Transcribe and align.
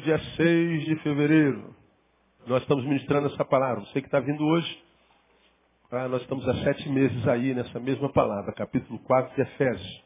dia 0.00 0.18
6 0.18 0.84
de 0.84 0.96
fevereiro. 0.96 1.74
Nós 2.46 2.62
estamos 2.62 2.84
ministrando 2.84 3.28
essa 3.28 3.44
palavra. 3.44 3.84
Você 3.84 4.00
que 4.00 4.06
está 4.06 4.18
vindo 4.18 4.42
hoje, 4.44 4.82
ah, 5.90 6.08
nós 6.08 6.22
estamos 6.22 6.48
há 6.48 6.54
sete 6.64 6.88
meses 6.88 7.28
aí 7.28 7.54
nessa 7.54 7.78
mesma 7.78 8.10
palavra, 8.10 8.52
capítulo 8.52 8.98
4 9.00 9.34
de 9.34 9.42
Efésios. 9.42 10.04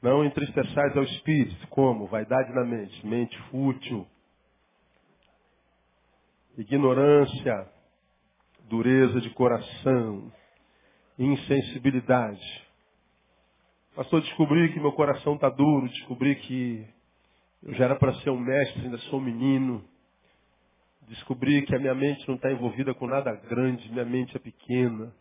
Não 0.00 0.24
entristeçais 0.24 0.96
ao 0.96 1.02
espírito, 1.02 1.66
como? 1.68 2.06
Vaidade 2.06 2.52
na 2.52 2.64
mente, 2.64 3.06
mente 3.06 3.36
fútil, 3.50 4.06
ignorância, 6.56 7.68
dureza 8.68 9.20
de 9.20 9.30
coração, 9.30 10.32
insensibilidade. 11.18 12.66
Pastor, 13.96 14.22
descobri 14.22 14.72
que 14.72 14.80
meu 14.80 14.92
coração 14.92 15.34
está 15.34 15.48
duro, 15.50 15.88
descobri 15.88 16.36
que 16.36 16.86
eu 17.62 17.74
já 17.74 17.84
era 17.84 17.96
para 17.96 18.14
ser 18.20 18.30
um 18.30 18.38
mestre, 18.38 18.82
ainda 18.82 18.98
sou 18.98 19.18
um 19.18 19.22
menino. 19.22 19.84
Descobri 21.08 21.62
que 21.62 21.74
a 21.74 21.78
minha 21.78 21.94
mente 21.94 22.26
não 22.26 22.36
está 22.36 22.50
envolvida 22.50 22.94
com 22.94 23.06
nada 23.06 23.32
grande, 23.34 23.90
minha 23.90 24.04
mente 24.04 24.34
é 24.36 24.40
pequena. 24.40 25.12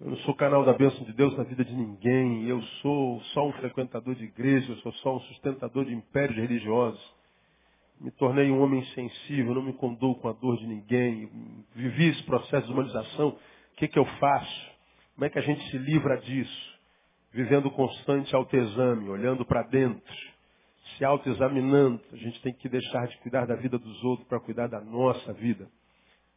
Eu 0.00 0.10
não 0.10 0.16
sou 0.18 0.34
canal 0.34 0.64
da 0.64 0.72
bênção 0.72 1.04
de 1.04 1.12
Deus 1.12 1.36
na 1.36 1.44
vida 1.44 1.64
de 1.64 1.74
ninguém. 1.74 2.46
Eu 2.46 2.62
sou 2.80 3.20
só 3.32 3.46
um 3.46 3.52
frequentador 3.52 4.14
de 4.14 4.24
igreja, 4.24 4.72
eu 4.72 4.76
sou 4.76 4.92
só 4.94 5.16
um 5.16 5.20
sustentador 5.20 5.84
de 5.84 5.94
impérios 5.94 6.36
religiosos. 6.36 7.14
Me 8.00 8.10
tornei 8.10 8.50
um 8.50 8.60
homem 8.60 8.84
sensível, 8.94 9.54
não 9.54 9.62
me 9.62 9.72
condou 9.72 10.14
com 10.16 10.28
a 10.28 10.32
dor 10.32 10.56
de 10.58 10.66
ninguém. 10.66 11.30
Vivi 11.74 12.10
esse 12.10 12.22
processo 12.24 12.66
de 12.66 12.72
humanização. 12.72 13.28
O 13.28 13.76
que, 13.76 13.88
que 13.88 13.98
eu 13.98 14.04
faço? 14.04 14.70
Como 15.14 15.24
é 15.24 15.30
que 15.30 15.38
a 15.38 15.42
gente 15.42 15.62
se 15.70 15.78
livra 15.78 16.18
disso? 16.18 16.78
Vivendo 17.32 17.70
constante 17.70 18.34
autoexame, 18.34 19.08
olhando 19.08 19.44
para 19.44 19.62
dentro, 19.62 20.35
se 20.96 21.04
autoexaminando. 21.04 22.00
A 22.12 22.16
gente 22.16 22.40
tem 22.42 22.52
que 22.52 22.68
deixar 22.68 23.06
de 23.06 23.16
cuidar 23.18 23.46
da 23.46 23.54
vida 23.56 23.78
dos 23.78 24.04
outros 24.04 24.28
para 24.28 24.40
cuidar 24.40 24.68
da 24.68 24.80
nossa 24.80 25.32
vida. 25.32 25.68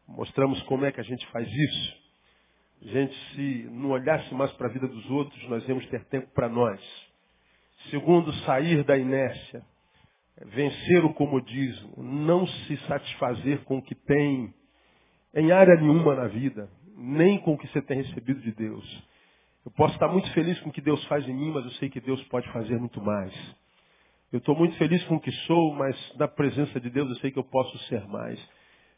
Mostramos 0.07 0.61
como 0.63 0.85
é 0.85 0.91
que 0.91 0.99
a 0.99 1.03
gente 1.03 1.25
faz 1.27 1.47
isso 1.47 2.09
gente, 2.81 3.15
se 3.33 3.69
não 3.71 3.91
olhasse 3.91 4.33
mais 4.33 4.51
para 4.53 4.67
a 4.67 4.71
vida 4.71 4.87
dos 4.87 5.09
outros, 5.09 5.49
nós 5.49 5.67
íamos 5.67 5.85
ter 5.87 6.03
tempo 6.05 6.27
para 6.33 6.47
nós. 6.47 6.79
Segundo, 7.89 8.31
sair 8.45 8.83
da 8.83 8.97
inércia. 8.97 9.63
Vencer 10.45 11.03
o 11.03 11.13
comodismo. 11.13 12.01
Não 12.01 12.47
se 12.47 12.77
satisfazer 12.87 13.63
com 13.63 13.77
o 13.77 13.81
que 13.81 13.95
tem 13.95 14.53
em 15.33 15.51
área 15.51 15.75
nenhuma 15.75 16.15
na 16.15 16.27
vida. 16.27 16.69
Nem 16.95 17.39
com 17.39 17.53
o 17.53 17.57
que 17.57 17.67
você 17.67 17.81
tem 17.81 17.97
recebido 17.97 18.39
de 18.41 18.51
Deus. 18.51 19.07
Eu 19.65 19.71
posso 19.71 19.93
estar 19.93 20.07
muito 20.07 20.31
feliz 20.33 20.59
com 20.61 20.69
o 20.69 20.73
que 20.73 20.81
Deus 20.81 21.03
faz 21.05 21.27
em 21.27 21.33
mim, 21.33 21.51
mas 21.51 21.65
eu 21.65 21.71
sei 21.71 21.89
que 21.89 21.99
Deus 21.99 22.21
pode 22.25 22.49
fazer 22.51 22.77
muito 22.77 23.01
mais. 23.01 23.33
Eu 24.31 24.37
estou 24.39 24.55
muito 24.55 24.77
feliz 24.77 25.03
com 25.05 25.15
o 25.15 25.19
que 25.19 25.31
sou, 25.31 25.73
mas 25.73 26.15
na 26.17 26.27
presença 26.27 26.79
de 26.79 26.89
Deus 26.89 27.09
eu 27.09 27.15
sei 27.15 27.31
que 27.31 27.39
eu 27.39 27.43
posso 27.43 27.77
ser 27.87 28.07
mais. 28.07 28.39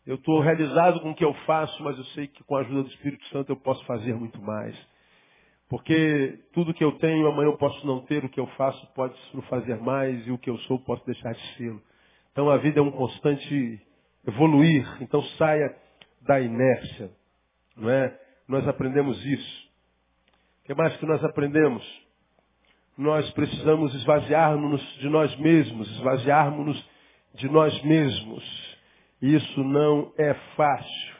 Eu 0.05 0.15
estou 0.15 0.41
realizado 0.41 0.99
com 0.99 1.11
o 1.11 1.15
que 1.15 1.23
eu 1.23 1.33
faço, 1.45 1.81
mas 1.83 1.97
eu 1.97 2.03
sei 2.05 2.27
que 2.27 2.43
com 2.43 2.55
a 2.55 2.61
ajuda 2.61 2.83
do 2.83 2.89
Espírito 2.89 3.25
Santo 3.27 3.51
eu 3.51 3.55
posso 3.55 3.85
fazer 3.85 4.13
muito 4.13 4.41
mais. 4.41 4.75
Porque 5.69 6.37
tudo 6.53 6.73
que 6.73 6.83
eu 6.83 6.91
tenho, 6.97 7.27
amanhã 7.27 7.47
eu 7.47 7.57
posso 7.57 7.87
não 7.87 8.01
ter, 8.01 8.25
o 8.25 8.29
que 8.29 8.41
eu 8.41 8.47
faço 8.57 8.85
pode 8.93 9.15
não 9.33 9.41
fazer 9.43 9.79
mais, 9.79 10.27
e 10.27 10.31
o 10.31 10.37
que 10.37 10.49
eu 10.49 10.57
sou 10.59 10.77
posso 10.83 11.05
deixar 11.05 11.31
de 11.31 11.55
ser. 11.55 11.73
Então 12.33 12.49
a 12.49 12.57
vida 12.57 12.79
é 12.79 12.83
um 12.83 12.91
constante 12.91 13.81
evoluir. 14.27 14.85
Então 15.01 15.23
saia 15.37 15.73
da 16.23 16.41
inércia. 16.41 17.09
Não 17.77 17.89
é? 17.89 18.19
Nós 18.49 18.67
aprendemos 18.67 19.23
isso. 19.25 19.71
O 20.61 20.65
que 20.65 20.75
mais 20.75 20.97
que 20.97 21.05
nós 21.05 21.23
aprendemos? 21.23 22.00
Nós 23.01 23.27
precisamos 23.31 23.95
esvaziarmos 23.95 24.79
de 24.99 25.09
nós 25.09 25.35
mesmos, 25.37 25.89
esvaziarmos 25.89 26.89
de 27.33 27.49
nós 27.49 27.81
mesmos. 27.81 28.77
Isso 29.19 29.63
não 29.63 30.13
é 30.19 30.35
fácil. 30.55 31.15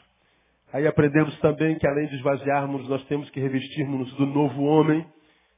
Aí 0.72 0.86
aprendemos 0.86 1.36
também 1.40 1.76
que 1.76 1.84
além 1.88 2.06
de 2.06 2.14
esvaziarmos, 2.14 2.88
nós 2.88 3.04
temos 3.06 3.28
que 3.30 3.40
revestirmos 3.40 4.12
do 4.12 4.24
novo 4.26 4.62
homem, 4.62 5.04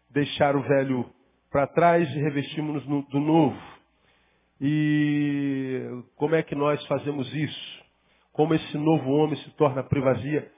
deixar 0.08 0.56
o 0.56 0.62
velho 0.62 1.04
para 1.50 1.66
trás 1.66 2.10
e 2.16 2.18
revestirmos 2.18 2.82
do 2.86 3.20
novo. 3.20 3.60
E 4.58 5.82
como 6.16 6.36
é 6.36 6.42
que 6.42 6.54
nós 6.54 6.82
fazemos 6.86 7.30
isso? 7.34 7.84
Como 8.32 8.54
esse 8.54 8.78
novo 8.78 9.10
homem 9.10 9.36
se 9.36 9.50
torna 9.56 9.82
primazia 9.82 10.50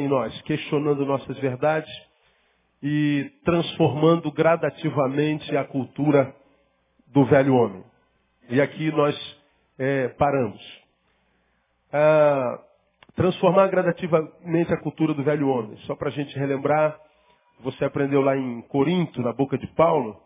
em 0.00 0.08
nós? 0.08 0.40
Questionando 0.40 1.04
nossas 1.04 1.38
verdades 1.38 2.09
e 2.82 3.30
transformando 3.44 4.30
gradativamente 4.32 5.56
a 5.56 5.64
cultura 5.64 6.34
do 7.08 7.24
velho 7.24 7.54
homem. 7.54 7.84
E 8.48 8.60
aqui 8.60 8.90
nós 8.90 9.16
é, 9.78 10.08
paramos 10.08 10.60
transformar 13.14 13.68
gradativamente 13.68 14.72
a 14.72 14.78
cultura 14.78 15.12
do 15.12 15.22
velho 15.22 15.48
homem. 15.48 15.76
Só 15.78 15.94
para 15.94 16.08
a 16.08 16.12
gente 16.12 16.38
relembrar, 16.38 16.98
você 17.60 17.84
aprendeu 17.84 18.20
lá 18.20 18.36
em 18.36 18.62
Corinto, 18.62 19.20
na 19.20 19.32
boca 19.32 19.58
de 19.58 19.66
Paulo, 19.74 20.20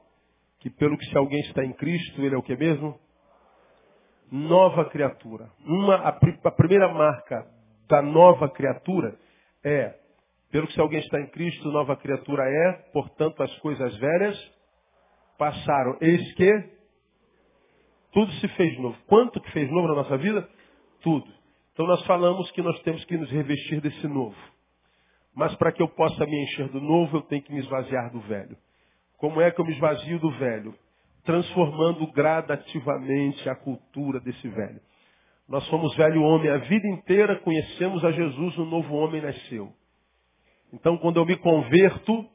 que 0.60 0.71
pelo 0.71 0.97
que 0.97 1.06
se 1.06 1.16
alguém 1.16 1.41
está 1.41 1.65
em 1.65 1.72
Cristo, 1.72 2.22
ele 2.22 2.34
é 2.34 2.38
o 2.38 2.42
que 2.42 2.56
mesmo? 2.56 2.98
Nova 4.31 4.84
criatura. 4.86 5.50
Uma, 5.65 5.97
a, 5.97 6.09
a 6.44 6.50
primeira 6.50 6.88
marca 6.88 7.47
da 7.88 8.00
nova 8.00 8.48
criatura 8.48 9.16
é, 9.62 9.95
pelo 10.54 10.68
que 10.68 10.74
se 10.74 10.80
alguém 10.80 11.01
está 11.01 11.21
em 11.21 11.27
Cristo, 11.30 11.68
nova 11.72 11.97
criatura 11.97 12.45
é, 12.45 12.72
portanto 12.92 13.42
as 13.42 13.53
coisas 13.59 13.92
velhas 13.97 14.53
passaram. 15.36 15.98
Eis 16.01 16.33
que 16.34 16.71
tudo 18.12 18.30
se 18.34 18.47
fez 18.51 18.78
novo. 18.78 18.97
Quanto 19.09 19.41
que 19.41 19.51
fez 19.51 19.68
novo 19.68 19.89
na 19.89 19.97
nossa 19.97 20.16
vida? 20.16 20.48
Tudo. 21.01 21.27
Então 21.72 21.89
nós 21.89 22.06
falamos 22.06 22.48
que 22.53 22.62
nós 22.62 22.80
temos 22.83 23.04
que 23.04 23.16
nos 23.16 23.28
revestir 23.33 23.80
desse 23.80 24.06
novo. 24.06 24.36
Mas 25.34 25.56
para 25.56 25.72
que 25.72 25.83
eu 25.83 25.89
possa 25.89 26.24
me 26.24 26.45
encher 26.45 26.68
do 26.68 26.80
novo, 26.80 27.16
eu 27.16 27.22
tenho 27.22 27.42
que 27.42 27.53
me 27.53 27.59
esvaziar 27.59 28.12
do 28.12 28.21
velho. 28.21 28.56
Como 29.16 29.41
é 29.41 29.51
que 29.51 29.60
eu 29.60 29.65
me 29.65 29.72
esvazio 29.72 30.21
do 30.21 30.30
velho? 30.39 30.72
Transformando 31.24 32.06
gradativamente 32.12 33.48
a 33.48 33.56
cultura 33.56 34.21
desse 34.21 34.47
velho. 34.47 34.80
Nós 35.48 35.66
somos 35.66 35.97
velho 35.97 36.22
homem 36.22 36.48
a 36.48 36.59
vida 36.59 36.86
inteira, 36.86 37.41
conhecemos 37.41 38.04
a 38.04 38.12
Jesus, 38.12 38.56
o 38.56 38.65
novo 38.65 38.95
homem 38.95 39.21
nasceu. 39.21 39.74
Então, 40.74 40.98
quando 40.98 41.18
eu 41.18 41.24
me 41.24 41.36
converto, 41.36 42.26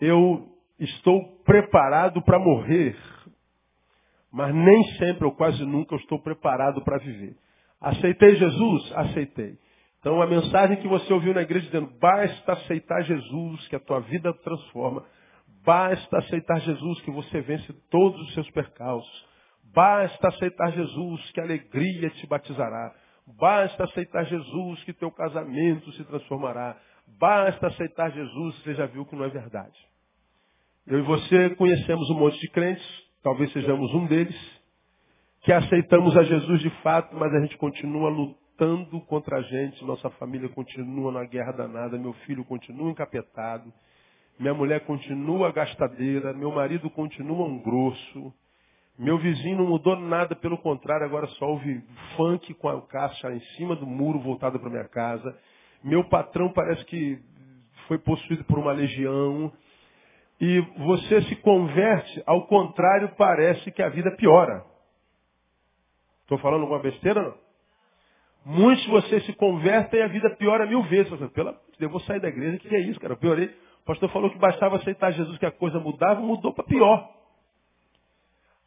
eu 0.00 0.48
estou 0.78 1.42
preparado 1.44 2.20
para 2.22 2.38
morrer. 2.38 2.96
Mas 4.32 4.54
nem 4.54 4.82
sempre, 4.98 5.24
ou 5.24 5.32
quase 5.32 5.64
nunca, 5.64 5.94
eu 5.94 5.98
estou 5.98 6.18
preparado 6.20 6.82
para 6.82 6.98
viver. 6.98 7.36
Aceitei 7.80 8.36
Jesus? 8.36 8.92
Aceitei. 8.96 9.58
Então 10.00 10.20
a 10.20 10.26
mensagem 10.26 10.78
que 10.78 10.88
você 10.88 11.12
ouviu 11.12 11.32
na 11.32 11.42
igreja 11.42 11.66
dizendo, 11.66 11.92
basta 12.00 12.54
aceitar 12.54 13.02
Jesus, 13.02 13.68
que 13.68 13.76
a 13.76 13.80
tua 13.80 14.00
vida 14.00 14.32
transforma. 14.34 15.04
Basta 15.64 16.18
aceitar 16.18 16.60
Jesus, 16.60 17.00
que 17.02 17.10
você 17.12 17.40
vence 17.40 17.72
todos 17.88 18.20
os 18.22 18.34
seus 18.34 18.50
percalços. 18.50 19.26
Basta 19.72 20.28
aceitar 20.28 20.72
Jesus, 20.72 21.30
que 21.30 21.40
a 21.40 21.44
alegria 21.44 22.10
te 22.10 22.26
batizará. 22.26 22.92
Basta 23.38 23.84
aceitar 23.84 24.24
Jesus, 24.24 24.82
que 24.82 24.92
teu 24.92 25.12
casamento 25.12 25.92
se 25.92 26.04
transformará. 26.04 26.76
Basta 27.18 27.68
aceitar 27.68 28.10
Jesus, 28.10 28.62
você 28.62 28.74
já 28.74 28.86
viu 28.86 29.06
que 29.06 29.16
não 29.16 29.24
é 29.24 29.28
verdade. 29.28 29.78
Eu 30.86 30.98
e 30.98 31.02
você 31.02 31.50
conhecemos 31.50 32.10
um 32.10 32.18
monte 32.18 32.38
de 32.40 32.50
crentes, 32.50 32.84
talvez 33.22 33.52
sejamos 33.52 33.94
um 33.94 34.06
deles, 34.06 34.36
que 35.42 35.52
aceitamos 35.52 36.16
a 36.16 36.22
Jesus 36.24 36.60
de 36.60 36.70
fato, 36.82 37.14
mas 37.16 37.32
a 37.34 37.40
gente 37.40 37.56
continua 37.56 38.10
lutando 38.10 39.00
contra 39.02 39.38
a 39.38 39.42
gente, 39.42 39.84
nossa 39.84 40.10
família 40.10 40.48
continua 40.48 41.12
na 41.12 41.24
guerra 41.24 41.52
danada, 41.52 41.98
meu 41.98 42.12
filho 42.26 42.44
continua 42.44 42.90
encapetado, 42.90 43.72
minha 44.38 44.54
mulher 44.54 44.80
continua 44.80 45.52
gastadeira, 45.52 46.32
meu 46.32 46.50
marido 46.50 46.90
continua 46.90 47.46
um 47.46 47.58
grosso, 47.60 48.32
meu 48.98 49.18
vizinho 49.18 49.58
não 49.58 49.66
mudou 49.66 49.96
nada, 49.96 50.36
pelo 50.36 50.58
contrário, 50.58 51.06
agora 51.06 51.26
só 51.26 51.46
ouve 51.46 51.82
funk 52.16 52.52
com 52.54 52.68
a 52.68 52.82
caixa 52.82 53.32
em 53.32 53.40
cima 53.56 53.74
do 53.74 53.86
muro 53.86 54.20
voltado 54.20 54.60
para 54.60 54.70
minha 54.70 54.88
casa. 54.88 55.36
Meu 55.84 56.04
patrão 56.08 56.52
parece 56.52 56.84
que 56.84 57.18
foi 57.88 57.98
possuído 57.98 58.44
por 58.44 58.58
uma 58.58 58.72
legião. 58.72 59.52
E 60.40 60.60
você 60.78 61.22
se 61.22 61.36
converte, 61.36 62.22
ao 62.26 62.46
contrário, 62.46 63.14
parece 63.16 63.70
que 63.70 63.82
a 63.82 63.88
vida 63.88 64.10
piora. 64.16 64.64
Estou 66.22 66.38
falando 66.38 66.62
alguma 66.62 66.80
besteira 66.80 67.22
não? 67.22 67.42
Muitos 68.44 68.82
de 68.82 68.90
vocês 68.90 69.24
se 69.24 69.32
convertem 69.34 70.00
e 70.00 70.02
a 70.02 70.08
vida 70.08 70.28
piora 70.36 70.66
mil 70.66 70.82
vezes. 70.84 71.12
Pela, 71.30 71.60
eu 71.78 71.88
vou 71.88 72.00
sair 72.00 72.20
da 72.20 72.28
igreja, 72.28 72.56
o 72.56 72.60
que 72.60 72.74
é 72.74 72.80
isso, 72.80 72.98
cara? 72.98 73.12
Eu 73.12 73.18
piorei. 73.18 73.46
O 73.82 73.84
pastor 73.84 74.10
falou 74.10 74.30
que 74.30 74.38
bastava 74.38 74.76
aceitar 74.76 75.12
Jesus, 75.12 75.38
que 75.38 75.46
a 75.46 75.52
coisa 75.52 75.78
mudava, 75.78 76.20
mudou 76.20 76.52
para 76.52 76.64
pior. 76.64 77.08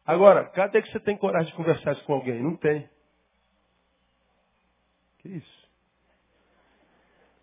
Agora, 0.06 0.44
cadê 0.50 0.80
que 0.80 0.90
você 0.90 1.00
tem 1.00 1.16
coragem 1.16 1.50
de 1.50 1.56
conversar 1.56 1.92
isso 1.92 2.04
com 2.04 2.14
alguém? 2.14 2.42
Não 2.42 2.56
tem. 2.56 2.88
Que 5.18 5.28
isso? 5.28 5.65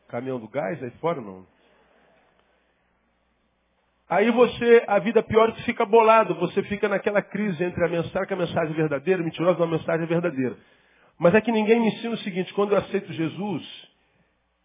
Caminhão 0.07 0.39
do 0.39 0.47
gás 0.47 0.81
aí 0.83 0.91
fora 0.99 1.21
não? 1.21 1.45
Aí 4.09 4.29
você, 4.31 4.83
a 4.87 4.99
vida 4.99 5.23
pior 5.23 5.53
que 5.53 5.63
fica 5.63 5.85
bolado, 5.85 6.35
você 6.35 6.61
fica 6.63 6.87
naquela 6.87 7.21
crise 7.21 7.63
entre 7.63 7.83
a 7.83 7.87
mensagem, 7.87 8.27
que 8.27 8.33
a 8.33 8.37
mensagem 8.37 8.71
é 8.71 8.75
verdadeira, 8.75 9.23
mentirosa, 9.23 9.57
uma 9.57 9.77
mensagem 9.77 10.03
é 10.03 10.07
verdadeira. 10.07 10.55
Mas 11.17 11.33
é 11.33 11.41
que 11.41 11.51
ninguém 11.51 11.79
me 11.79 11.87
ensina 11.87 12.13
o 12.13 12.17
seguinte, 12.19 12.53
quando 12.53 12.73
eu 12.73 12.77
aceito 12.77 13.11
Jesus, 13.11 13.63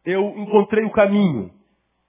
eu 0.05 0.35
encontrei 0.39 0.85
o 0.85 0.91
caminho. 0.91 1.51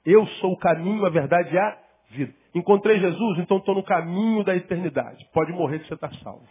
Eu 0.06 0.26
sou 0.42 0.54
o 0.54 0.58
caminho, 0.58 1.06
a 1.06 1.10
verdade 1.10 1.54
e 1.54 1.58
a 1.58 1.78
vida. 2.10 2.34
Encontrei 2.54 3.00
Jesus, 3.00 3.40
então 3.40 3.58
estou 3.58 3.76
no 3.76 3.84
caminho 3.84 4.44
da 4.44 4.56
eternidade. 4.56 5.26
Pode 5.34 5.52
morrer 5.52 5.80
que 5.80 5.88
você 5.88 5.94
está 5.94 6.12
salvo. 6.24 6.48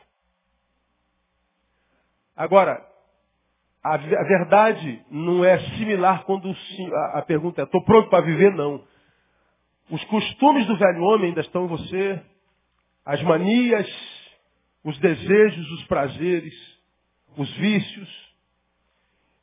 Agora, 2.36 2.86
a, 3.88 3.94
a, 3.94 4.24
verdade 4.24 5.04
não 5.10 5.44
é 5.44 5.58
similar 5.76 6.24
quando 6.24 6.50
a, 6.50 7.18
a 7.18 7.22
pergunta 7.22 7.62
é, 7.62 7.64
estou 7.64 7.82
pronto 7.84 8.08
para 8.10 8.24
viver? 8.24 8.52
Não. 8.54 8.84
Os 9.90 10.02
costumes 10.04 10.66
do 10.66 10.76
velho 10.76 11.02
homem 11.02 11.28
ainda 11.28 11.40
estão 11.40 11.64
em 11.64 11.68
você, 11.68 12.22
as 13.04 13.22
manias, 13.22 13.88
os 14.84 14.98
desejos, 14.98 15.70
os 15.72 15.84
prazeres, 15.84 16.54
os 17.36 17.50
vícios. 17.56 18.28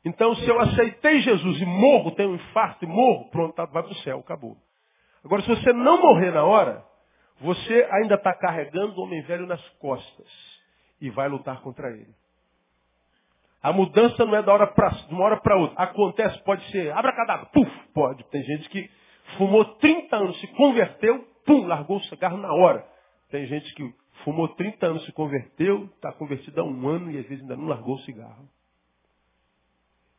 Então, 0.04 0.34
se 0.36 0.48
eu 0.48 0.60
aceitei 0.60 1.20
Jesus 1.20 1.60
e 1.60 1.66
morro, 1.66 2.12
tenho 2.12 2.30
um 2.30 2.34
infarto 2.36 2.84
e 2.84 2.88
morro, 2.88 3.28
pronto, 3.30 3.54
tá, 3.54 3.64
vai 3.64 3.82
para 3.82 3.92
o 3.92 3.96
céu, 3.96 4.20
acabou. 4.20 4.56
Agora, 5.24 5.42
se 5.42 5.48
você 5.48 5.72
não 5.72 6.00
morrer 6.00 6.30
na 6.30 6.44
hora, 6.44 6.84
você 7.40 7.88
ainda 7.90 8.14
está 8.14 8.32
carregando 8.32 8.94
o 8.94 9.02
homem 9.02 9.20
velho 9.22 9.46
nas 9.46 9.60
costas 9.80 10.28
e 11.00 11.10
vai 11.10 11.28
lutar 11.28 11.60
contra 11.60 11.90
ele. 11.90 12.14
A 13.62 13.72
mudança 13.72 14.24
não 14.24 14.36
é 14.36 14.42
da 14.42 14.52
hora 14.52 14.66
pra, 14.68 14.88
de 14.90 15.12
uma 15.12 15.24
hora 15.24 15.40
para 15.40 15.56
outra. 15.56 15.82
Acontece, 15.82 16.42
pode 16.44 16.64
ser, 16.70 16.92
abra 16.92 17.12
cadabra, 17.14 17.46
puf, 17.46 17.70
pode. 17.92 18.24
Tem 18.30 18.42
gente 18.42 18.68
que 18.68 18.88
fumou 19.36 19.64
30 19.76 20.16
anos, 20.16 20.40
se 20.40 20.46
converteu, 20.48 21.26
pum, 21.44 21.66
largou 21.66 21.96
o 21.96 22.04
cigarro 22.04 22.36
na 22.36 22.52
hora. 22.52 22.86
Tem 23.30 23.46
gente 23.46 23.74
que 23.74 23.94
fumou 24.24 24.48
30 24.48 24.86
anos, 24.86 25.04
se 25.04 25.12
converteu, 25.12 25.86
está 25.96 26.12
convertido 26.12 26.60
há 26.60 26.64
um 26.64 26.88
ano 26.88 27.10
e 27.10 27.18
às 27.18 27.26
vezes 27.26 27.42
ainda 27.42 27.56
não 27.56 27.66
largou 27.66 27.96
o 27.96 28.00
cigarro. 28.00 28.48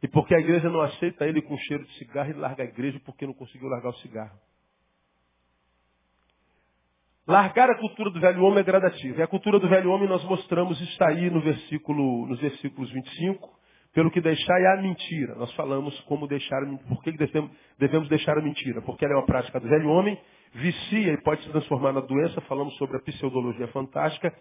E 0.01 0.07
porque 0.07 0.35
a 0.35 0.39
igreja 0.39 0.69
não 0.69 0.81
aceita 0.81 1.25
ele 1.25 1.41
com 1.41 1.57
cheiro 1.57 1.83
de 1.85 1.93
cigarro, 1.97 2.29
ele 2.29 2.39
larga 2.39 2.63
a 2.63 2.67
igreja 2.67 2.99
porque 3.05 3.25
não 3.25 3.33
conseguiu 3.33 3.67
largar 3.67 3.89
o 3.89 3.97
cigarro. 3.97 4.37
Largar 7.27 7.69
a 7.69 7.75
cultura 7.75 8.09
do 8.09 8.21
velho 8.21 8.41
homem 8.41 8.59
é 8.59 8.63
gradativa. 8.63 9.19
E 9.19 9.21
a 9.21 9.27
cultura 9.27 9.59
do 9.59 9.67
velho 9.67 9.91
homem 9.91 10.07
nós 10.07 10.23
mostramos 10.23 10.79
está 10.79 11.09
aí 11.09 11.29
no 11.29 11.41
versículo, 11.41 12.25
nos 12.25 12.39
versículos 12.39 12.89
25, 12.89 13.49
pelo 13.93 14.09
que 14.09 14.21
deixar 14.21 14.57
é 14.61 14.79
a 14.79 14.81
mentira. 14.81 15.35
Nós 15.35 15.51
falamos 15.53 15.99
como 16.01 16.25
deixar, 16.25 16.61
por 16.87 17.03
que 17.03 17.11
devemos 17.77 18.07
deixar 18.07 18.37
a 18.37 18.41
mentira? 18.41 18.81
Porque 18.81 19.03
ela 19.03 19.15
é 19.15 19.17
uma 19.17 19.25
prática 19.25 19.59
do 19.59 19.67
velho 19.67 19.89
homem, 19.89 20.17
vicia 20.53 21.11
e 21.11 21.21
pode 21.21 21.43
se 21.43 21.49
transformar 21.49 21.91
na 21.91 21.99
doença, 21.99 22.39
falamos 22.41 22.73
sobre 22.77 22.95
a 22.95 23.01
pseudologia 23.01 23.67
fantástica, 23.73 24.33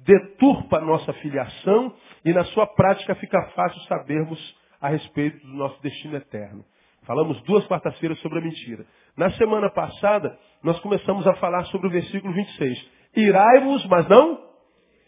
deturpa 0.00 0.76
a 0.76 0.84
nossa 0.84 1.14
filiação 1.14 1.94
e 2.26 2.32
na 2.34 2.44
sua 2.44 2.66
prática 2.66 3.14
fica 3.14 3.40
fácil 3.54 3.80
sabermos 3.84 4.56
a 4.82 4.90
respeito 4.90 5.46
do 5.46 5.54
nosso 5.54 5.80
destino 5.80 6.14
eterno. 6.16 6.62
Falamos 7.06 7.40
duas 7.42 7.66
quartas-feiras 7.66 8.18
sobre 8.20 8.38
a 8.38 8.42
mentira. 8.42 8.84
Na 9.16 9.30
semana 9.32 9.70
passada, 9.70 10.38
nós 10.62 10.78
começamos 10.80 11.26
a 11.26 11.34
falar 11.34 11.64
sobre 11.66 11.88
o 11.88 11.90
versículo 11.90 12.32
26. 12.32 12.90
Irai-vos, 13.16 13.86
mas 13.86 14.08
não 14.08 14.40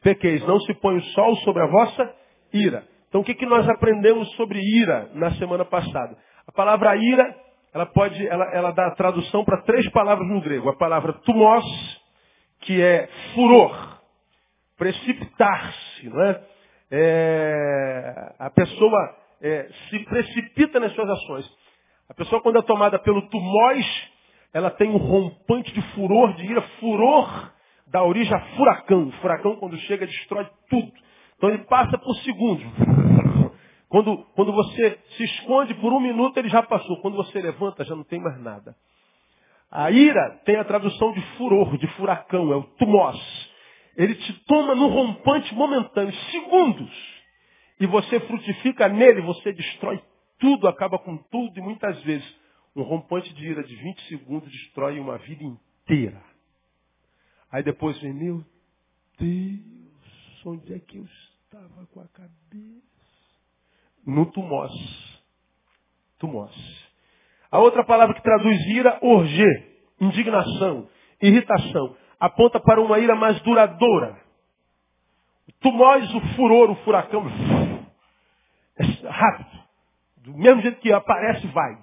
pequeis. 0.02 0.46
Não 0.46 0.60
se 0.60 0.74
põe 0.74 0.96
o 0.96 1.02
sol 1.02 1.36
sobre 1.36 1.62
a 1.62 1.66
vossa 1.66 2.14
ira. 2.52 2.86
Então, 3.08 3.22
o 3.22 3.24
que, 3.24 3.34
que 3.34 3.46
nós 3.46 3.66
aprendemos 3.68 4.30
sobre 4.36 4.60
ira 4.60 5.10
na 5.14 5.30
semana 5.36 5.64
passada? 5.64 6.16
A 6.46 6.52
palavra 6.52 6.94
ira, 6.96 7.34
ela 7.72 7.86
pode, 7.86 8.26
ela, 8.28 8.44
ela 8.52 8.70
dá 8.72 8.90
tradução 8.90 9.44
para 9.44 9.62
três 9.62 9.88
palavras 9.90 10.28
no 10.28 10.40
grego. 10.40 10.68
A 10.68 10.76
palavra 10.76 11.14
tumos, 11.24 11.64
que 12.60 12.80
é 12.80 13.08
furor, 13.34 14.00
precipitar-se, 14.76 16.08
não 16.10 16.22
é? 16.22 16.42
é 16.90 18.34
a 18.38 18.50
pessoa 18.50 19.16
é, 19.40 19.68
se 19.88 19.98
precipita 20.04 20.78
nas 20.78 20.92
suas 20.92 21.08
ações. 21.08 21.65
A 22.08 22.14
pessoa, 22.14 22.40
quando 22.40 22.58
é 22.58 22.62
tomada 22.62 22.98
pelo 22.98 23.28
tumós, 23.28 24.10
ela 24.52 24.70
tem 24.70 24.88
um 24.88 24.96
rompante 24.96 25.72
de 25.72 25.82
furor, 25.92 26.34
de 26.34 26.44
ira, 26.46 26.62
furor 26.80 27.52
da 27.86 28.02
origem 28.04 28.34
a 28.34 28.40
furacão. 28.56 29.08
O 29.08 29.12
furacão, 29.12 29.56
quando 29.56 29.76
chega, 29.80 30.06
destrói 30.06 30.48
tudo. 30.68 30.92
Então 31.36 31.50
ele 31.50 31.64
passa 31.64 31.98
por 31.98 32.14
segundos. 32.16 32.64
Quando, 33.88 34.16
quando 34.34 34.52
você 34.52 34.98
se 35.16 35.24
esconde 35.24 35.74
por 35.74 35.92
um 35.92 36.00
minuto, 36.00 36.36
ele 36.38 36.48
já 36.48 36.62
passou. 36.62 37.00
Quando 37.00 37.16
você 37.16 37.40
levanta, 37.40 37.84
já 37.84 37.94
não 37.94 38.04
tem 38.04 38.20
mais 38.20 38.40
nada. 38.40 38.74
A 39.70 39.90
ira 39.90 40.40
tem 40.44 40.56
a 40.56 40.64
tradução 40.64 41.12
de 41.12 41.20
furor, 41.36 41.76
de 41.76 41.86
furacão, 41.88 42.52
é 42.52 42.56
o 42.56 42.62
tumós. 42.62 43.16
Ele 43.96 44.14
te 44.14 44.32
toma 44.44 44.74
no 44.74 44.88
rompante 44.88 45.54
momentâneo, 45.54 46.12
segundos. 46.30 46.90
E 47.80 47.86
você 47.86 48.20
frutifica 48.20 48.88
nele, 48.88 49.22
você 49.22 49.52
destrói 49.52 50.00
tudo 50.38 50.68
acaba 50.68 50.98
com 50.98 51.16
tudo 51.16 51.58
e 51.58 51.62
muitas 51.62 52.00
vezes 52.02 52.26
um 52.74 52.82
rompante 52.82 53.32
de 53.32 53.46
ira 53.46 53.62
de 53.62 53.74
20 53.74 54.08
segundos 54.08 54.50
destrói 54.50 55.00
uma 55.00 55.16
vida 55.18 55.42
inteira. 55.42 56.22
Aí 57.50 57.62
depois 57.62 57.98
vem, 58.00 58.12
meu 58.12 58.44
Deus, 59.18 60.44
onde 60.44 60.74
é 60.74 60.78
que 60.78 60.98
eu 60.98 61.04
estava 61.04 61.86
com 61.86 62.00
a 62.00 62.08
cabeça? 62.08 62.82
No 64.06 64.26
tumós. 64.26 64.72
Tumós. 66.18 66.54
A 67.50 67.58
outra 67.58 67.84
palavra 67.84 68.14
que 68.14 68.22
traduz 68.22 68.60
ira, 68.66 68.98
orgê, 69.00 69.78
indignação, 70.00 70.88
irritação, 71.22 71.96
aponta 72.20 72.60
para 72.60 72.80
uma 72.80 72.98
ira 72.98 73.16
mais 73.16 73.40
duradoura. 73.40 74.20
Tumós, 75.60 76.14
o 76.14 76.20
furor, 76.34 76.70
o 76.70 76.76
furacão, 76.84 77.24
é 78.78 79.08
rápido. 79.08 79.55
Do 80.26 80.36
mesmo 80.36 80.60
jeito 80.60 80.80
que 80.80 80.92
aparece, 80.92 81.46
vai. 81.48 81.78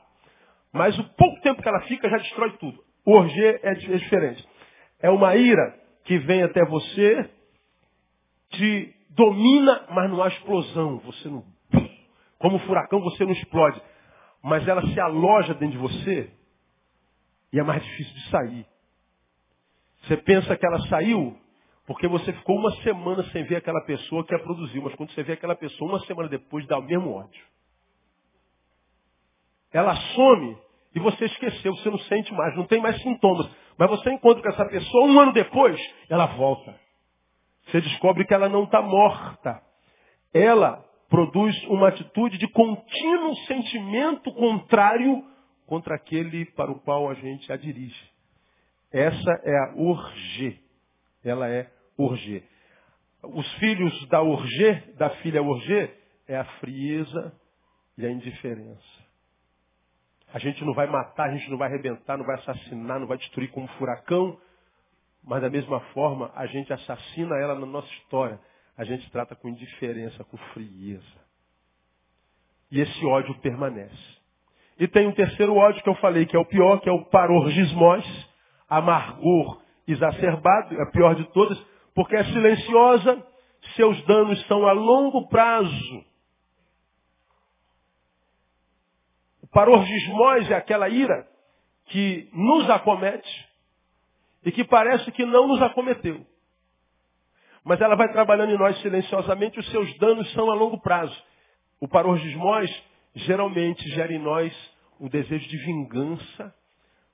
Mas 0.73 0.99
o 0.99 1.03
pouco 1.15 1.39
tempo 1.41 1.61
que 1.61 1.69
ela 1.69 1.79
fica 1.83 2.09
já 2.09 2.17
destrói 2.17 2.51
tudo. 2.57 2.83
O 3.05 3.13
orgê 3.13 3.59
é, 3.63 3.71
é 3.71 3.73
diferente. 3.73 4.45
É 4.99 5.09
uma 5.09 5.33
ira 5.37 5.79
que 6.03 6.17
vem 6.17 6.43
até 6.43 6.65
você, 6.65 7.29
te 8.49 8.93
domina, 9.11 9.85
mas 9.91 10.09
não 10.09 10.21
há 10.21 10.27
explosão. 10.27 10.97
Você 11.05 11.29
não. 11.29 11.45
Como 12.37 12.59
furacão, 12.59 12.99
você 12.99 13.23
não 13.23 13.31
explode. 13.31 13.81
Mas 14.43 14.67
ela 14.67 14.85
se 14.87 14.99
aloja 14.99 15.53
dentro 15.53 15.77
de 15.77 15.77
você 15.77 16.29
e 17.53 17.59
é 17.59 17.63
mais 17.63 17.81
difícil 17.81 18.13
de 18.13 18.29
sair. 18.29 18.65
Você 20.01 20.17
pensa 20.17 20.57
que 20.57 20.65
ela 20.65 20.79
saiu 20.89 21.37
porque 21.87 22.09
você 22.09 22.33
ficou 22.33 22.57
uma 22.57 22.71
semana 22.81 23.23
sem 23.31 23.45
ver 23.45 23.55
aquela 23.55 23.81
pessoa 23.85 24.25
que 24.25 24.35
a 24.35 24.39
produziu. 24.39 24.81
Mas 24.81 24.95
quando 24.95 25.13
você 25.13 25.23
vê 25.23 25.31
aquela 25.31 25.55
pessoa, 25.55 25.91
uma 25.91 26.05
semana 26.05 26.27
depois, 26.27 26.67
dá 26.67 26.77
o 26.77 26.83
mesmo 26.83 27.13
ódio. 27.13 27.52
Ela 29.73 29.95
some 29.95 30.57
e 30.95 30.99
você 30.99 31.25
esqueceu, 31.25 31.75
você 31.75 31.89
não 31.89 31.99
sente 31.99 32.31
mais, 32.33 32.55
não 32.55 32.65
tem 32.65 32.79
mais 32.79 33.01
sintomas. 33.01 33.49
Mas 33.77 33.89
você 33.89 34.11
encontra 34.11 34.43
com 34.43 34.49
essa 34.49 34.65
pessoa, 34.65 35.05
um 35.07 35.19
ano 35.19 35.33
depois, 35.33 35.79
ela 36.07 36.27
volta. 36.27 36.79
Você 37.65 37.81
descobre 37.81 38.25
que 38.25 38.33
ela 38.33 38.47
não 38.47 38.65
está 38.65 38.81
morta. 38.81 39.61
Ela 40.33 40.85
produz 41.09 41.55
uma 41.65 41.87
atitude 41.87 42.37
de 42.37 42.47
contínuo 42.47 43.35
sentimento 43.47 44.31
contrário 44.33 45.23
contra 45.65 45.95
aquele 45.95 46.45
para 46.45 46.71
o 46.71 46.79
qual 46.79 47.09
a 47.09 47.15
gente 47.15 47.51
a 47.51 47.57
dirige. 47.57 48.11
Essa 48.91 49.41
é 49.43 49.57
a 49.57 49.73
orgê. 49.75 50.59
Ela 51.23 51.49
é 51.49 51.71
orgê. 51.97 52.43
Os 53.23 53.51
filhos 53.53 54.07
da 54.09 54.21
orgê, 54.21 54.73
da 54.97 55.09
filha 55.21 55.41
orgê, 55.41 55.89
é 56.27 56.37
a 56.37 56.45
frieza 56.59 57.33
e 57.97 58.05
a 58.05 58.11
indiferença. 58.11 59.02
A 60.33 60.39
gente 60.39 60.65
não 60.65 60.73
vai 60.73 60.87
matar, 60.87 61.29
a 61.29 61.37
gente 61.37 61.49
não 61.51 61.57
vai 61.57 61.69
arrebentar, 61.69 62.17
não 62.17 62.25
vai 62.25 62.35
assassinar, 62.37 62.99
não 62.99 63.05
vai 63.05 63.17
destruir 63.19 63.51
como 63.51 63.67
um 63.67 63.77
furacão. 63.77 64.37
Mas 65.23 65.41
da 65.41 65.49
mesma 65.49 65.79
forma, 65.93 66.31
a 66.35 66.47
gente 66.47 66.73
assassina 66.73 67.37
ela 67.37 67.53
na 67.53 67.67
nossa 67.67 67.87
história. 67.93 68.39
A 68.75 68.83
gente 68.83 69.09
trata 69.11 69.35
com 69.35 69.47
indiferença, 69.47 70.23
com 70.23 70.35
frieza. 70.53 71.23
E 72.71 72.81
esse 72.81 73.05
ódio 73.05 73.35
permanece. 73.41 74.17
E 74.79 74.87
tem 74.87 75.07
um 75.07 75.11
terceiro 75.11 75.55
ódio 75.55 75.83
que 75.83 75.89
eu 75.89 75.95
falei, 75.95 76.25
que 76.25 76.35
é 76.35 76.39
o 76.39 76.45
pior, 76.45 76.79
que 76.81 76.89
é 76.89 76.91
o 76.91 77.05
parorgismós, 77.05 78.03
amargor 78.67 79.61
exacerbado, 79.87 80.75
é 80.75 80.81
a 80.81 80.91
pior 80.91 81.13
de 81.13 81.25
todas, 81.31 81.59
porque 81.93 82.15
é 82.15 82.23
silenciosa, 82.23 83.23
seus 83.75 84.03
danos 84.05 84.43
são 84.47 84.65
a 84.67 84.71
longo 84.71 85.27
prazo. 85.27 86.05
Parorgismós 89.53 90.49
é 90.51 90.55
aquela 90.55 90.89
ira 90.89 91.27
que 91.85 92.29
nos 92.33 92.69
acomete 92.69 93.49
e 94.45 94.51
que 94.51 94.63
parece 94.63 95.11
que 95.11 95.25
não 95.25 95.47
nos 95.47 95.61
acometeu. 95.61 96.25
Mas 97.63 97.79
ela 97.79 97.95
vai 97.95 98.11
trabalhando 98.11 98.51
em 98.51 98.57
nós 98.57 98.77
silenciosamente, 98.81 99.59
os 99.59 99.69
seus 99.71 99.97
danos 99.97 100.29
são 100.33 100.51
a 100.51 100.55
longo 100.55 100.81
prazo. 100.81 101.15
O 101.79 101.87
parorgismós 101.87 102.69
geralmente 103.15 103.87
gera 103.89 104.11
em 104.11 104.19
nós 104.19 104.53
o 104.99 105.07
desejo 105.07 105.47
de 105.47 105.57
vingança, 105.57 106.53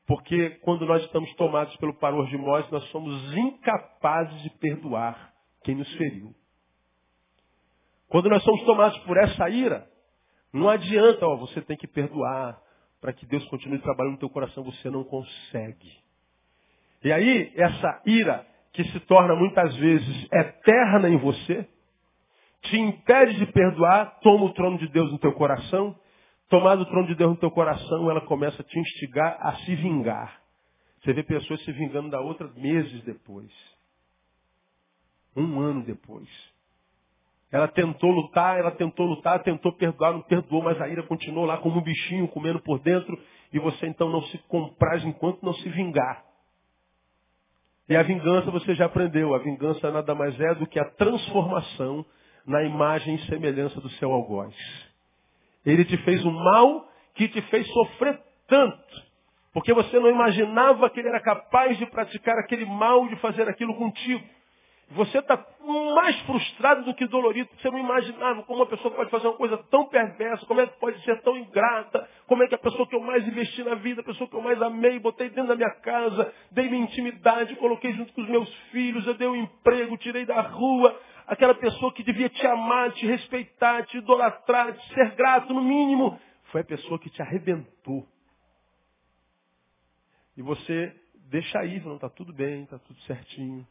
Porque 0.10 0.50
quando 0.62 0.88
nós 0.88 1.04
estamos 1.04 1.32
tomados 1.36 1.76
pelo 1.76 1.94
paror 1.94 2.26
de 2.30 2.36
morte, 2.36 2.72
nós 2.72 2.84
somos 2.90 3.32
incapazes 3.38 4.42
de 4.42 4.50
perdoar 4.58 5.32
quem 5.64 5.76
nos 5.76 5.88
feriu. 5.98 6.34
Quando 8.08 8.28
nós 8.28 8.44
somos 8.44 8.64
tomados 8.64 8.98
por 9.02 9.16
essa 9.18 9.48
ira, 9.52 9.88
não 10.54 10.70
adianta, 10.70 11.26
ó, 11.26 11.36
você 11.36 11.62
tem 11.62 11.78
que 11.78 11.88
perdoar 11.88 12.60
para 13.00 13.14
que 13.14 13.26
Deus 13.26 13.46
continue 13.46 13.80
trabalhando 13.80 14.14
no 14.14 14.20
teu 14.20 14.30
coração, 14.30 14.64
você 14.64 14.90
não 14.90 15.04
consegue. 15.04 15.92
E 17.04 17.12
aí, 17.12 17.52
essa 17.56 18.02
ira 18.06 18.46
que 18.74 18.84
se 18.86 19.00
torna 19.02 19.36
muitas 19.36 19.76
vezes 19.78 20.28
eterna 20.32 21.10
em 21.10 21.18
você, 21.18 21.68
te 22.64 22.78
impede 22.78 23.38
de 23.38 23.46
perdoar, 23.52 24.20
toma 24.20 24.46
o 24.46 24.54
trono 24.54 24.78
de 24.78 24.88
Deus 24.90 25.12
no 25.12 25.20
teu 25.20 25.34
coração 25.34 25.96
Tomado 26.50 26.82
o 26.82 26.86
trono 26.86 27.08
de 27.08 27.14
Deus 27.14 27.30
no 27.30 27.38
teu 27.38 27.52
coração, 27.52 28.10
ela 28.10 28.22
começa 28.22 28.64
a 28.64 28.66
te 28.66 28.80
instigar 28.80 29.38
a 29.40 29.56
se 29.58 29.76
vingar. 29.76 30.42
Você 31.00 31.14
vê 31.14 31.22
pessoas 31.22 31.64
se 31.64 31.72
vingando 31.72 32.10
da 32.10 32.20
outra 32.20 32.48
meses 32.56 33.04
depois. 33.04 33.52
Um 35.36 35.60
ano 35.60 35.84
depois. 35.84 36.28
Ela 37.52 37.68
tentou 37.68 38.12
lutar, 38.12 38.60
ela 38.60 38.72
tentou 38.72 39.08
lutar, 39.08 39.42
tentou 39.42 39.74
perdoar, 39.74 40.14
não 40.14 40.22
perdoou, 40.22 40.62
mas 40.62 40.80
a 40.80 40.88
ira 40.88 41.04
continuou 41.04 41.46
lá 41.46 41.58
como 41.58 41.80
um 41.80 41.84
bichinho 41.84 42.28
comendo 42.28 42.60
por 42.62 42.80
dentro 42.80 43.18
e 43.52 43.60
você 43.60 43.88
então 43.88 44.10
não 44.10 44.22
se 44.24 44.38
compraz 44.48 45.04
enquanto 45.04 45.44
não 45.44 45.54
se 45.54 45.68
vingar. 45.70 46.24
E 47.90 47.96
a 47.96 48.04
vingança 48.04 48.52
você 48.52 48.76
já 48.76 48.86
aprendeu. 48.86 49.34
A 49.34 49.40
vingança 49.40 49.90
nada 49.90 50.14
mais 50.14 50.40
é 50.40 50.54
do 50.54 50.68
que 50.68 50.80
a 50.80 50.86
transformação 50.92 52.06
na 52.46 52.64
imagem 52.64 53.16
e 53.16 53.26
semelhança 53.26 53.82
do 53.82 53.90
seu 53.92 54.12
algoz. 54.12 54.56
Ele 55.66 55.84
te 55.84 55.98
fez 55.98 56.24
um 56.24 56.32
mal 56.32 56.88
que 57.16 57.28
te 57.28 57.42
fez 57.44 57.68
sofrer 57.68 58.22
tanto. 58.48 59.10
Porque 59.52 59.74
você 59.74 60.00
não 60.00 60.10
imaginava 60.10 60.88
que 60.92 61.00
ele 61.00 61.10
era 61.10 61.20
capaz 61.20 61.78
de 61.80 61.86
praticar 61.88 62.38
aquele 62.38 62.66
mal, 62.66 63.08
de 63.08 63.16
fazer 63.16 63.50
aquilo 63.50 63.76
contigo. 63.76 64.24
Você 64.92 65.20
está 65.20 65.38
mais 65.64 66.20
frustrado 66.22 66.84
do 66.84 66.96
que 66.96 67.06
dolorido. 67.06 67.50
Você 67.58 67.70
não 67.70 67.78
imaginava 67.78 68.42
como 68.44 68.60
uma 68.60 68.66
pessoa 68.66 68.94
pode 68.94 69.12
fazer 69.12 69.28
uma 69.28 69.38
coisa 69.38 69.58
tão 69.70 69.86
perversa, 69.86 70.46
como 70.48 70.62
é 70.62 70.68
que 70.68 70.80
pode 70.80 71.00
ser 71.04 71.22
tão 71.22 71.38
ingrata, 71.38 72.10
como 72.26 72.42
é 72.42 72.48
que 72.48 72.56
a 72.56 72.60
pessoa 72.60 72.88
que 72.88 72.96
eu 72.96 73.02
mais 73.02 73.28
investi 73.28 73.64
na 73.64 73.76
vida, 73.76 74.02
a 74.02 74.04
pessoa 74.04 74.28
que 74.28 74.36
eu 74.36 74.42
mais 74.42 74.60
amei, 74.62 74.98
botei 74.98 75.30
dentro 75.30 75.50
da 75.50 75.56
minha 75.56 75.70
casa, 75.70 76.34
dei 76.52 76.68
minha 76.70 76.84
intimidade, 76.84 77.56
coloquei 77.58 77.94
junto 77.94 78.12
com 78.14 78.22
os 78.22 78.30
meus 78.30 78.52
filhos, 78.72 79.06
eu 79.06 79.14
dei 79.14 79.28
um 79.28 79.36
emprego, 79.36 79.96
tirei 79.98 80.26
da 80.26 80.42
rua, 80.42 81.00
aquela 81.28 81.54
pessoa 81.54 81.94
que 81.94 82.02
devia 82.02 82.30
te 82.30 82.48
amar, 82.48 82.92
te 82.94 83.06
respeitar, 83.06 83.86
te 83.86 83.98
idolatrar, 84.00 84.74
te 84.74 84.94
ser 84.96 85.12
grato 85.12 85.54
no 85.54 85.62
mínimo, 85.62 86.20
foi 86.46 86.62
a 86.62 86.66
pessoa 86.66 86.98
que 86.98 87.12
te 87.12 87.22
arrebentou. 87.22 88.08
E 90.36 90.42
você 90.42 90.96
deixa 91.30 91.60
aí, 91.60 91.80
não 91.82 91.96
está 91.96 92.10
tudo 92.10 92.34
bem, 92.34 92.64
está 92.64 92.80
tudo 92.80 93.00
certinho. 93.02 93.68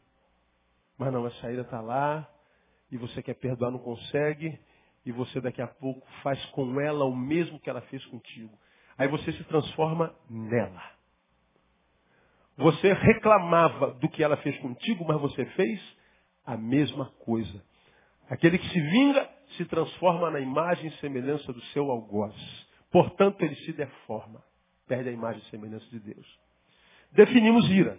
Mas 0.99 1.13
não, 1.13 1.25
a 1.25 1.31
saída 1.35 1.61
está 1.61 1.79
lá, 1.79 2.29
e 2.91 2.97
você 2.97 3.23
quer 3.23 3.35
perdoar, 3.35 3.71
não 3.71 3.79
consegue, 3.79 4.59
e 5.05 5.13
você 5.13 5.39
daqui 5.39 5.61
a 5.61 5.67
pouco 5.67 6.05
faz 6.21 6.43
com 6.47 6.79
ela 6.81 7.05
o 7.05 7.15
mesmo 7.15 7.57
que 7.57 7.69
ela 7.69 7.79
fez 7.83 8.05
contigo. 8.07 8.51
Aí 8.97 9.07
você 9.07 9.31
se 9.31 9.43
transforma 9.45 10.13
nela. 10.29 10.83
Você 12.57 12.91
reclamava 12.91 13.93
do 13.93 14.09
que 14.09 14.21
ela 14.21 14.35
fez 14.37 14.59
contigo, 14.59 15.05
mas 15.07 15.21
você 15.21 15.45
fez 15.45 15.81
a 16.45 16.57
mesma 16.57 17.05
coisa. 17.23 17.63
Aquele 18.29 18.57
que 18.57 18.67
se 18.67 18.81
vinga 18.81 19.29
se 19.55 19.63
transforma 19.65 20.29
na 20.29 20.41
imagem 20.41 20.87
e 20.87 20.97
semelhança 20.97 21.53
do 21.53 21.61
seu 21.67 21.89
algoz. 21.89 22.35
Portanto, 22.91 23.41
ele 23.41 23.55
se 23.55 23.71
deforma. 23.71 24.43
Perde 24.85 25.07
a 25.07 25.13
imagem 25.13 25.41
e 25.41 25.49
semelhança 25.49 25.85
de 25.89 25.99
Deus. 25.99 26.39
Definimos 27.13 27.69
ira. 27.69 27.97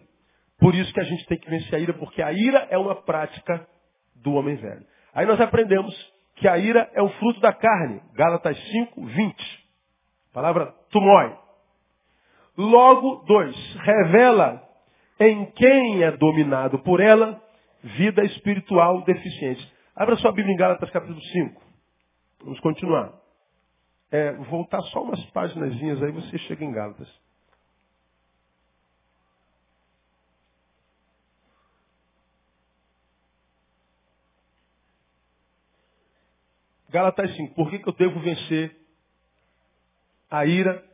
Por 0.61 0.75
isso 0.75 0.93
que 0.93 1.01
a 1.01 1.05
gente 1.05 1.27
tem 1.27 1.39
que 1.39 1.49
vencer 1.49 1.75
a 1.75 1.79
ira, 1.79 1.95
porque 1.95 2.23
a 2.23 2.33
ira 2.33 2.69
é 2.71 2.77
uma 2.77 2.95
prática 2.95 3.67
do 4.17 4.35
homem 4.35 4.57
velho. 4.57 4.85
Aí 5.15 5.27
nós 5.27 5.41
aprendemos 5.41 5.95
que 6.37 6.47
a 6.47 6.59
ira 6.59 6.91
é 6.95 7.03
o 7.03 7.09
fruto 7.09 7.41
da 7.41 7.53
carne. 7.53 8.01
Gálatas 8.15 8.59
5, 8.71 9.05
20. 9.07 9.69
Palavra 10.33 10.67
tumói. 10.91 11.37
Logo, 12.57 13.25
dois, 13.27 13.57
revela 13.77 14.63
em 15.19 15.47
quem 15.53 16.03
é 16.03 16.11
dominado 16.13 16.79
por 16.81 17.01
ela 17.01 17.41
vida 17.83 18.23
espiritual 18.25 19.03
deficiente. 19.05 19.67
Abra 19.97 20.17
sua 20.17 20.33
Bíblia 20.33 20.55
em 20.55 20.59
Gálatas 20.59 20.91
capítulo 20.91 21.21
5. 21.21 21.63
Vamos 22.45 22.61
continuar. 22.61 23.13
É, 24.11 24.33
voltar 24.33 24.81
só 24.83 25.03
umas 25.03 25.25
páginas 25.27 25.73
aí 26.03 26.13
você 26.13 26.39
chega 26.39 26.65
em 26.65 26.73
Gálatas. 26.73 27.09
Gálatas 36.91 37.35
5. 37.37 37.55
Por 37.55 37.71
que, 37.71 37.79
que 37.79 37.89
eu 37.89 37.93
devo 37.93 38.19
vencer 38.21 38.77
a 40.31 40.45
ira? 40.45 40.85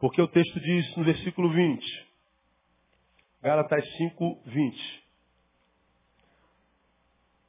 Porque 0.00 0.20
o 0.20 0.28
texto 0.28 0.60
diz 0.60 0.96
no 0.96 1.04
versículo 1.04 1.50
20. 1.50 2.08
Gálatas 3.42 3.84
5, 3.96 4.42
20. 4.46 5.04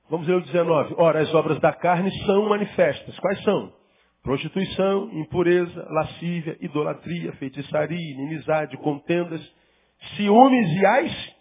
Vamos 0.10 0.28
ler 0.28 0.36
o 0.36 0.42
19. 0.42 0.96
Ora, 0.98 1.22
as 1.22 1.34
obras 1.34 1.60
da 1.62 1.72
carne 1.72 2.12
são 2.26 2.50
manifestas. 2.50 3.18
Quais 3.20 3.42
são? 3.44 3.74
Prostituição, 4.22 5.10
impureza, 5.14 5.88
lascívia, 5.90 6.58
idolatria, 6.60 7.32
feitiçaria, 7.34 8.12
inimizade, 8.12 8.76
contendas, 8.78 9.42
ciúmes 10.16 10.70
e 10.82 10.86
as 10.86 11.36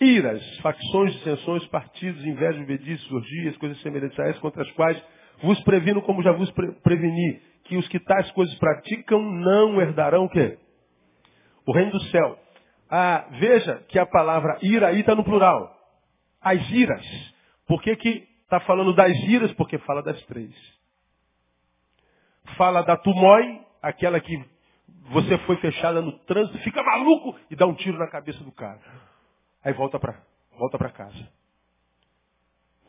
iras, 0.00 0.58
facções, 0.58 1.12
dissensões, 1.14 1.66
partidos, 1.68 2.24
invejas, 2.24 2.66
bedices, 2.66 3.10
orgias, 3.10 3.56
coisas 3.58 3.80
semelhantes 3.80 4.18
a 4.18 4.24
essas, 4.24 4.40
contra 4.40 4.62
as 4.62 4.70
quais 4.72 5.02
vos 5.42 5.60
previno 5.62 6.02
como 6.02 6.22
já 6.22 6.32
vos 6.32 6.50
pre 6.52 6.72
preveni, 6.82 7.40
que 7.64 7.76
os 7.76 7.86
que 7.88 8.00
tais 8.00 8.30
coisas 8.32 8.54
praticam 8.58 9.20
não 9.20 9.80
herdarão 9.80 10.24
o 10.24 10.28
quê? 10.28 10.58
O 11.66 11.72
reino 11.72 11.92
do 11.92 12.00
céu. 12.04 12.38
Ah, 12.88 13.26
veja 13.30 13.84
que 13.88 13.98
a 13.98 14.06
palavra 14.06 14.58
ira 14.62 14.88
aí 14.88 15.00
está 15.00 15.14
no 15.14 15.24
plural. 15.24 15.76
As 16.40 16.68
iras. 16.70 17.06
Por 17.66 17.80
que 17.82 18.26
está 18.42 18.58
falando 18.60 18.92
das 18.92 19.16
iras? 19.24 19.52
Porque 19.52 19.78
fala 19.78 20.02
das 20.02 20.20
três. 20.26 20.52
Fala 22.56 22.82
da 22.82 22.96
tumói, 22.96 23.60
aquela 23.80 24.18
que 24.18 24.44
você 25.10 25.38
foi 25.38 25.56
fechada 25.56 26.00
no 26.00 26.12
trânsito, 26.20 26.58
fica 26.58 26.82
maluco 26.82 27.38
e 27.50 27.56
dá 27.56 27.66
um 27.66 27.74
tiro 27.74 27.98
na 27.98 28.08
cabeça 28.08 28.42
do 28.42 28.52
cara. 28.52 28.80
Aí 29.64 29.72
volta 29.72 29.98
para 29.98 30.20
volta 30.58 30.90
casa. 30.90 31.28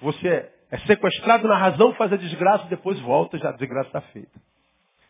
Você 0.02 0.52
é 0.72 0.78
sequestrado 0.80 1.48
na 1.50 1.58
razão, 1.58 1.94
faz 1.96 2.14
a 2.14 2.16
desgraça, 2.16 2.66
depois 2.68 2.98
volta, 3.02 3.38
já 3.38 3.50
a 3.50 3.58
desgraça 3.58 3.88
está 3.88 4.02
feita. 4.02 4.40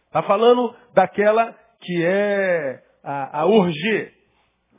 Está 0.07 0.23
falando 0.23 0.75
daquela 0.93 1.55
que 1.79 2.03
é 2.03 2.83
a, 3.03 3.41
a 3.41 3.45
orgia, 3.45 4.11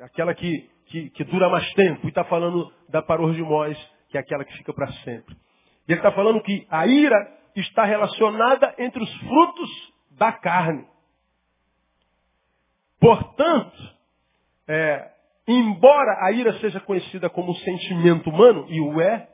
aquela 0.01 0.35
que, 0.35 0.69
que, 0.87 1.11
que, 1.11 1.25
dura 1.25 1.49
mais 1.49 1.73
tempo. 1.75 2.05
E 2.05 2.09
está 2.09 2.25
falando 2.25 2.71
da 2.89 3.01
parorgimós, 3.01 3.79
que 4.09 4.19
é 4.19 4.21
aquela 4.21 4.45
que 4.45 4.57
fica 4.59 4.75
para 4.75 4.89
sempre. 5.05 5.37
E 5.87 5.93
ele 5.93 6.01
está 6.01 6.11
falando 6.11 6.43
que 6.43 6.67
a 6.69 6.85
ira 6.85 7.33
está 7.55 7.85
relacionada 7.85 8.75
entre 8.79 9.03
os 9.03 9.15
frutos 9.21 9.71
da 10.11 10.33
carne. 10.33 10.85
Portanto, 13.01 13.97
é, 14.67 15.11
embora 15.47 16.27
a 16.27 16.33
ira 16.33 16.59
seja 16.59 16.81
conhecida 16.81 17.31
como 17.31 17.55
sentimento 17.55 18.31
humano, 18.31 18.67
e 18.69 18.81
o 18.81 19.01
é, 19.01 19.29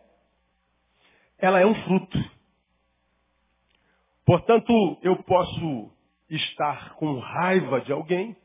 ela 1.39 1.61
é 1.61 1.67
um 1.67 1.75
fruto. 1.85 2.19
Portanto, 4.25 4.99
eu 5.03 5.17
posso 5.23 5.91
estar 6.29 6.95
com 6.95 7.19
raiva 7.19 7.81
de 7.81 7.93
alguém, 7.93 8.37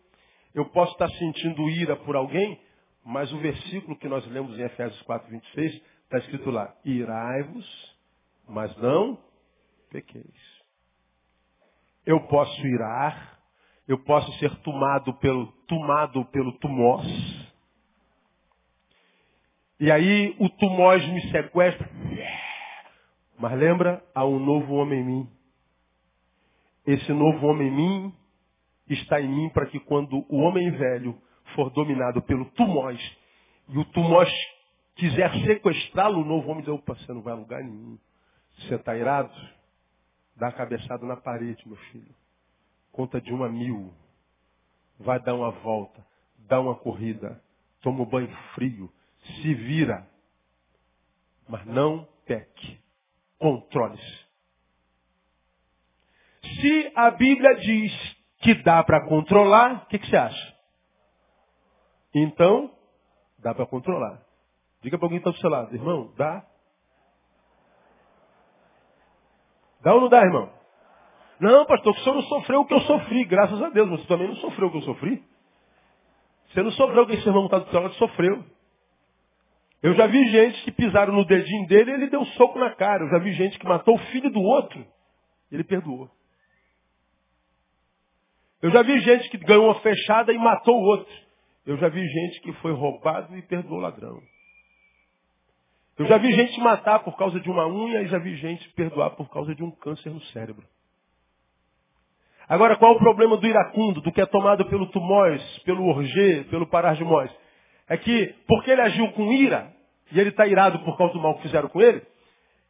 eu 0.53 0.65
posso 0.69 0.93
estar 0.93 1.09
sentindo 1.09 1.69
ira 1.69 1.95
por 1.97 2.15
alguém, 2.15 2.59
mas 3.03 3.31
o 3.33 3.39
versículo 3.39 3.97
que 3.97 4.07
nós 4.07 4.25
lemos 4.27 4.57
em 4.57 4.63
Efésios 4.63 5.01
4, 5.01 5.29
26 5.29 5.93
Está 6.13 6.25
escrito 6.25 6.51
lá, 6.51 6.71
irai-vos, 6.85 7.95
mas 8.47 8.77
não 8.77 9.17
pequeis. 9.89 10.61
Eu 12.05 12.19
posso 12.27 12.67
irar, 12.67 13.39
eu 13.87 13.97
posso 14.03 14.31
ser 14.37 14.55
tomado 14.57 15.11
pelo, 15.15 15.47
tomado 15.67 16.23
pelo 16.25 16.51
tumós. 16.59 17.07
E 19.79 19.91
aí 19.91 20.35
o 20.39 20.47
tumós 20.49 21.03
me 21.07 21.31
sequestra. 21.31 21.89
Mas 23.43 23.59
lembra, 23.59 24.01
há 24.15 24.25
um 24.25 24.39
novo 24.39 24.73
homem 24.75 25.01
em 25.01 25.03
mim. 25.03 25.29
Esse 26.87 27.11
novo 27.11 27.45
homem 27.45 27.67
em 27.67 27.75
mim 27.75 28.15
está 28.87 29.19
em 29.19 29.27
mim 29.27 29.49
para 29.49 29.65
que 29.65 29.81
quando 29.81 30.25
o 30.29 30.37
homem 30.37 30.71
velho 30.71 31.21
for 31.53 31.69
dominado 31.71 32.21
pelo 32.21 32.45
tumós, 32.51 32.97
e 33.67 33.77
o 33.77 33.83
tumós 33.91 34.29
quiser 34.95 35.29
sequestrá-lo, 35.45 36.21
o 36.21 36.25
novo 36.25 36.49
homem 36.49 36.63
diz, 36.63 36.73
opa, 36.73 36.95
você 36.95 37.11
não 37.11 37.21
vai 37.21 37.33
a 37.33 37.35
lugar 37.35 37.61
nenhum. 37.61 37.99
Você 38.59 38.75
está 38.75 38.95
irado? 38.95 39.35
Dá 40.37 40.47
a 40.47 40.53
cabeçada 40.53 41.05
na 41.05 41.17
parede, 41.17 41.67
meu 41.67 41.75
filho. 41.91 42.15
Conta 42.93 43.19
de 43.19 43.33
uma 43.33 43.49
mil. 43.49 43.93
Vai 44.97 45.19
dar 45.19 45.35
uma 45.35 45.51
volta. 45.51 46.01
dá 46.37 46.61
uma 46.61 46.75
corrida, 46.75 47.43
toma 47.81 48.03
um 48.03 48.05
banho 48.05 48.33
frio, 48.55 48.89
se 49.19 49.53
vira, 49.53 50.07
mas 51.45 51.65
não 51.65 52.07
peque. 52.25 52.82
Controle-se. 53.39 54.23
Se 56.61 56.91
a 56.95 57.11
Bíblia 57.11 57.55
diz 57.55 58.17
que 58.41 58.55
dá 58.63 58.83
para 58.83 59.07
controlar, 59.07 59.83
o 59.83 59.85
que, 59.87 59.99
que 59.99 60.07
você 60.07 60.17
acha? 60.17 60.53
Então, 62.13 62.71
dá 63.39 63.53
para 63.55 63.65
controlar. 63.65 64.21
Diga 64.81 64.97
para 64.97 65.05
alguém 65.05 65.19
que 65.21 65.27
está 65.27 65.31
do 65.31 65.41
seu 65.41 65.49
lado, 65.49 65.73
irmão, 65.73 66.13
dá? 66.17 66.45
Dá 69.81 69.93
ou 69.93 70.01
não 70.01 70.09
dá, 70.09 70.21
irmão? 70.21 70.51
Não, 71.39 71.65
pastor, 71.65 71.93
o 71.93 71.99
senhor 71.99 72.15
não 72.15 72.21
sofreu 72.23 72.61
o 72.61 72.65
que 72.65 72.73
eu 72.73 72.81
sofri, 72.81 73.25
graças 73.25 73.61
a 73.61 73.69
Deus, 73.69 73.89
você 73.89 74.07
também 74.07 74.27
não 74.27 74.35
sofreu 74.37 74.67
o 74.67 74.71
que 74.71 74.77
eu 74.77 74.81
sofri. 74.83 75.23
Você 76.47 76.61
não 76.61 76.71
sofreu 76.71 77.03
o 77.03 77.07
que 77.07 77.13
esse 77.13 77.27
irmão 77.27 77.45
está 77.45 77.59
do 77.59 77.69
seu 77.69 77.81
lado 77.81 77.93
sofreu. 77.95 78.45
Eu 79.83 79.93
já 79.95 80.07
vi 80.07 80.25
gente 80.29 80.63
que 80.63 80.71
pisaram 80.71 81.13
no 81.13 81.25
dedinho 81.25 81.67
dele 81.67 81.91
e 81.91 81.93
ele 81.95 82.09
deu 82.09 82.21
um 82.21 82.25
soco 82.25 82.57
na 82.57 82.73
cara. 82.73 83.03
Eu 83.03 83.09
já 83.09 83.19
vi 83.19 83.33
gente 83.33 83.59
que 83.59 83.67
matou 83.67 83.95
o 83.95 83.99
filho 84.05 84.31
do 84.31 84.39
outro. 84.39 84.87
Ele 85.51 85.63
perdoou. 85.63 86.09
Eu 88.61 88.71
já 88.71 88.81
vi 88.81 88.97
gente 89.01 89.29
que 89.29 89.37
ganhou 89.39 89.65
uma 89.65 89.81
fechada 89.81 90.31
e 90.31 90.37
matou 90.37 90.73
o 90.73 90.85
outro. 90.85 91.13
Eu 91.65 91.75
já 91.77 91.89
vi 91.89 92.01
gente 92.07 92.39
que 92.39 92.53
foi 92.53 92.71
roubado 92.71 93.37
e 93.37 93.41
perdoou 93.41 93.79
o 93.79 93.81
ladrão. 93.81 94.23
Eu 95.99 96.05
já 96.05 96.17
vi 96.17 96.31
gente 96.31 96.57
matar 96.61 96.99
por 96.99 97.17
causa 97.17 97.37
de 97.41 97.49
uma 97.51 97.67
unha 97.67 98.03
e 98.03 98.07
já 98.07 98.19
vi 98.19 98.37
gente 98.37 98.67
perdoar 98.69 99.11
por 99.11 99.29
causa 99.29 99.53
de 99.53 99.63
um 99.63 99.69
câncer 99.69 100.11
no 100.11 100.21
cérebro. 100.27 100.65
Agora, 102.47 102.77
qual 102.77 102.93
é 102.93 102.95
o 102.95 102.99
problema 102.99 103.35
do 103.35 103.45
iracundo, 103.45 103.99
do 103.99 104.13
que 104.13 104.21
é 104.21 104.25
tomado 104.25 104.65
pelo 104.69 104.89
tumóis, 104.91 105.43
pelo 105.65 105.85
orgê, 105.87 106.45
pelo 106.49 106.67
parargimóis? 106.67 107.42
É 107.87 107.97
que, 107.97 108.35
porque 108.47 108.71
ele 108.71 108.81
agiu 108.81 109.11
com 109.11 109.31
ira, 109.31 109.73
e 110.11 110.19
ele 110.19 110.29
está 110.29 110.47
irado 110.47 110.79
por 110.79 110.97
causa 110.97 111.13
do 111.13 111.19
mal 111.19 111.35
que 111.35 111.43
fizeram 111.43 111.69
com 111.69 111.81
ele, 111.81 112.01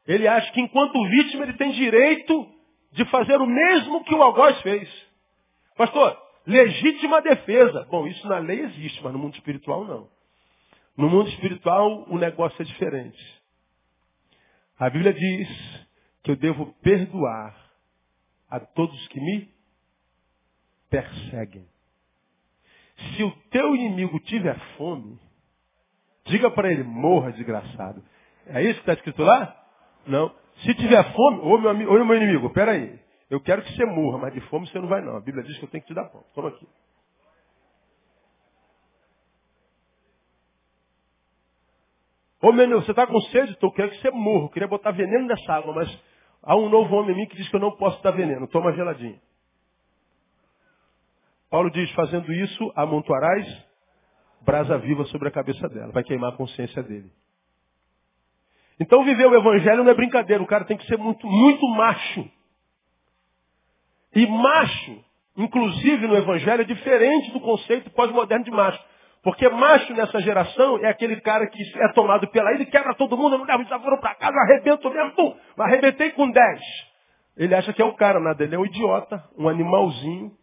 ele 0.08 0.28
acha 0.28 0.52
que 0.52 0.62
enquanto 0.62 1.02
vítima 1.10 1.44
ele 1.44 1.54
tem 1.54 1.72
direito 1.72 2.48
de 2.92 3.06
fazer 3.06 3.40
o 3.40 3.46
mesmo 3.46 4.04
que 4.04 4.14
o 4.14 4.22
algoz 4.22 4.62
fez. 4.62 4.90
Pastor, 5.78 6.18
legítima 6.46 7.22
defesa. 7.22 7.88
Bom, 7.90 8.06
isso 8.08 8.28
na 8.28 8.38
lei 8.38 8.62
existe, 8.62 9.02
mas 9.04 9.14
no 9.14 9.20
mundo 9.20 9.34
espiritual 9.36 9.86
não. 9.86 10.10
No 10.96 11.10
mundo 11.10 11.30
espiritual 11.30 12.06
o 12.10 12.18
negócio 12.18 12.62
é 12.62 12.66
diferente. 12.66 13.42
A 14.78 14.90
Bíblia 14.90 15.14
diz 15.14 15.88
que 16.24 16.32
eu 16.32 16.36
devo 16.36 16.74
perdoar 16.82 17.56
a 18.50 18.60
todos 18.60 19.08
que 19.08 19.20
me 19.20 19.50
perseguem. 20.90 21.73
Se 23.12 23.24
o 23.24 23.32
teu 23.50 23.76
inimigo 23.76 24.20
tiver 24.22 24.58
fome, 24.78 25.20
diga 26.26 26.50
para 26.52 26.72
ele, 26.72 26.84
morra 26.84 27.32
desgraçado. 27.32 28.04
É 28.48 28.62
isso 28.62 28.76
que 28.76 28.80
está 28.82 28.94
escrito 28.94 29.24
lá? 29.24 29.56
Não. 30.06 30.34
Se 30.58 30.74
tiver 30.76 31.04
fome, 31.14 31.40
ô 31.42 31.58
meu, 31.58 31.70
amigo, 31.70 31.94
ô 31.94 32.06
meu 32.06 32.16
inimigo, 32.16 32.50
peraí. 32.52 33.00
Eu 33.30 33.42
quero 33.42 33.64
que 33.64 33.76
você 33.76 33.86
morra, 33.86 34.20
mas 34.20 34.34
de 34.34 34.42
fome 34.42 34.68
você 34.68 34.80
não 34.80 34.88
vai 34.88 35.02
não. 35.02 35.18
A 35.18 35.22
Bíblia 35.22 35.44
diz 35.44 35.58
que 35.58 35.66
eu 35.66 35.70
tenho 35.70 35.82
que 35.84 35.88
te 35.88 35.96
dar 35.96 36.06
pão. 36.06 36.24
Toma 36.34 36.50
aqui. 36.50 36.68
Ô 42.42 42.52
menino, 42.52 42.82
você 42.82 42.92
está 42.92 43.08
com 43.08 43.20
sede? 43.22 43.54
Então 43.54 43.70
eu 43.70 43.74
quero 43.74 43.90
que 43.90 44.02
você 44.02 44.12
morra. 44.12 44.46
Eu 44.46 44.50
queria 44.50 44.68
botar 44.68 44.92
veneno 44.92 45.26
nessa 45.26 45.54
água, 45.54 45.74
mas 45.74 46.04
há 46.44 46.56
um 46.56 46.70
novo 46.70 46.94
homem 46.96 47.16
em 47.16 47.20
mim 47.20 47.26
que 47.26 47.38
diz 47.38 47.48
que 47.50 47.56
eu 47.56 47.60
não 47.60 47.72
posso 47.72 48.04
dar 48.04 48.12
veneno. 48.12 48.48
Toma 48.48 48.74
geladinho. 48.74 49.20
Paulo 51.54 51.70
diz, 51.70 51.88
fazendo 51.92 52.34
isso, 52.34 52.74
amontoarás 52.76 53.46
brasa 54.42 54.76
viva 54.80 55.06
sobre 55.06 55.28
a 55.28 55.32
cabeça 55.32 55.70
dela. 55.70 55.92
Vai 55.92 56.04
queimar 56.04 56.34
a 56.34 56.36
consciência 56.36 56.82
dele. 56.82 57.12
Então 58.80 59.06
viver 59.06 59.28
o 59.28 59.36
evangelho 59.36 59.84
não 59.84 59.92
é 59.92 59.94
brincadeira. 59.94 60.42
O 60.42 60.48
cara 60.48 60.66
tem 60.66 60.76
que 60.76 60.88
ser 60.88 60.98
muito, 60.98 61.28
muito 61.28 61.68
macho. 61.68 62.28
E 64.16 64.26
macho, 64.26 65.06
inclusive 65.38 66.08
no 66.08 66.18
evangelho, 66.18 66.62
é 66.62 66.66
diferente 66.66 67.32
do 67.32 67.40
conceito 67.40 67.92
pós-moderno 67.92 68.44
de 68.44 68.50
macho. 68.50 68.84
Porque 69.22 69.48
macho 69.48 69.94
nessa 69.94 70.20
geração 70.22 70.80
é 70.80 70.90
aquele 70.90 71.22
cara 71.22 71.46
que 71.46 71.62
é 71.62 71.94
tomado 71.94 72.28
pela 72.30 72.52
ira 72.52 72.64
e 72.64 72.66
quebra 72.66 72.96
todo 72.96 73.16
mundo, 73.16 73.38
não 73.38 73.46
leva 73.46 73.64
desaforo 73.64 74.02
para 74.02 74.16
casa, 74.16 74.36
arrebento 74.40 74.90
mesmo, 74.90 75.12
pum, 75.12 75.38
arrebentei 75.60 76.14
com 76.14 76.32
10. 76.32 76.62
Ele 77.38 77.54
acha 77.54 77.72
que 77.72 77.82
é 77.82 77.86
o 77.86 77.94
cara, 77.94 78.20
nada, 78.20 78.44
ele 78.44 78.56
é 78.56 78.58
um 78.58 78.66
idiota, 78.66 79.24
um 79.38 79.48
animalzinho, 79.48 80.36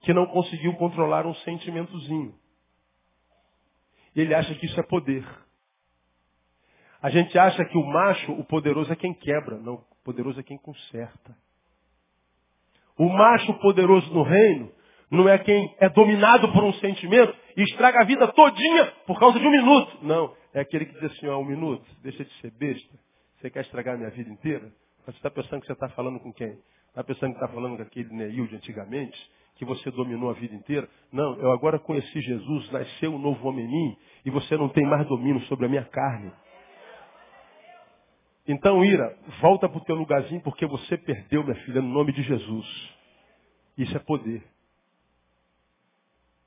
que 0.00 0.12
não 0.12 0.26
conseguiu 0.26 0.74
controlar 0.74 1.26
um 1.26 1.34
sentimentozinho. 1.36 2.34
Ele 4.14 4.34
acha 4.34 4.54
que 4.54 4.66
isso 4.66 4.78
é 4.78 4.82
poder. 4.82 5.26
A 7.02 7.10
gente 7.10 7.38
acha 7.38 7.64
que 7.64 7.78
o 7.78 7.84
macho, 7.84 8.32
o 8.32 8.44
poderoso 8.44 8.92
é 8.92 8.96
quem 8.96 9.14
quebra, 9.14 9.56
não, 9.58 9.74
o 9.74 10.04
poderoso 10.04 10.40
é 10.40 10.42
quem 10.42 10.58
conserta. 10.58 11.36
O 12.98 13.08
macho 13.08 13.54
poderoso 13.60 14.12
no 14.12 14.22
reino 14.22 14.70
não 15.10 15.28
é 15.28 15.38
quem 15.38 15.74
é 15.78 15.88
dominado 15.88 16.52
por 16.52 16.62
um 16.62 16.72
sentimento 16.74 17.34
e 17.56 17.62
estraga 17.62 18.02
a 18.02 18.04
vida 18.04 18.28
todinha 18.28 18.92
por 19.06 19.18
causa 19.18 19.38
de 19.38 19.46
um 19.46 19.50
minuto. 19.50 19.98
Não. 20.02 20.36
É 20.52 20.60
aquele 20.60 20.84
que 20.84 20.92
diz 20.94 21.04
assim, 21.04 21.26
ó, 21.28 21.38
um 21.38 21.44
minuto, 21.44 21.84
deixa 22.02 22.24
de 22.24 22.32
ser 22.40 22.50
besta. 22.50 22.98
Você 23.36 23.50
quer 23.50 23.62
estragar 23.62 23.94
a 23.94 23.98
minha 23.98 24.10
vida 24.10 24.28
inteira? 24.28 24.72
Mas 25.06 25.14
você 25.14 25.18
está 25.18 25.30
pensando 25.30 25.60
que 25.60 25.66
você 25.66 25.72
está 25.72 25.88
falando 25.90 26.20
com 26.20 26.32
quem? 26.32 26.58
Está 26.88 27.02
pensando 27.02 27.32
que 27.32 27.42
está 27.42 27.48
falando 27.48 27.76
com 27.76 27.82
aquele 27.82 28.12
Neil 28.12 28.46
de 28.46 28.56
antigamente? 28.56 29.30
Que 29.60 29.64
você 29.66 29.90
dominou 29.90 30.30
a 30.30 30.32
vida 30.32 30.54
inteira? 30.54 30.88
Não, 31.12 31.34
eu 31.34 31.52
agora 31.52 31.78
conheci 31.78 32.18
Jesus, 32.22 32.70
nasceu 32.72 33.14
um 33.14 33.18
novo 33.18 33.46
homem 33.46 33.66
em 33.66 33.68
mim 33.68 33.96
e 34.24 34.30
você 34.30 34.56
não 34.56 34.70
tem 34.70 34.86
mais 34.86 35.06
domínio 35.06 35.38
sobre 35.42 35.66
a 35.66 35.68
minha 35.68 35.84
carne. 35.84 36.32
Então, 38.48 38.82
Ira, 38.82 39.14
volta 39.38 39.68
para 39.68 39.76
o 39.76 39.84
teu 39.84 39.96
lugarzinho 39.96 40.40
porque 40.40 40.64
você 40.64 40.96
perdeu, 40.96 41.44
minha 41.44 41.56
filha, 41.56 41.82
no 41.82 41.90
nome 41.90 42.10
de 42.10 42.22
Jesus. 42.22 42.96
Isso 43.76 43.94
é 43.94 44.00
poder. 44.00 44.42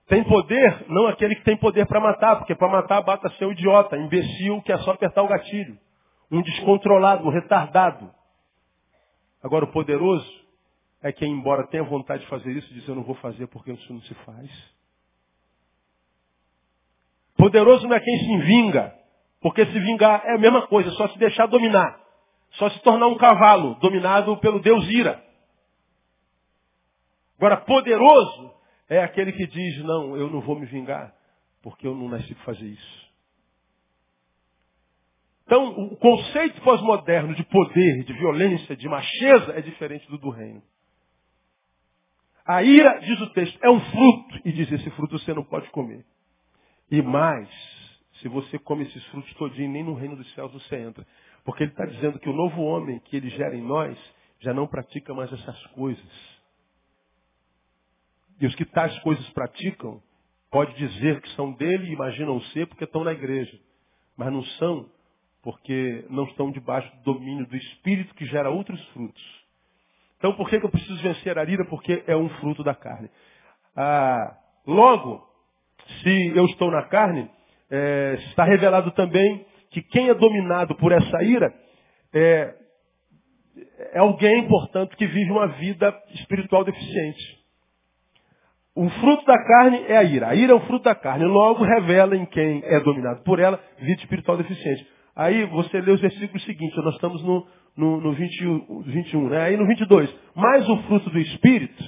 Tem 0.07 0.23
poder, 0.23 0.85
não 0.89 1.05
aquele 1.05 1.35
que 1.35 1.43
tem 1.43 1.55
poder 1.55 1.85
para 1.85 1.99
matar, 1.99 2.37
porque 2.37 2.55
para 2.55 2.67
matar 2.67 3.03
bata 3.03 3.29
ser 3.33 3.47
idiota, 3.47 3.95
imbecil 3.95 4.59
que 4.63 4.71
é 4.73 4.77
só 4.79 4.89
apertar 4.89 5.21
o 5.21 5.27
gatilho. 5.27 5.77
Um 6.31 6.41
descontrolado, 6.41 7.27
um 7.27 7.29
retardado. 7.29 8.09
Agora 9.43 9.65
o 9.65 9.71
poderoso 9.71 10.42
é 11.03 11.11
quem, 11.11 11.31
embora 11.33 11.67
tenha 11.67 11.83
vontade 11.83 12.23
de 12.23 12.29
fazer 12.29 12.51
isso, 12.53 12.73
diz 12.73 12.87
eu 12.87 12.95
não 12.95 13.03
vou 13.03 13.15
fazer 13.15 13.45
porque 13.47 13.71
isso 13.73 13.93
não 13.93 14.01
se 14.01 14.13
faz. 14.25 14.49
Poderoso 17.35 17.85
não 17.85 17.95
é 17.95 17.99
quem 17.99 18.19
se 18.19 18.37
vinga, 18.45 18.95
porque 19.41 19.65
se 19.65 19.79
vingar 19.79 20.23
é 20.25 20.35
a 20.35 20.39
mesma 20.39 20.65
coisa, 20.67 20.89
só 20.91 21.09
se 21.09 21.19
deixar 21.19 21.47
dominar. 21.47 22.01
Só 22.51 22.69
se 22.69 22.79
tornar 22.83 23.07
um 23.07 23.17
cavalo 23.17 23.75
dominado 23.75 24.37
pelo 24.37 24.61
Deus 24.61 24.87
ira. 24.89 25.21
Agora, 27.37 27.57
poderoso 27.57 28.53
é 28.87 29.03
aquele 29.03 29.33
que 29.33 29.45
diz, 29.45 29.83
não, 29.83 30.15
eu 30.15 30.29
não 30.29 30.39
vou 30.39 30.57
me 30.57 30.65
vingar, 30.67 31.13
porque 31.61 31.85
eu 31.85 31.93
não 31.93 32.07
nasci 32.07 32.33
para 32.33 32.45
fazer 32.45 32.67
isso. 32.67 33.03
Então, 35.45 35.67
o 35.67 35.97
conceito 35.97 36.61
pós-moderno 36.61 37.35
de 37.35 37.43
poder, 37.43 38.03
de 38.05 38.13
violência, 38.13 38.77
de 38.77 38.87
macheza 38.87 39.51
é 39.57 39.61
diferente 39.61 40.07
do 40.07 40.17
do 40.17 40.29
reino. 40.29 40.63
A 42.45 42.61
ira, 42.61 42.99
diz 42.99 43.19
o 43.21 43.29
texto, 43.33 43.57
é 43.61 43.69
um 43.69 43.79
fruto. 43.79 44.41
E 44.45 44.51
diz, 44.51 44.71
esse 44.71 44.89
fruto 44.91 45.17
você 45.17 45.33
não 45.33 45.43
pode 45.43 45.69
comer. 45.69 46.05
E 46.91 47.01
mais, 47.01 47.49
se 48.21 48.27
você 48.27 48.59
come 48.59 48.83
esses 48.83 49.03
frutos 49.07 49.33
todinho, 49.35 49.71
nem 49.71 49.83
no 49.83 49.93
reino 49.93 50.15
dos 50.15 50.31
céus 50.33 50.51
você 50.51 50.75
entra. 50.75 51.05
Porque 51.45 51.63
ele 51.63 51.71
está 51.71 51.85
dizendo 51.85 52.19
que 52.19 52.29
o 52.29 52.33
novo 52.33 52.61
homem 52.61 52.99
que 52.99 53.15
ele 53.17 53.29
gera 53.29 53.55
em 53.55 53.61
nós 53.61 53.97
já 54.39 54.53
não 54.53 54.67
pratica 54.67 55.13
mais 55.13 55.31
essas 55.31 55.65
coisas. 55.67 56.33
E 58.39 58.45
os 58.45 58.55
que 58.55 58.65
tais 58.65 58.97
coisas 58.99 59.27
praticam, 59.29 60.01
pode 60.51 60.75
dizer 60.75 61.21
que 61.21 61.29
são 61.29 61.51
dele 61.53 61.87
e 61.87 61.93
imaginam 61.93 62.41
ser 62.51 62.67
porque 62.67 62.83
estão 62.83 63.03
na 63.03 63.13
igreja. 63.13 63.57
Mas 64.17 64.31
não 64.31 64.43
são 64.43 64.89
porque 65.41 66.05
não 66.09 66.25
estão 66.25 66.51
debaixo 66.51 66.89
do 66.97 67.13
domínio 67.13 67.45
do 67.45 67.55
Espírito 67.55 68.13
que 68.15 68.25
gera 68.25 68.49
outros 68.49 68.81
frutos. 68.89 69.42
Então 70.23 70.31
por 70.35 70.49
que, 70.49 70.57
que 70.57 70.65
eu 70.65 70.71
preciso 70.71 71.03
vencer 71.03 71.37
a 71.37 71.43
ira? 71.43 71.65
Porque 71.65 72.01
é 72.07 72.15
um 72.15 72.29
fruto 72.39 72.63
da 72.63 72.73
carne. 72.73 73.09
Ah, 73.75 74.37
logo, 74.65 75.21
se 76.01 76.27
eu 76.33 76.45
estou 76.45 76.71
na 76.71 76.83
carne, 76.83 77.29
é, 77.69 78.15
está 78.29 78.45
revelado 78.45 78.91
também 78.91 79.45
que 79.69 79.81
quem 79.81 80.07
é 80.07 80.13
dominado 80.13 80.75
por 80.75 80.93
essa 80.93 81.23
ira 81.23 81.53
é, 82.13 82.55
é 83.91 83.99
alguém, 83.99 84.47
portanto, 84.47 84.95
que 84.95 85.05
vive 85.05 85.29
uma 85.29 85.47
vida 85.47 85.93
espiritual 86.13 86.63
deficiente. 86.63 87.43
O 88.73 88.89
fruto 88.89 89.25
da 89.25 89.37
carne 89.43 89.83
é 89.89 89.97
a 89.97 90.03
ira. 90.05 90.29
A 90.29 90.35
ira 90.35 90.53
é 90.53 90.55
o 90.55 90.61
fruto 90.61 90.85
da 90.85 90.95
carne. 90.95 91.25
Logo 91.25 91.65
revela 91.65 92.15
em 92.15 92.25
quem 92.27 92.61
é 92.63 92.79
dominado 92.79 93.23
por 93.23 93.39
ela 93.39 93.59
vida 93.77 93.99
espiritual 93.99 94.37
deficiente. 94.37 94.87
Aí 95.13 95.43
você 95.47 95.81
lê 95.81 95.91
os 95.91 95.99
versículos 95.99 96.45
seguintes. 96.45 96.77
Nós 96.77 96.95
estamos 96.95 97.21
no, 97.25 97.45
no, 97.75 97.99
no 97.99 98.13
21, 98.13 98.81
21 98.83 99.29
né? 99.29 99.41
Aí 99.41 99.57
no 99.57 99.67
22. 99.67 100.13
Mas 100.35 100.67
o 100.69 100.77
fruto 100.83 101.09
do 101.09 101.19
Espírito 101.19 101.83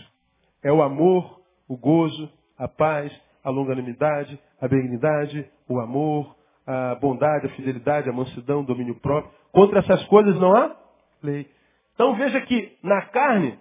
é 0.64 0.72
o 0.72 0.82
amor, 0.82 1.42
o 1.68 1.78
gozo, 1.78 2.30
a 2.58 2.68
paz, 2.68 3.12
a 3.44 3.50
longanimidade, 3.50 4.40
a 4.60 4.68
benignidade, 4.68 5.48
o 5.70 5.80
amor, 5.80 6.36
a 6.66 6.96
bondade, 6.96 7.48
a 7.48 7.50
fidelidade, 7.50 8.10
a 8.10 8.14
mansidão, 8.14 8.62
o 8.62 8.66
domínio 8.66 8.96
próprio. 8.96 9.32
Contra 9.52 9.80
essas 9.80 10.04
coisas 10.06 10.36
não 10.40 10.56
há 10.56 10.76
lei. 11.22 11.50
Então 11.94 12.16
veja 12.16 12.42
que 12.42 12.78
na 12.84 13.04
carne 13.08 13.58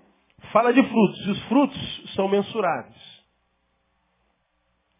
fala 0.52 0.72
de 0.72 0.82
frutos, 0.82 1.26
e 1.26 1.30
os 1.30 1.42
frutos 1.44 2.14
são 2.14 2.28
mensuráveis. 2.28 3.14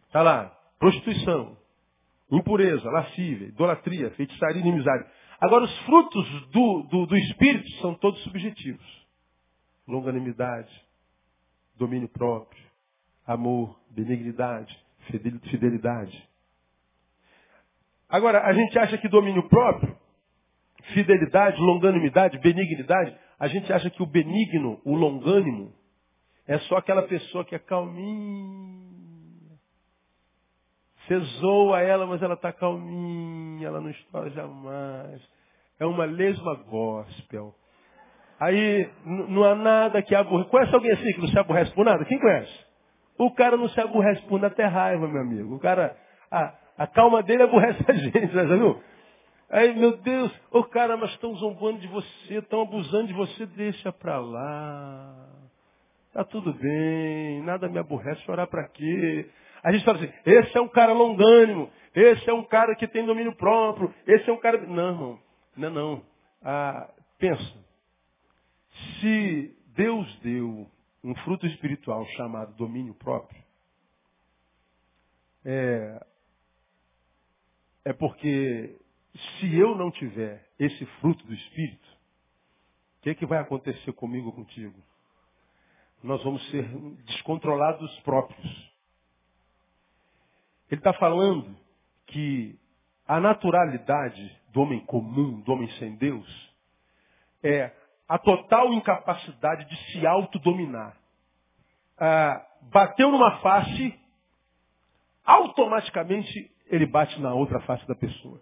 Está 0.07 0.21
lá, 0.21 0.51
prostituição, 0.79 1.57
impureza, 2.31 2.89
lascívia, 2.89 3.47
idolatria, 3.47 4.11
feitiçaria 4.11 4.61
inimizade. 4.61 5.05
Agora, 5.45 5.65
os 5.65 5.79
frutos 5.81 6.47
do, 6.47 6.83
do, 6.89 7.05
do 7.05 7.15
Espírito 7.15 7.69
são 7.73 7.93
todos 7.93 8.19
subjetivos. 8.23 9.05
Longanimidade, 9.87 10.73
domínio 11.75 12.09
próprio, 12.09 12.63
amor, 13.27 13.79
benignidade, 13.91 14.75
fidelidade. 15.51 16.27
Agora, 18.09 18.43
a 18.43 18.53
gente 18.53 18.79
acha 18.79 18.97
que 18.97 19.07
domínio 19.07 19.47
próprio, 19.47 19.95
fidelidade, 20.95 21.61
longanimidade, 21.61 22.39
benignidade, 22.39 23.15
a 23.37 23.47
gente 23.47 23.71
acha 23.71 23.91
que 23.91 24.01
o 24.01 24.07
benigno, 24.07 24.81
o 24.83 24.95
longânimo, 24.95 25.71
é 26.47 26.57
só 26.59 26.77
aquela 26.77 27.03
pessoa 27.03 27.45
que 27.45 27.53
é 27.53 27.59
calminha. 27.59 28.95
Você 31.05 31.19
zoa 31.39 31.81
ela, 31.81 32.07
mas 32.07 32.23
ela 32.23 32.33
está 32.33 32.51
calminha, 32.51 33.67
ela 33.67 33.79
não 33.79 33.91
estoura 33.91 34.31
jamais. 34.31 35.34
É 35.79 35.85
uma 35.85 36.05
lesma 36.05 36.55
gospel. 36.69 37.53
Aí 38.39 38.89
não 39.05 39.43
há 39.43 39.55
nada 39.55 40.01
que 40.01 40.13
aborreça. 40.13 40.49
Conhece 40.49 40.75
alguém 40.75 40.91
assim 40.91 41.13
que 41.13 41.21
não 41.21 41.27
se 41.27 41.39
aborrece 41.39 41.71
por 41.73 41.85
nada? 41.85 42.03
Quem 42.05 42.19
conhece? 42.19 42.65
O 43.17 43.31
cara 43.31 43.55
não 43.55 43.69
se 43.69 43.79
aborrece 43.79 44.21
por 44.23 44.39
nada, 44.39 44.53
até 44.53 44.65
raiva, 44.65 45.07
meu 45.07 45.21
amigo. 45.21 45.55
O 45.55 45.59
cara, 45.59 45.95
a, 46.29 46.53
a 46.77 46.87
calma 46.87 47.23
dele 47.23 47.43
aborrece 47.43 47.83
a 47.87 47.93
gente, 47.93 48.33
já 48.33 48.43
viu? 48.43 48.81
Aí, 49.49 49.73
meu 49.75 49.97
Deus, 49.97 50.31
o 50.51 50.63
cara, 50.63 50.97
mas 50.97 51.11
estão 51.11 51.33
zombando 51.35 51.79
de 51.79 51.87
você, 51.87 52.35
estão 52.35 52.61
abusando 52.61 53.07
de 53.07 53.13
você, 53.13 53.45
deixa 53.45 53.91
pra 53.91 54.19
lá. 54.19 55.29
Tá 56.11 56.23
tudo 56.23 56.53
bem, 56.53 57.41
nada 57.43 57.69
me 57.69 57.77
aborrece, 57.77 58.21
chorar 58.21 58.47
para 58.47 58.67
quê? 58.69 59.29
A 59.63 59.71
gente 59.71 59.85
fala 59.85 59.97
assim, 59.97 60.11
esse 60.25 60.57
é 60.57 60.61
um 60.61 60.67
cara 60.67 60.93
longânimo, 60.93 61.69
esse 61.93 62.29
é 62.29 62.33
um 62.33 62.43
cara 62.43 62.75
que 62.75 62.87
tem 62.87 63.05
domínio 63.05 63.35
próprio, 63.35 63.93
esse 64.07 64.29
é 64.29 64.33
um 64.33 64.37
cara. 64.37 64.57
Não, 64.65 64.89
irmão, 64.89 65.19
não, 65.55 65.69
não. 65.69 66.05
Ah, 66.41 66.89
pensa. 67.17 67.65
Se 68.99 69.57
Deus 69.75 70.19
deu 70.19 70.69
um 71.03 71.15
fruto 71.17 71.45
espiritual 71.47 72.05
chamado 72.17 72.53
domínio 72.55 72.93
próprio, 72.95 73.43
é, 75.45 76.05
é 77.85 77.93
porque 77.93 78.77
se 79.39 79.55
eu 79.55 79.75
não 79.75 79.91
tiver 79.91 80.49
esse 80.59 80.85
fruto 80.99 81.25
do 81.25 81.33
Espírito, 81.33 81.87
o 82.97 83.01
que, 83.03 83.09
é 83.11 83.15
que 83.15 83.25
vai 83.25 83.39
acontecer 83.39 83.93
comigo 83.93 84.31
contigo? 84.31 84.75
Nós 86.03 86.23
vamos 86.23 86.43
ser 86.49 86.67
descontrolados 87.05 87.99
próprios. 87.99 88.73
Ele 90.69 90.79
está 90.79 90.93
falando 90.93 91.55
que 92.07 92.59
a 93.07 93.19
naturalidade 93.19 94.41
do 94.55 94.61
homem 94.61 94.79
comum, 94.85 95.41
do 95.41 95.51
homem 95.51 95.69
sem 95.71 95.97
Deus, 95.97 96.55
é 97.43 97.73
a 98.07 98.17
total 98.17 98.73
incapacidade 98.73 99.65
de 99.65 99.91
se 99.91 100.07
autodominar. 100.07 100.97
Ah, 101.97 102.41
bateu 102.71 103.11
numa 103.11 103.39
face, 103.39 103.99
automaticamente 105.25 106.49
ele 106.67 106.85
bate 106.85 107.19
na 107.19 107.33
outra 107.33 107.59
face 107.61 107.85
da 107.85 107.95
pessoa. 107.95 108.41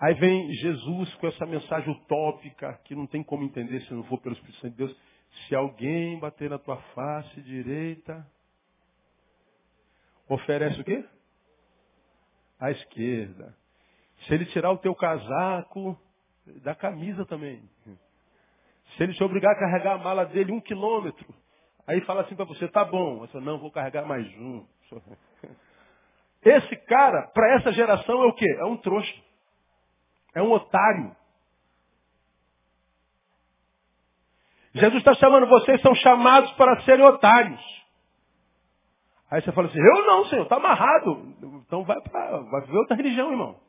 Aí 0.00 0.14
vem 0.14 0.52
Jesus 0.54 1.14
com 1.14 1.28
essa 1.28 1.46
mensagem 1.46 1.92
utópica, 1.92 2.80
que 2.84 2.96
não 2.96 3.06
tem 3.06 3.22
como 3.22 3.44
entender 3.44 3.82
se 3.82 3.94
não 3.94 4.02
for 4.04 4.18
pelo 4.18 4.34
Espírito 4.34 4.58
Santo 4.58 4.72
de 4.72 4.78
Deus. 4.78 4.96
Se 5.46 5.54
alguém 5.54 6.18
bater 6.18 6.50
na 6.50 6.58
tua 6.58 6.76
face 6.92 7.40
direita, 7.42 8.26
oferece 10.28 10.80
o 10.80 10.84
quê? 10.84 11.04
A 12.58 12.72
esquerda. 12.72 13.59
Se 14.26 14.34
ele 14.34 14.46
tirar 14.46 14.70
o 14.70 14.78
teu 14.78 14.94
casaco, 14.94 15.98
dá 16.62 16.74
camisa 16.74 17.24
também. 17.26 17.62
Se 18.96 19.02
ele 19.02 19.14
te 19.14 19.22
obrigar 19.22 19.52
a 19.52 19.58
carregar 19.58 19.94
a 19.94 19.98
mala 19.98 20.26
dele 20.26 20.52
um 20.52 20.60
quilômetro, 20.60 21.26
aí 21.86 22.00
fala 22.02 22.22
assim 22.22 22.34
para 22.34 22.44
você, 22.44 22.68
tá 22.68 22.84
bom. 22.84 23.18
Você 23.20 23.38
não, 23.40 23.58
vou 23.58 23.70
carregar 23.70 24.04
mais 24.04 24.26
um. 24.36 24.66
Esse 26.42 26.76
cara, 26.86 27.28
para 27.34 27.54
essa 27.56 27.72
geração, 27.72 28.22
é 28.22 28.26
o 28.26 28.32
quê? 28.32 28.46
É 28.58 28.64
um 28.64 28.76
trouxa. 28.76 29.14
É 30.34 30.42
um 30.42 30.52
otário. 30.52 31.14
Jesus 34.72 34.98
está 34.98 35.14
chamando 35.14 35.46
vocês, 35.46 35.80
são 35.82 35.94
chamados 35.96 36.50
para 36.52 36.80
serem 36.82 37.04
otários. 37.04 37.60
Aí 39.30 39.42
você 39.42 39.52
fala 39.52 39.68
assim, 39.68 39.78
eu 39.78 40.06
não, 40.06 40.24
Senhor, 40.26 40.42
está 40.42 40.56
amarrado. 40.56 41.34
Então 41.66 41.84
vai 41.84 42.00
para 42.00 42.38
vai 42.38 42.60
viver 42.62 42.78
outra 42.78 42.96
religião, 42.96 43.30
irmão. 43.30 43.60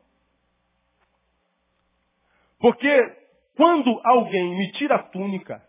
Porque 2.62 3.18
quando 3.56 4.00
alguém 4.04 4.58
me 4.58 4.72
tira 4.74 4.96
a 4.96 5.04
túnica, 5.04 5.62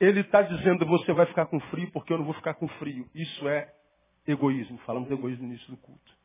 ele 0.00 0.20
está 0.20 0.42
dizendo, 0.42 0.86
você 0.86 1.12
vai 1.12 1.26
ficar 1.26 1.46
com 1.46 1.58
frio 1.60 1.90
porque 1.92 2.12
eu 2.12 2.18
não 2.18 2.24
vou 2.24 2.34
ficar 2.34 2.54
com 2.54 2.68
frio. 2.68 3.06
Isso 3.14 3.48
é 3.48 3.68
egoísmo. 4.26 4.78
Falamos 4.78 5.08
de 5.08 5.14
egoísmo 5.14 5.44
no 5.44 5.52
início 5.52 5.70
do 5.70 5.76
culto. 5.76 6.18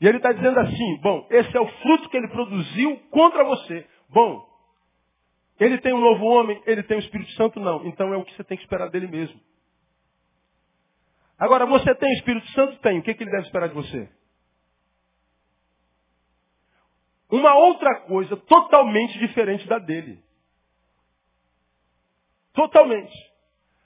E 0.00 0.06
ele 0.06 0.18
está 0.18 0.32
dizendo 0.32 0.58
assim, 0.60 1.00
bom, 1.00 1.26
esse 1.30 1.56
é 1.56 1.60
o 1.60 1.66
fruto 1.66 2.08
que 2.08 2.16
ele 2.16 2.28
produziu 2.28 2.96
contra 3.10 3.44
você. 3.44 3.86
Bom, 4.08 4.46
ele 5.58 5.78
tem 5.78 5.92
um 5.92 6.00
novo 6.00 6.24
homem, 6.26 6.62
ele 6.66 6.82
tem 6.82 6.98
o 6.98 7.00
Espírito 7.00 7.32
Santo? 7.32 7.58
Não. 7.58 7.84
Então 7.86 8.12
é 8.12 8.16
o 8.16 8.24
que 8.24 8.34
você 8.34 8.44
tem 8.44 8.56
que 8.56 8.62
esperar 8.62 8.90
dele 8.90 9.08
mesmo. 9.08 9.40
Agora, 11.38 11.66
você 11.66 11.94
tem 11.94 12.08
o 12.08 12.14
Espírito 12.14 12.46
Santo? 12.52 12.78
Tem. 12.80 12.98
O 12.98 13.02
que, 13.02 13.14
que 13.14 13.22
ele 13.22 13.30
deve 13.30 13.44
esperar 13.44 13.68
de 13.68 13.74
você? 13.74 14.08
Uma 17.30 17.54
outra 17.54 18.00
coisa 18.00 18.36
totalmente 18.36 19.18
diferente 19.18 19.66
da 19.66 19.78
dele. 19.78 20.22
Totalmente. 22.52 23.14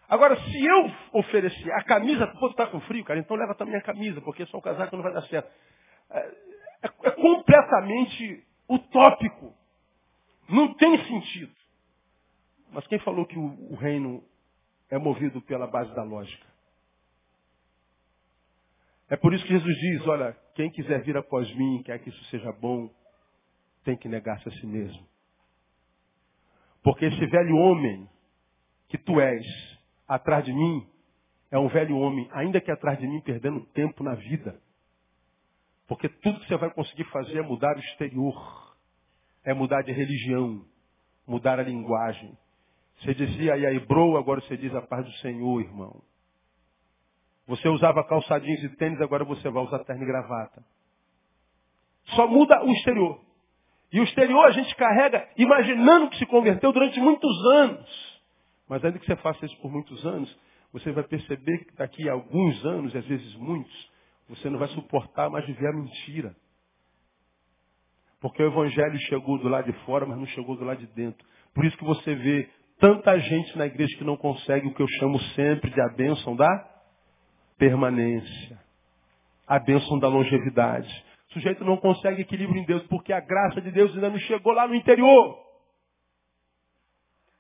Agora, 0.08 0.36
se 0.36 0.64
eu 0.64 0.92
oferecer 1.12 1.72
a 1.72 1.84
camisa, 1.84 2.26
pô, 2.38 2.48
tu 2.48 2.56
tá 2.56 2.66
com 2.66 2.80
frio, 2.80 3.04
cara, 3.04 3.20
então 3.20 3.36
leva 3.36 3.54
também 3.54 3.76
a 3.76 3.82
camisa, 3.82 4.20
porque 4.20 4.44
só 4.46 4.58
o 4.58 4.62
casaco 4.62 4.96
não 4.96 5.02
vai 5.02 5.12
dar 5.12 5.22
certo. 5.22 5.50
É, 6.10 6.18
é, 6.18 6.90
é 7.04 7.10
completamente 7.12 8.44
utópico. 8.68 9.54
Não 10.48 10.74
tem 10.74 10.98
sentido. 11.04 11.54
Mas 12.72 12.86
quem 12.88 12.98
falou 13.00 13.24
que 13.24 13.38
o, 13.38 13.72
o 13.72 13.76
reino 13.76 14.22
é 14.90 14.98
movido 14.98 15.40
pela 15.42 15.66
base 15.66 15.94
da 15.94 16.02
lógica? 16.02 16.46
É 19.08 19.16
por 19.16 19.34
isso 19.34 19.44
que 19.44 19.52
Jesus 19.52 19.76
diz, 19.76 20.06
olha, 20.06 20.36
quem 20.54 20.70
quiser 20.70 21.02
vir 21.02 21.16
após 21.16 21.52
mim, 21.54 21.82
quer 21.84 21.98
que 21.98 22.10
isso 22.10 22.24
seja 22.26 22.52
bom, 22.52 22.88
tem 23.84 23.96
que 23.96 24.08
negar-se 24.08 24.48
a 24.48 24.52
si 24.52 24.66
mesmo. 24.66 25.06
Porque 26.82 27.04
esse 27.04 27.26
velho 27.26 27.56
homem 27.56 28.08
que 28.88 28.98
tu 28.98 29.20
és 29.20 29.46
atrás 30.08 30.44
de 30.44 30.52
mim 30.52 30.86
é 31.50 31.58
um 31.58 31.68
velho 31.68 31.96
homem, 31.96 32.28
ainda 32.32 32.60
que 32.60 32.70
atrás 32.70 32.98
de 32.98 33.06
mim 33.06 33.20
perdendo 33.20 33.64
tempo 33.66 34.02
na 34.02 34.14
vida. 34.14 34.60
Porque 35.86 36.08
tudo 36.08 36.40
que 36.40 36.46
você 36.46 36.56
vai 36.56 36.70
conseguir 36.70 37.04
fazer 37.04 37.38
é 37.38 37.42
mudar 37.42 37.76
o 37.76 37.80
exterior, 37.80 38.76
é 39.44 39.52
mudar 39.52 39.82
de 39.82 39.92
religião, 39.92 40.64
mudar 41.26 41.58
a 41.58 41.62
linguagem. 41.62 42.36
Você 43.00 43.14
dizia 43.14 43.54
aí 43.54 43.78
bro, 43.80 44.16
agora 44.16 44.40
você 44.40 44.56
diz 44.56 44.74
a 44.74 44.82
paz 44.82 45.04
do 45.04 45.12
Senhor, 45.14 45.60
irmão. 45.60 46.02
Você 47.46 47.68
usava 47.68 48.04
calçadinhos 48.04 48.62
e 48.62 48.76
tênis, 48.76 49.00
agora 49.00 49.24
você 49.24 49.50
vai 49.50 49.64
usar 49.64 49.80
terno 49.80 50.04
e 50.04 50.06
gravata. 50.06 50.64
Só 52.14 52.28
muda 52.28 52.62
o 52.64 52.70
exterior. 52.70 53.20
E 53.92 54.00
o 54.00 54.04
exterior 54.04 54.44
a 54.46 54.52
gente 54.52 54.74
carrega 54.76 55.28
imaginando 55.36 56.10
que 56.10 56.18
se 56.18 56.26
converteu 56.26 56.72
durante 56.72 57.00
muitos 57.00 57.46
anos. 57.54 58.20
Mas 58.68 58.84
ainda 58.84 58.98
que 58.98 59.06
você 59.06 59.16
faça 59.16 59.44
isso 59.44 59.56
por 59.60 59.70
muitos 59.70 60.04
anos, 60.06 60.38
você 60.72 60.92
vai 60.92 61.02
perceber 61.02 61.64
que 61.64 61.74
daqui 61.74 62.08
a 62.08 62.12
alguns 62.12 62.64
anos, 62.64 62.94
e 62.94 62.98
às 62.98 63.06
vezes 63.06 63.34
muitos, 63.34 63.90
você 64.28 64.48
não 64.48 64.58
vai 64.58 64.68
suportar 64.68 65.28
mais 65.28 65.44
viver 65.44 65.66
a 65.66 65.72
mentira. 65.72 66.36
Porque 68.20 68.42
o 68.42 68.46
evangelho 68.46 68.98
chegou 69.08 69.38
do 69.38 69.48
lado 69.48 69.72
de 69.72 69.78
fora, 69.84 70.06
mas 70.06 70.18
não 70.18 70.26
chegou 70.26 70.56
do 70.56 70.64
lado 70.64 70.78
de 70.78 70.86
dentro. 70.94 71.26
Por 71.52 71.64
isso 71.64 71.76
que 71.76 71.84
você 71.84 72.14
vê 72.14 72.48
tanta 72.78 73.18
gente 73.18 73.58
na 73.58 73.66
igreja 73.66 73.96
que 73.98 74.04
não 74.04 74.16
consegue 74.16 74.68
o 74.68 74.74
que 74.74 74.82
eu 74.82 74.88
chamo 74.98 75.18
sempre 75.34 75.70
de 75.70 75.80
a 75.80 75.88
bênção 75.88 76.36
da 76.36 76.48
permanência. 77.58 78.60
A 79.48 79.58
bênção 79.58 79.98
da 79.98 80.06
longevidade. 80.06 80.88
O 81.30 81.34
sujeito 81.34 81.64
não 81.64 81.76
consegue 81.76 82.22
equilíbrio 82.22 82.60
em 82.60 82.66
Deus 82.66 82.82
porque 82.88 83.12
a 83.12 83.20
graça 83.20 83.60
de 83.60 83.70
Deus 83.70 83.94
ainda 83.94 84.10
não 84.10 84.18
chegou 84.18 84.52
lá 84.52 84.66
no 84.66 84.74
interior. 84.74 85.38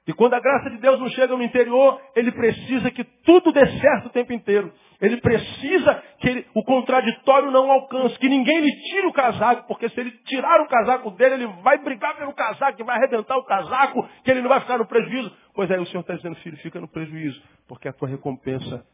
E 0.06 0.12
quando 0.12 0.34
a 0.34 0.40
graça 0.40 0.70
de 0.70 0.78
Deus 0.78 0.98
não 0.98 1.08
chega 1.08 1.36
no 1.36 1.42
interior, 1.42 2.00
ele 2.16 2.32
precisa 2.32 2.90
que 2.90 3.04
tudo 3.04 3.52
dê 3.52 3.66
certo 3.78 4.06
o 4.06 4.10
tempo 4.10 4.32
inteiro. 4.32 4.72
Ele 5.00 5.20
precisa 5.20 6.02
que 6.18 6.28
ele, 6.28 6.46
o 6.54 6.64
contraditório 6.64 7.50
não 7.50 7.70
alcance, 7.70 8.18
que 8.18 8.28
ninguém 8.28 8.60
lhe 8.60 8.72
tire 8.82 9.06
o 9.06 9.12
casaco, 9.12 9.66
porque 9.66 9.88
se 9.88 10.00
ele 10.00 10.10
tirar 10.24 10.60
o 10.62 10.68
casaco 10.68 11.10
dele, 11.12 11.34
ele 11.34 11.46
vai 11.62 11.78
brigar 11.78 12.16
pelo 12.16 12.32
casaco, 12.32 12.76
que 12.76 12.84
vai 12.84 12.96
arrebentar 12.96 13.36
o 13.36 13.44
casaco, 13.44 14.08
que 14.24 14.30
ele 14.30 14.42
não 14.42 14.48
vai 14.48 14.60
ficar 14.60 14.78
no 14.78 14.86
prejuízo. 14.86 15.32
Pois 15.54 15.70
é, 15.70 15.78
o 15.78 15.86
Senhor 15.86 16.00
está 16.00 16.14
dizendo, 16.14 16.36
filho, 16.36 16.56
fica 16.58 16.80
no 16.80 16.88
prejuízo, 16.88 17.40
porque 17.68 17.88
a 17.88 17.92
tua 17.92 18.08
recompensa 18.08 18.84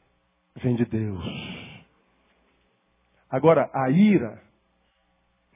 vem 0.56 0.74
de 0.74 0.85
Deus. 0.85 1.24
Agora, 3.30 3.70
a 3.74 3.90
ira 3.90 4.45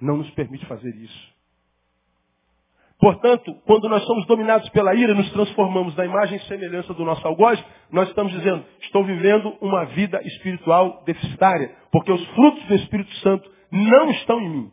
não 0.00 0.16
nos 0.16 0.30
permite 0.30 0.64
fazer 0.66 0.94
isso. 0.94 1.40
Portanto, 3.00 3.54
quando 3.64 3.88
nós 3.88 4.04
somos 4.04 4.26
dominados 4.26 4.68
pela 4.70 4.94
ira, 4.94 5.14
nos 5.14 5.30
transformamos 5.32 5.96
na 5.96 6.04
imagem 6.04 6.36
e 6.36 6.42
semelhança 6.42 6.92
do 6.92 7.04
nosso 7.04 7.26
algoz, 7.26 7.62
nós 7.90 8.08
estamos 8.08 8.30
dizendo, 8.32 8.62
estou 8.82 9.02
vivendo 9.04 9.56
uma 9.62 9.86
vida 9.86 10.20
espiritual 10.22 11.02
deficitária, 11.06 11.74
porque 11.90 12.12
os 12.12 12.24
frutos 12.28 12.62
do 12.64 12.74
Espírito 12.74 13.12
Santo 13.16 13.50
não 13.72 14.10
estão 14.10 14.38
em 14.40 14.48
mim. 14.50 14.72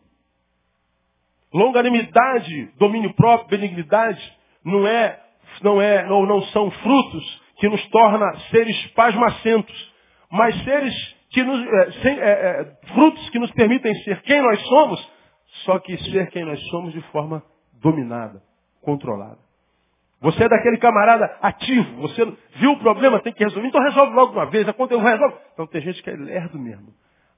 Longanimidade, 1.53 2.73
domínio 2.77 3.13
próprio, 3.13 3.57
benignidade, 3.57 4.21
não 4.63 4.85
é, 4.85 5.19
não 5.63 5.81
é, 5.81 6.05
não, 6.05 6.25
não 6.25 6.41
são 6.47 6.69
frutos 6.69 7.41
que 7.59 7.69
nos 7.69 7.85
torna 7.87 8.37
seres 8.51 8.87
pasmacentos, 8.87 9.93
mas 10.29 10.53
seres 10.65 10.93
que 11.29 11.43
nos, 11.43 11.65
é, 11.65 11.91
sem, 12.01 12.19
é, 12.19 12.29
é, 12.29 12.87
frutos 12.93 13.29
que 13.29 13.39
nos 13.39 13.51
permitem 13.51 13.95
ser 14.03 14.21
quem 14.23 14.41
nós 14.41 14.59
somos, 14.67 15.16
só 15.65 15.79
que 15.79 15.97
ser 16.11 16.29
quem 16.29 16.45
nós 16.45 16.59
somos 16.69 16.93
de 16.93 17.01
forma 17.11 17.43
dominada, 17.73 18.41
controlada. 18.81 19.39
Você 20.19 20.43
é 20.43 20.49
daquele 20.49 20.77
camarada 20.77 21.37
ativo. 21.41 22.01
Você 22.01 22.25
viu 22.55 22.71
o 22.71 22.79
problema, 22.79 23.19
tem 23.19 23.33
que 23.33 23.43
resolver. 23.43 23.67
Então 23.67 23.81
resolve 23.81 24.13
logo 24.13 24.33
uma 24.33 24.47
vez. 24.47 24.67
Aconteceu, 24.67 25.03
resolve. 25.03 25.35
Então 25.53 25.67
tem 25.67 25.81
gente 25.81 26.01
que 26.01 26.09
é 26.09 26.13
lerdo 26.13 26.57
mesmo. 26.57 26.87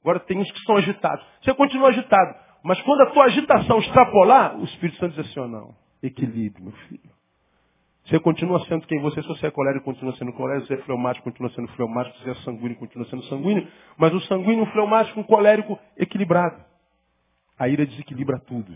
Agora 0.02 0.19
tem 0.22 0.38
uns 0.38 0.50
que 0.50 0.60
são 0.62 0.78
agitados. 0.78 1.26
Você 1.41 1.54
continua 1.54 1.89
agitado. 1.89 2.36
Mas 2.63 2.82
quando 2.82 3.02
a 3.02 3.06
tua 3.08 3.26
agitação 3.26 3.80
extrapolar, 3.80 4.58
o 4.58 4.63
Espírito 4.63 4.98
Santo 4.98 5.15
diz 5.15 5.30
assim, 5.30 5.39
oh, 5.39 5.48
não. 5.48 5.76
Equilíbrio, 6.02 6.63
meu 6.63 6.74
filho. 6.88 7.19
Você 8.06 8.19
continua 8.19 8.60
sendo 8.65 8.88
quem 8.88 9.00
você, 9.02 9.19
é. 9.19 9.24
se 9.24 9.28
você 9.28 9.48
é 9.48 9.52
colérico, 9.52 9.86
continua 9.86 10.15
sendo 10.15 10.34
colérico, 10.34 10.65
se 10.65 10.74
você 10.74 10.82
é 10.82 10.84
fleumático, 10.84 11.24
continua 11.24 11.52
sendo 11.52 11.67
fleumático, 11.69 12.17
se 12.17 12.24
você 12.24 12.32
é 12.32 12.36
sanguíneo, 12.43 12.76
continua 12.78 13.08
sendo 13.08 13.24
sanguíneo, 13.26 13.67
mas 13.98 14.13
o 14.13 14.19
sanguíneo, 14.22 14.63
o 14.63 14.67
fleumático, 14.67 15.19
um 15.19 15.24
colérico 15.24 15.78
equilibrado. 15.95 16.60
A 17.60 17.67
ira 17.67 17.86
desequilibra 17.86 18.39
tudo. 18.39 18.74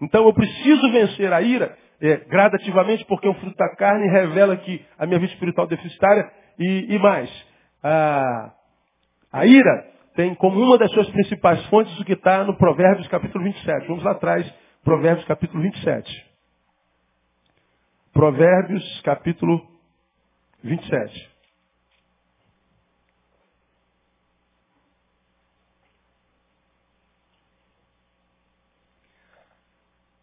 Então 0.00 0.24
eu 0.24 0.32
preciso 0.32 0.90
vencer 0.92 1.32
a 1.32 1.42
ira 1.42 1.76
é, 2.00 2.16
gradativamente, 2.16 3.04
porque 3.04 3.28
o 3.28 3.34
fruto 3.34 3.56
da 3.56 3.68
carne 3.76 4.08
revela 4.08 4.56
que 4.56 4.82
a 4.98 5.04
minha 5.04 5.18
vida 5.18 5.32
espiritual 5.32 5.66
é 5.66 5.70
deficitária 5.70 6.30
e, 6.58 6.94
e 6.94 6.98
mais. 6.98 7.30
A, 7.82 8.52
a 9.32 9.46
ira 9.46 9.90
tem 10.14 10.34
como 10.34 10.60
uma 10.60 10.78
das 10.78 10.90
suas 10.92 11.08
principais 11.10 11.64
fontes 11.66 11.98
o 11.98 12.04
que 12.04 12.14
está 12.14 12.44
no 12.44 12.56
Provérbios 12.56 13.08
capítulo 13.08 13.44
27. 13.44 13.86
Vamos 13.86 14.02
lá 14.02 14.12
atrás, 14.12 14.50
Provérbios 14.82 15.26
capítulo 15.26 15.62
27. 15.62 16.30
Provérbios 18.12 19.00
capítulo 19.02 19.66
27. 20.62 21.29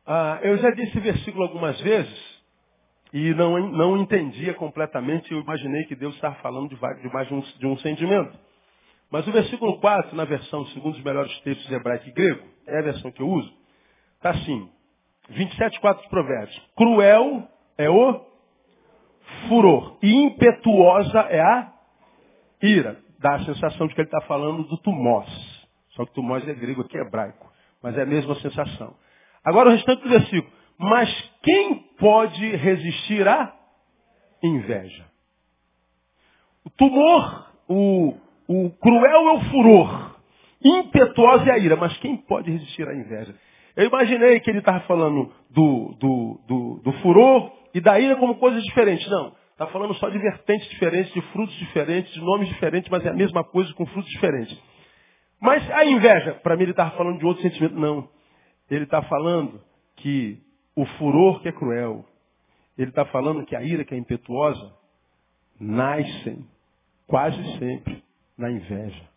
Ah, 0.09 0.39
eu 0.41 0.57
já 0.57 0.71
disse 0.71 0.87
esse 0.87 0.99
versículo 1.01 1.43
algumas 1.43 1.79
vezes 1.81 2.37
e 3.11 3.33
não, 3.33 3.59
não 3.69 3.97
entendia 3.97 4.53
completamente. 4.53 5.29
Eu 5.29 5.41
imaginei 5.41 5.83
que 5.83 5.95
Deus 5.95 6.15
estava 6.15 6.35
falando 6.35 6.69
de, 6.69 7.01
de 7.01 7.13
mais 7.13 7.29
um, 7.29 7.41
de 7.41 7.67
um 7.67 7.77
sentimento. 7.79 8.33
Mas 9.11 9.27
o 9.27 9.31
versículo 9.33 9.77
4, 9.81 10.15
na 10.15 10.23
versão 10.23 10.65
segundo 10.67 10.95
os 10.95 11.03
melhores 11.03 11.37
textos 11.41 11.69
hebraico 11.69 12.07
e 12.07 12.11
grego, 12.13 12.41
é 12.67 12.79
a 12.79 12.83
versão 12.83 13.11
que 13.11 13.21
eu 13.21 13.27
uso, 13.27 13.53
está 14.15 14.29
assim. 14.29 14.69
27, 15.29 15.81
4 15.81 16.03
de 16.03 16.09
Provérbios. 16.09 16.61
Cruel 16.77 17.45
é 17.77 17.89
o 17.89 18.25
furor. 19.49 19.97
E 20.01 20.09
impetuosa 20.09 21.19
é 21.19 21.41
a 21.41 21.73
ira. 22.61 22.97
Dá 23.19 23.35
a 23.35 23.43
sensação 23.43 23.87
de 23.87 23.93
que 23.93 23.99
ele 23.99 24.07
está 24.07 24.21
falando 24.21 24.63
do 24.63 24.77
tumós. 24.77 25.27
Só 25.89 26.05
que 26.05 26.13
tumós 26.13 26.47
é 26.47 26.53
grego 26.53 26.81
aqui 26.81 26.97
é 26.97 27.01
hebraico. 27.01 27.45
Mas 27.83 27.97
é 27.97 28.03
a 28.03 28.05
mesma 28.05 28.35
sensação. 28.35 28.95
Agora 29.47 29.69
o 29.69 29.71
restante 29.71 30.03
do 30.03 30.09
versículo. 30.09 30.51
Mas 30.77 31.09
quem 31.41 31.75
pode 31.97 32.45
resistir 32.57 33.25
à 33.25 33.53
inveja? 34.43 35.05
O 36.65 36.69
tumor, 36.71 37.49
o, 37.65 38.13
o 38.45 38.69
cruel 38.71 39.29
é 39.29 39.31
o 39.31 39.41
furor. 39.45 40.17
Impetuosa 40.61 41.45
é 41.49 41.53
a 41.53 41.57
ira. 41.59 41.77
Mas 41.77 41.97
quem 41.99 42.17
pode 42.17 42.51
resistir 42.51 42.85
à 42.89 42.93
inveja? 42.93 43.33
Eu 43.73 43.85
imaginei 43.85 44.41
que 44.41 44.49
ele 44.49 44.59
estava 44.59 44.81
falando 44.81 45.31
do, 45.49 45.95
do, 45.97 46.41
do, 46.45 46.81
do 46.83 46.91
furor 46.99 47.49
e 47.73 47.79
da 47.79 47.97
ira 47.97 48.17
como 48.17 48.35
coisas 48.35 48.61
diferentes. 48.63 49.09
Não. 49.09 49.33
Está 49.53 49.67
falando 49.67 49.93
só 49.93 50.09
de 50.09 50.19
vertentes 50.19 50.69
diferentes, 50.71 51.13
de 51.13 51.21
frutos 51.31 51.55
diferentes, 51.55 52.11
de 52.11 52.19
nomes 52.19 52.49
diferentes, 52.49 52.89
mas 52.91 53.05
é 53.05 53.09
a 53.09 53.13
mesma 53.13 53.45
coisa 53.45 53.73
com 53.75 53.85
frutos 53.85 54.11
diferentes. 54.11 54.61
Mas 55.39 55.71
a 55.71 55.85
inveja, 55.85 56.33
para 56.43 56.57
mim 56.57 56.63
ele 56.63 56.71
estava 56.71 56.91
falando 56.97 57.17
de 57.17 57.25
outro 57.25 57.41
sentimento. 57.43 57.75
Não. 57.75 58.16
Ele 58.69 58.83
está 58.83 59.01
falando 59.03 59.61
que 59.95 60.41
o 60.75 60.85
furor 60.85 61.41
que 61.41 61.49
é 61.49 61.51
cruel, 61.51 62.05
ele 62.77 62.89
está 62.89 63.05
falando 63.05 63.45
que 63.45 63.55
a 63.55 63.63
ira 63.63 63.83
que 63.83 63.93
é 63.93 63.97
impetuosa, 63.97 64.73
nascem 65.59 66.47
quase 67.07 67.41
sempre 67.57 68.03
na 68.37 68.51
inveja. 68.51 69.07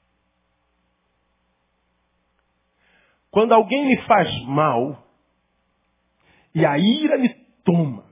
Quando 3.31 3.53
alguém 3.53 3.87
me 3.87 4.01
faz 4.03 4.45
mal, 4.47 5.07
e 6.55 6.65
a 6.65 6.79
ira 6.79 7.19
me 7.19 7.29
toma, 7.65 8.05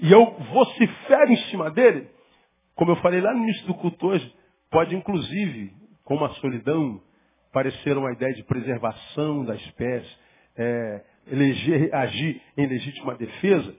e 0.00 0.12
eu 0.12 0.38
vocifero 0.52 1.32
em 1.32 1.36
cima 1.48 1.70
dele, 1.70 2.10
como 2.74 2.92
eu 2.92 2.96
falei 2.96 3.20
lá 3.20 3.32
no 3.32 3.42
início 3.44 3.66
do 3.66 3.74
culto 3.74 4.08
hoje, 4.08 4.34
pode 4.70 4.94
inclusive, 4.94 5.72
com 6.04 6.16
uma 6.16 6.28
solidão, 6.34 7.00
parecer 7.56 7.96
uma 7.96 8.12
ideia 8.12 8.34
de 8.34 8.44
preservação 8.44 9.42
da 9.42 9.54
espécie, 9.54 10.14
é, 10.58 11.02
eleger, 11.26 11.94
agir 11.94 12.42
em 12.54 12.66
legítima 12.66 13.14
defesa, 13.14 13.74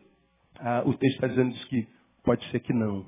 ah, 0.60 0.82
o 0.84 0.96
texto 0.96 1.14
está 1.14 1.28
dizendo 1.28 1.54
que 1.68 1.88
pode 2.24 2.44
ser 2.50 2.60
que 2.60 2.74
não. 2.74 3.06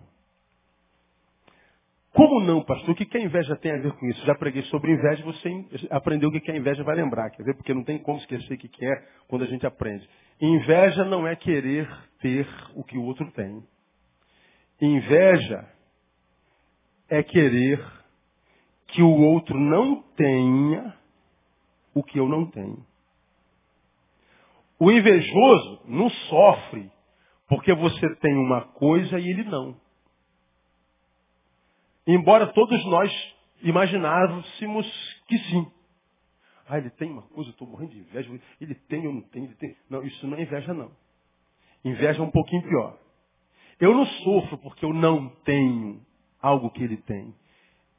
Como 2.13 2.39
não, 2.41 2.63
pastor? 2.63 2.91
O 2.91 2.95
que, 2.95 3.03
que 3.03 3.17
a 3.17 3.21
inveja 3.21 3.55
tem 3.55 3.71
a 3.71 3.77
ver 3.77 3.93
com 3.93 4.05
isso? 4.09 4.23
Já 4.27 4.35
preguei 4.35 4.61
sobre 4.63 4.91
inveja, 4.91 5.23
você 5.23 5.49
aprendeu 5.89 6.29
o 6.29 6.31
que, 6.31 6.39
que 6.39 6.51
a 6.51 6.55
inveja 6.55 6.83
vai 6.83 6.95
lembrar, 6.95 7.31
quer 7.31 7.41
ver? 7.41 7.55
Porque 7.55 7.73
não 7.73 7.83
tem 7.83 7.97
como 7.97 8.19
esquecer 8.19 8.53
o 8.53 8.57
que, 8.59 8.67
que 8.67 8.85
é 8.85 9.07
quando 9.27 9.45
a 9.45 9.47
gente 9.47 9.65
aprende. 9.65 10.07
Inveja 10.39 11.03
não 11.03 11.25
é 11.27 11.35
querer 11.35 11.89
ter 12.21 12.47
o 12.75 12.83
que 12.83 12.95
o 12.95 13.05
outro 13.05 13.25
tem. 13.31 13.63
Inveja 14.79 15.67
é 17.09 17.23
querer 17.23 17.98
que 18.91 19.01
o 19.01 19.11
outro 19.11 19.57
não 19.57 20.01
tenha 20.15 20.97
o 21.93 22.03
que 22.03 22.19
eu 22.19 22.27
não 22.27 22.45
tenho. 22.45 22.85
O 24.79 24.91
invejoso 24.91 25.81
não 25.85 26.09
sofre 26.09 26.89
porque 27.47 27.73
você 27.73 28.15
tem 28.17 28.35
uma 28.35 28.61
coisa 28.61 29.19
e 29.19 29.29
ele 29.29 29.43
não. 29.43 29.75
Embora 32.07 32.47
todos 32.47 32.83
nós 32.85 33.35
imaginássemos 33.61 34.87
que 35.27 35.37
sim. 35.37 35.71
Ah, 36.67 36.77
ele 36.77 36.89
tem 36.91 37.11
uma 37.11 37.23
coisa, 37.23 37.49
eu 37.49 37.53
estou 37.53 37.67
morrendo 37.67 37.91
de 37.91 37.99
inveja. 37.99 38.39
Ele 38.61 38.75
tem, 38.75 39.03
eu 39.03 39.11
não 39.11 39.23
ele 39.33 39.55
tem. 39.55 39.75
Não, 39.89 40.03
isso 40.03 40.25
não 40.27 40.37
é 40.37 40.43
inveja, 40.43 40.73
não. 40.73 40.91
Inveja 41.83 42.21
é 42.21 42.25
um 42.25 42.31
pouquinho 42.31 42.61
pior. 42.63 42.97
Eu 43.79 43.93
não 43.93 44.05
sofro 44.05 44.57
porque 44.59 44.85
eu 44.85 44.93
não 44.93 45.29
tenho 45.43 46.05
algo 46.41 46.69
que 46.69 46.83
ele 46.83 46.97
tem. 46.97 47.33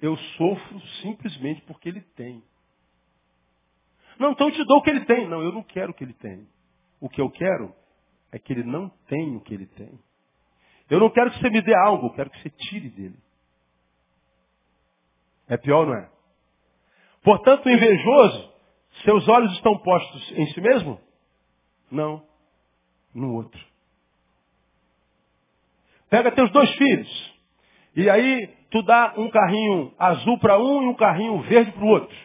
Eu 0.00 0.16
sofro 0.16 0.80
simplesmente 1.02 1.60
porque 1.62 1.88
ele 1.88 2.00
tem. 2.16 2.42
Não, 4.18 4.32
então 4.32 4.48
eu 4.48 4.54
te 4.54 4.64
dou 4.64 4.78
o 4.78 4.82
que 4.82 4.90
ele 4.90 5.04
tem. 5.04 5.28
Não, 5.28 5.42
eu 5.42 5.52
não 5.52 5.62
quero 5.62 5.92
o 5.92 5.94
que 5.94 6.04
ele 6.04 6.14
tem. 6.14 6.46
O 7.00 7.08
que 7.08 7.20
eu 7.20 7.30
quero 7.30 7.74
é 8.32 8.38
que 8.38 8.52
ele 8.52 8.64
não 8.64 8.88
tem 9.06 9.36
o 9.36 9.40
que 9.40 9.54
ele 9.54 9.66
tem. 9.66 9.98
Eu 10.88 11.00
não 11.00 11.10
quero 11.10 11.30
que 11.30 11.38
você 11.38 11.50
me 11.50 11.62
dê 11.62 11.74
algo, 11.74 12.08
eu 12.08 12.12
quero 12.12 12.30
que 12.30 12.42
você 12.42 12.50
tire 12.50 12.90
dele. 12.90 13.18
É 15.48 15.56
pior, 15.56 15.86
não 15.86 15.94
é? 15.94 16.10
Portanto, 17.22 17.66
o 17.66 17.70
invejoso, 17.70 18.52
seus 19.04 19.28
olhos 19.28 19.52
estão 19.52 19.78
postos 19.78 20.32
em 20.32 20.46
si 20.52 20.60
mesmo? 20.60 21.00
Não, 21.90 22.24
no 23.14 23.34
outro. 23.34 23.60
Pega 26.08 26.32
teus 26.32 26.50
dois 26.50 26.70
filhos. 26.76 27.34
E 27.94 28.10
aí 28.10 28.59
tu 28.70 28.82
dá 28.82 29.14
um 29.16 29.28
carrinho 29.30 29.92
azul 29.98 30.38
para 30.38 30.58
um 30.58 30.82
e 30.82 30.88
um 30.88 30.94
carrinho 30.94 31.38
verde 31.42 31.72
para 31.72 31.84
o 31.84 31.88
outro. 31.88 32.16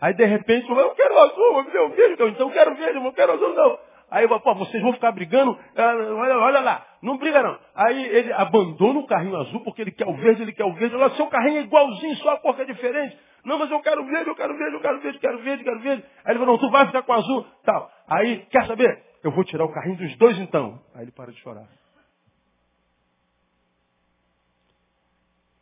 Aí 0.00 0.14
de 0.14 0.24
repente, 0.24 0.68
eu 0.70 0.90
quero 0.94 1.18
azul, 1.18 1.58
eu 1.58 1.64
quero 1.64 1.88
verde, 1.90 2.12
então 2.12 2.48
eu 2.48 2.52
quero 2.52 2.74
verde, 2.74 3.04
eu 3.04 3.12
quero 3.12 3.32
azul, 3.32 3.54
não. 3.54 3.78
Aí, 4.10 4.26
pô, 4.26 4.54
vocês 4.54 4.82
vão 4.82 4.94
ficar 4.94 5.12
brigando, 5.12 5.58
olha, 5.76 6.38
olha 6.38 6.60
lá, 6.60 6.86
não 7.02 7.18
briga 7.18 7.42
não. 7.42 7.58
Aí 7.74 8.06
ele 8.06 8.32
abandona 8.32 9.00
o 9.00 9.06
carrinho 9.06 9.36
azul 9.36 9.60
porque 9.60 9.82
ele 9.82 9.90
quer 9.90 10.06
o 10.06 10.14
verde, 10.14 10.42
ele 10.42 10.52
quer 10.52 10.64
o 10.64 10.72
verde. 10.72 10.96
Olha, 10.96 11.10
seu 11.10 11.26
carrinho 11.26 11.58
é 11.58 11.62
igualzinho, 11.62 12.16
só 12.16 12.30
a 12.30 12.38
cor 12.38 12.58
é 12.58 12.64
diferente. 12.64 13.18
Não, 13.44 13.58
mas 13.58 13.70
eu 13.70 13.80
quero 13.80 14.04
verde, 14.06 14.30
eu 14.30 14.34
quero 14.34 14.56
verde, 14.56 14.74
eu 14.76 14.80
quero 14.80 15.00
verde, 15.00 15.16
eu 15.16 15.20
quero 15.20 15.38
verde, 15.38 15.62
eu 15.62 15.64
quero 15.64 15.80
verde. 15.80 16.04
Aí 16.24 16.32
ele 16.32 16.38
falou, 16.38 16.54
não, 16.54 16.58
tu 16.58 16.70
vai 16.70 16.86
ficar 16.86 17.02
com 17.02 17.12
azul, 17.12 17.46
tal. 17.64 17.90
Aí, 18.08 18.46
quer 18.50 18.66
saber? 18.66 19.02
Eu 19.22 19.30
vou 19.30 19.44
tirar 19.44 19.64
o 19.64 19.72
carrinho 19.72 19.96
dos 19.96 20.16
dois 20.16 20.38
então. 20.38 20.80
Aí 20.94 21.02
ele 21.02 21.12
para 21.12 21.30
de 21.30 21.38
chorar. 21.40 21.66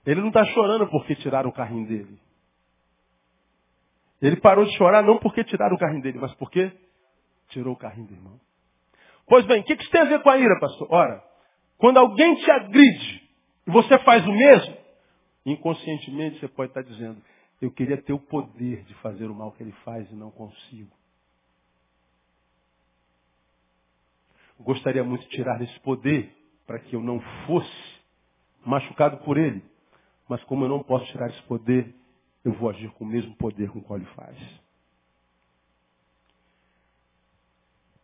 Ele 0.07 0.21
não 0.21 0.29
está 0.29 0.45
chorando 0.47 0.87
porque 0.89 1.17
tiraram 1.17 1.51
o 1.51 1.53
carrinho 1.53 1.87
dele. 1.87 2.19
Ele 4.23 4.37
parou 4.37 4.65
de 4.65 4.75
chorar 4.77 5.03
não 5.03 5.19
porque 5.19 5.45
tiraram 5.45 5.75
o 5.75 5.79
carrinho 5.79 6.01
dele, 6.01 6.19
mas 6.19 6.33
porque 6.35 6.73
tirou 7.49 7.75
o 7.75 7.77
carrinho 7.77 8.07
do 8.07 8.15
irmão. 8.15 8.41
Pois 9.27 9.45
bem, 9.47 9.61
o 9.61 9.65
que, 9.65 9.77
que 9.77 9.83
isso 9.83 9.91
tem 9.91 10.01
a 10.01 10.05
ver 10.05 10.23
com 10.23 10.31
a 10.31 10.39
ira, 10.39 10.59
pastor? 10.61 10.87
Ora, 10.91 11.23
quando 11.77 11.99
alguém 11.99 12.37
te 12.37 12.51
agride 12.51 13.29
e 13.67 13.71
você 13.71 13.99
faz 13.99 14.25
o 14.25 14.33
mesmo, 14.33 14.77
inconscientemente 15.45 16.39
você 16.39 16.49
pode 16.49 16.71
estar 16.71 16.83
dizendo, 16.83 17.21
eu 17.61 17.71
queria 17.73 18.01
ter 18.01 18.13
o 18.13 18.21
poder 18.21 18.85
de 18.85 18.95
fazer 18.95 19.27
o 19.27 19.35
mal 19.35 19.51
que 19.53 19.63
ele 19.63 19.73
faz 19.85 20.09
e 20.11 20.15
não 20.15 20.31
consigo. 20.31 20.95
Gostaria 24.61 25.03
muito 25.03 25.23
de 25.23 25.31
tirar 25.31 25.61
esse 25.61 25.79
poder 25.81 26.33
para 26.67 26.79
que 26.79 26.95
eu 26.95 27.01
não 27.01 27.21
fosse 27.47 28.01
machucado 28.65 29.19
por 29.19 29.37
ele. 29.37 29.63
Mas 30.29 30.43
como 30.45 30.65
eu 30.65 30.69
não 30.69 30.83
posso 30.83 31.07
tirar 31.07 31.29
esse 31.31 31.43
poder, 31.43 31.95
eu 32.45 32.53
vou 32.53 32.71
agir 32.71 32.91
com 32.93 33.05
o 33.05 33.09
mesmo 33.09 33.35
poder 33.37 33.71
com 33.71 33.79
o 33.79 33.83
qual 33.83 33.99
ele 33.99 34.09
faz. 34.15 34.37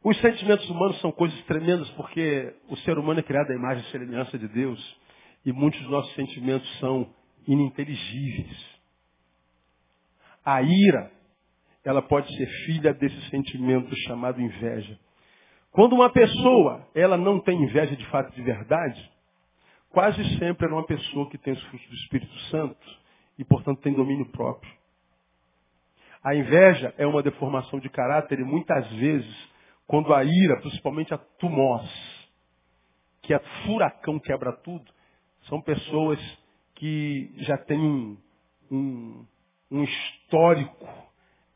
Os 0.05 0.21
sentimentos 0.21 0.69
humanos 0.69 1.01
são 1.01 1.13
coisas 1.13 1.41
tremendas 1.45 1.89
porque 1.91 2.53
o 2.69 2.77
ser 2.79 2.99
humano 2.99 3.21
é 3.21 3.23
criado 3.23 3.53
à 3.53 3.55
imagem 3.55 3.85
e 3.85 3.91
semelhança 3.93 4.37
de 4.37 4.49
Deus 4.49 5.01
e 5.45 5.53
muitos 5.53 5.81
dos 5.81 5.91
nossos 5.91 6.13
sentimentos 6.15 6.69
são 6.81 7.09
ininteligíveis. 7.47 8.73
A 10.45 10.61
ira, 10.61 11.13
ela 11.85 12.03
pode 12.03 12.35
ser 12.37 12.47
filha 12.67 12.93
desse 12.93 13.31
sentimento 13.31 13.95
chamado 14.07 14.41
inveja. 14.41 14.99
Quando 15.71 15.95
uma 15.95 16.11
pessoa, 16.11 16.87
ela 16.95 17.17
não 17.17 17.41
tem 17.41 17.63
inveja 17.63 17.97
de 17.97 18.07
fato 18.07 18.33
de 18.35 18.43
verdade, 18.43 19.12
quase 19.93 20.23
sempre 20.39 20.67
é 20.67 20.71
uma 20.71 20.87
pessoa 20.87 21.29
que 21.31 21.39
tem 21.39 21.53
os 21.53 21.63
frutos 21.65 21.89
do 21.89 21.95
Espírito 21.95 22.39
Santo 22.51 23.01
e, 23.39 23.45
portanto, 23.45 23.81
tem 23.81 23.93
domínio 23.93 24.27
próprio. 24.27 24.73
A 26.25 26.35
inveja 26.35 26.95
é 26.97 27.07
uma 27.07 27.23
deformação 27.23 27.79
de 27.81 27.89
caráter 27.89 28.39
e 28.41 28.45
muitas 28.45 28.89
vezes, 28.93 29.51
quando 29.87 30.15
a 30.15 30.25
ira, 30.25 30.61
principalmente 30.61 31.13
a 31.13 31.19
tumós, 31.19 31.89
que 33.23 33.35
é 33.35 33.39
furacão 33.65 34.19
quebra 34.19 34.53
tudo, 34.53 34.85
são 35.49 35.61
pessoas 35.61 36.19
que 36.75 37.33
já 37.39 37.57
têm 37.59 37.79
um, 37.79 38.17
um, 38.71 39.27
um 39.71 39.85
histórico 39.85 40.89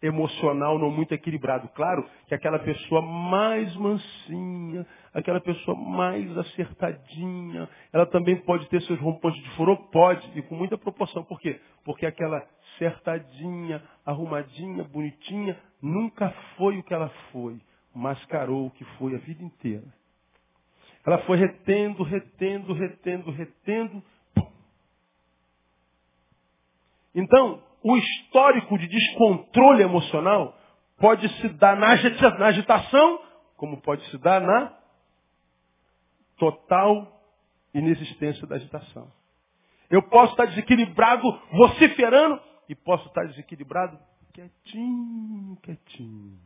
emocional 0.03 0.79
não 0.79 0.91
muito 0.91 1.13
equilibrado. 1.13 1.69
Claro 1.69 2.09
que 2.27 2.35
aquela 2.35 2.59
pessoa 2.59 3.01
mais 3.03 3.75
mansinha, 3.77 4.87
aquela 5.17 5.41
pessoa 5.41 5.75
mais 5.75 6.37
acertadinha, 6.37 7.67
ela 7.91 8.05
também 8.05 8.37
pode 8.37 8.69
ter 8.69 8.83
seus 8.83 9.01
rompantes 9.01 9.43
de 9.43 9.51
furor? 9.57 9.79
Pode, 9.91 10.31
e 10.39 10.43
com 10.43 10.55
muita 10.55 10.77
proporção. 10.77 11.25
Por 11.25 11.41
quê? 11.41 11.59
Porque 11.85 12.05
aquela 12.05 12.47
acertadinha, 12.75 13.83
arrumadinha, 14.05 14.85
bonitinha, 14.85 15.59
nunca 15.81 16.31
foi 16.59 16.77
o 16.77 16.83
que 16.83 16.93
ela 16.93 17.09
foi. 17.33 17.59
Mascarou 17.95 18.67
o 18.67 18.71
que 18.71 18.85
foi 18.99 19.15
a 19.15 19.19
vida 19.19 19.43
inteira. 19.43 19.87
Ela 21.07 21.19
foi 21.21 21.39
retendo, 21.39 22.03
retendo, 22.03 22.75
retendo, 22.75 23.31
retendo. 23.31 24.03
Então, 27.15 27.63
o 27.83 27.97
histórico 27.97 28.77
de 28.77 28.87
descontrole 28.87 29.83
emocional 29.83 30.55
pode 30.99 31.27
se 31.41 31.49
dar 31.55 31.75
na 31.75 31.89
agitação, 32.49 33.21
como 33.57 33.81
pode 33.81 34.05
se 34.11 34.19
dar 34.19 34.43
na 34.43 34.77
total 36.39 37.13
inexistência 37.75 38.47
da 38.47 38.57
agitação. 38.57 39.11
Eu 39.91 40.03
posso 40.03 40.33
estar 40.33 40.47
desequilibrado, 40.47 41.23
vociferando, 41.53 42.41
e 42.69 42.75
posso 42.75 43.07
estar 43.09 43.25
desequilibrado 43.27 43.99
quietinho, 44.33 45.57
quietinho. 45.63 46.39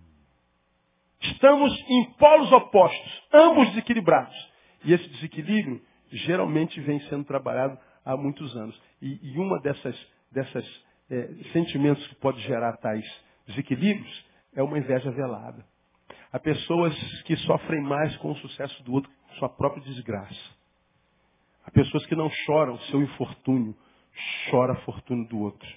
Estamos 1.21 1.73
em 1.89 2.05
polos 2.13 2.53
opostos, 2.53 3.23
ambos 3.33 3.69
desequilibrados. 3.71 4.35
E 4.85 4.93
esse 4.93 5.07
desequilíbrio 5.09 5.83
geralmente 6.11 6.81
vem 6.81 7.01
sendo 7.09 7.25
trabalhado 7.25 7.79
há 8.05 8.17
muitos 8.17 8.57
anos. 8.57 8.81
E, 9.03 9.19
e 9.23 9.39
uma 9.39 9.59
dessas, 9.61 9.97
dessas 10.31 10.65
é, 11.11 11.29
sentimentos 11.53 12.07
que 12.07 12.15
pode 12.17 12.41
gerar 12.43 12.77
tais 12.79 13.05
desequilíbrios 13.47 14.25
é 14.55 14.63
uma 14.63 14.79
inveja 14.79 15.11
velada. 15.11 15.65
Há 16.33 16.39
pessoas 16.39 16.95
que 17.23 17.37
sofrem 17.39 17.83
mais 17.83 18.17
com 18.19 18.31
o 18.31 18.37
sucesso 18.37 18.83
do 18.85 18.93
outro 18.93 19.11
sua 19.39 19.49
própria 19.49 19.83
desgraça. 19.83 20.61
Há 21.67 21.71
pessoas 21.71 22.05
que 22.07 22.15
não 22.15 22.29
choram 22.31 22.79
seu 22.91 23.03
infortúnio, 23.03 23.75
chora 24.51 24.73
a 24.73 24.77
fortuna 24.77 25.27
do 25.29 25.39
outro. 25.39 25.69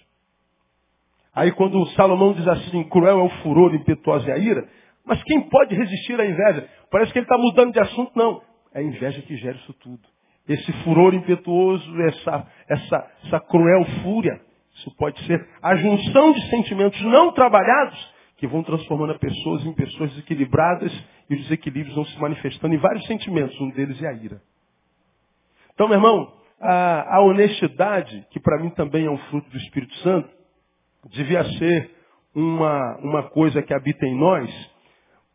Aí 1.36 1.52
quando 1.52 1.86
Salomão 1.92 2.34
diz 2.34 2.48
assim, 2.48 2.84
cruel 2.90 3.20
é 3.20 3.24
o 3.24 3.30
furor, 3.42 3.74
impetuosa 3.74 4.30
é 4.30 4.34
a 4.34 4.38
ira, 4.38 4.70
mas 5.06 5.22
quem 5.24 5.42
pode 5.50 5.76
resistir 5.76 6.20
à 6.20 6.26
inveja? 6.26 6.70
Parece 6.90 7.12
que 7.12 7.20
ele 7.20 7.26
está 7.26 7.38
mudando 7.38 7.74
de 7.74 7.80
assunto, 7.80 8.12
não. 8.16 8.42
É 8.74 8.80
a 8.80 8.84
inveja 8.84 9.22
que 9.22 9.36
gera 9.38 9.58
isso 9.58 9.74
tudo. 9.74 10.02
Esse 10.48 10.72
furor 10.84 11.14
impetuoso, 11.14 12.02
essa, 12.04 12.48
essa, 12.70 13.12
essa 13.26 13.40
cruel 13.42 13.86
fúria. 14.04 14.42
Isso 14.76 14.96
pode 14.98 15.20
ser 15.26 15.48
a 15.62 15.76
junção 15.76 16.32
de 16.32 16.50
sentimentos 16.50 17.02
não 17.02 17.32
trabalhados 17.34 18.14
que 18.38 18.48
vão 18.48 18.64
transformando 18.64 19.14
as 19.14 19.20
pessoas 19.20 19.66
em 19.66 19.74
pessoas 19.74 20.10
desequilibradas 20.12 20.92
e 21.30 21.36
os 21.36 21.42
desequilíbrios 21.44 21.96
vão 21.96 22.06
se 22.06 22.20
manifestando 22.20 22.74
em 22.74 22.78
vários 22.78 23.06
sentimentos. 23.06 23.60
Um 23.60 23.70
deles 23.70 24.02
é 24.02 24.08
a 24.08 24.14
ira. 24.14 24.42
Então, 25.74 25.88
meu 25.88 25.98
irmão, 25.98 26.34
a, 26.60 27.18
a 27.18 27.22
honestidade, 27.22 28.26
que 28.32 28.40
para 28.40 28.60
mim 28.60 28.70
também 28.72 29.06
é 29.06 29.10
um 29.10 29.18
fruto 29.30 29.50
do 29.50 29.58
Espírito 29.58 29.96
Santo, 29.98 30.30
devia 31.10 31.44
ser 31.58 31.92
uma, 32.36 32.98
uma 32.98 33.24
coisa 33.24 33.62
que 33.62 33.74
habita 33.74 34.06
em 34.06 34.16
nós, 34.16 34.50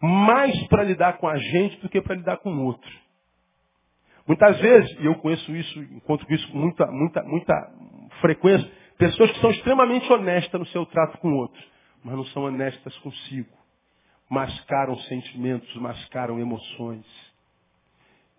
mais 0.00 0.66
para 0.68 0.84
lidar 0.84 1.18
com 1.18 1.28
a 1.28 1.36
gente 1.36 1.80
do 1.80 1.88
que 1.88 2.00
para 2.00 2.16
lidar 2.16 2.38
com 2.38 2.50
o 2.50 2.64
outro. 2.64 2.90
Muitas 4.26 4.60
vezes, 4.60 5.00
e 5.00 5.06
eu 5.06 5.14
conheço 5.16 5.54
isso, 5.56 5.80
encontro 5.80 6.26
isso 6.32 6.46
com 6.52 6.58
muita, 6.58 6.86
muita, 6.86 7.22
muita 7.22 7.72
frequência, 8.20 8.70
Pessoas 8.98 9.30
que 9.30 9.40
são 9.40 9.50
extremamente 9.52 10.12
honestas 10.12 10.60
no 10.60 10.66
seu 10.66 10.84
trato 10.84 11.18
com 11.18 11.32
outros, 11.34 11.64
mas 12.04 12.14
não 12.14 12.24
são 12.26 12.44
honestas 12.44 12.96
consigo. 12.98 13.56
Mascaram 14.30 14.96
sentimentos, 15.00 15.74
mascaram 15.76 16.38
emoções. 16.38 17.06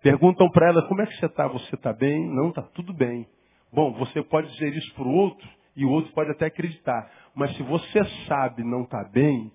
Perguntam 0.02 0.48
para 0.50 0.68
ela, 0.68 0.88
como 0.88 1.02
é 1.02 1.06
que 1.06 1.16
você 1.16 1.26
está? 1.26 1.46
Você 1.48 1.74
está 1.74 1.92
bem? 1.92 2.26
Não, 2.26 2.48
está 2.50 2.62
tudo 2.62 2.92
bem. 2.92 3.26
Bom, 3.72 3.92
você 3.92 4.22
pode 4.22 4.50
dizer 4.52 4.74
isso 4.74 4.94
para 4.94 5.04
o 5.04 5.12
outro 5.12 5.48
e 5.76 5.84
o 5.84 5.90
outro 5.90 6.12
pode 6.12 6.30
até 6.30 6.46
acreditar. 6.46 7.10
Mas 7.34 7.54
se 7.56 7.62
você 7.62 8.04
sabe 8.26 8.64
não 8.64 8.82
está 8.82 9.04
bem, 9.04 9.52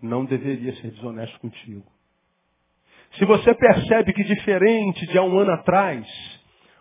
não 0.00 0.24
deveria 0.24 0.74
ser 0.76 0.90
desonesto 0.90 1.38
contigo. 1.40 1.84
Se 3.12 3.24
você 3.24 3.54
percebe 3.54 4.12
que 4.12 4.24
diferente 4.24 5.06
de 5.06 5.18
há 5.18 5.22
um 5.22 5.38
ano 5.38 5.52
atrás, 5.52 6.06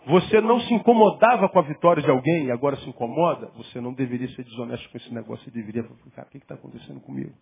você 0.05 0.41
não 0.41 0.59
se 0.61 0.73
incomodava 0.73 1.47
com 1.49 1.59
a 1.59 1.63
vitória 1.63 2.01
de 2.01 2.09
alguém 2.09 2.45
e 2.45 2.51
agora 2.51 2.75
se 2.77 2.89
incomoda? 2.89 3.51
Você 3.57 3.79
não 3.79 3.93
deveria 3.93 4.27
ser 4.29 4.43
desonesto 4.43 4.89
com 4.89 4.97
esse 4.97 5.13
negócio. 5.13 5.45
Você 5.45 5.51
deveria 5.51 5.83
cara, 6.15 6.27
o 6.27 6.31
que 6.31 6.37
está 6.37 6.55
acontecendo 6.55 6.99
comigo? 7.01 7.33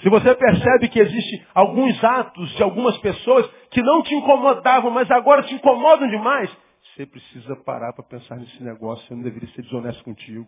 Se 0.00 0.08
você 0.08 0.34
percebe 0.34 0.88
que 0.88 0.98
existe 0.98 1.46
alguns 1.54 2.02
atos 2.02 2.50
de 2.56 2.62
algumas 2.62 2.96
pessoas 2.98 3.48
que 3.70 3.82
não 3.82 4.02
te 4.02 4.14
incomodavam, 4.14 4.90
mas 4.90 5.10
agora 5.10 5.42
te 5.42 5.54
incomodam 5.54 6.08
demais, 6.08 6.50
você 6.94 7.06
precisa 7.06 7.56
parar 7.56 7.92
para 7.92 8.04
pensar 8.04 8.36
nesse 8.36 8.62
negócio. 8.62 9.06
Você 9.06 9.14
não 9.14 9.22
deveria 9.22 9.48
ser 9.50 9.62
desonesto 9.62 10.02
contigo. 10.04 10.46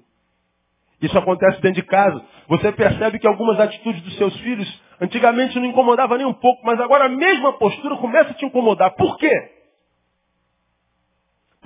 Isso 1.01 1.17
acontece 1.19 1.61
dentro 1.61 1.83
de 1.83 1.89
casa. 1.89 2.25
Você 2.49 2.73
percebe 2.73 3.19
que 3.19 3.27
algumas 3.27 3.61
atitudes 3.61 4.01
dos 4.03 4.17
seus 4.17 4.35
filhos 4.41 4.83
antigamente 5.01 5.59
não 5.59 5.67
incomodavam 5.67 6.17
nem 6.17 6.27
um 6.27 6.33
pouco, 6.33 6.65
mas 6.65 6.81
agora 6.81 7.07
a 7.07 7.09
mesma 7.09 7.53
postura 7.55 7.97
começa 7.97 8.31
a 8.31 8.35
te 8.35 8.47
incomodar. 8.47 8.95
Por 8.95 9.19
quê? 9.19 9.56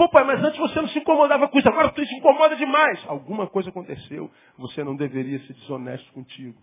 Pô, 0.00 0.08
pai, 0.08 0.24
mas 0.24 0.42
antes 0.42 0.58
você 0.58 0.80
não 0.80 0.88
se 0.88 0.98
incomodava 0.98 1.46
com 1.46 1.58
isso, 1.58 1.68
agora 1.68 1.92
você 1.92 2.06
se 2.06 2.14
incomoda 2.14 2.56
demais. 2.56 3.04
Alguma 3.06 3.46
coisa 3.46 3.68
aconteceu. 3.68 4.30
Você 4.56 4.82
não 4.82 4.96
deveria 4.96 5.38
ser 5.40 5.52
desonesto 5.52 6.10
contigo. 6.14 6.56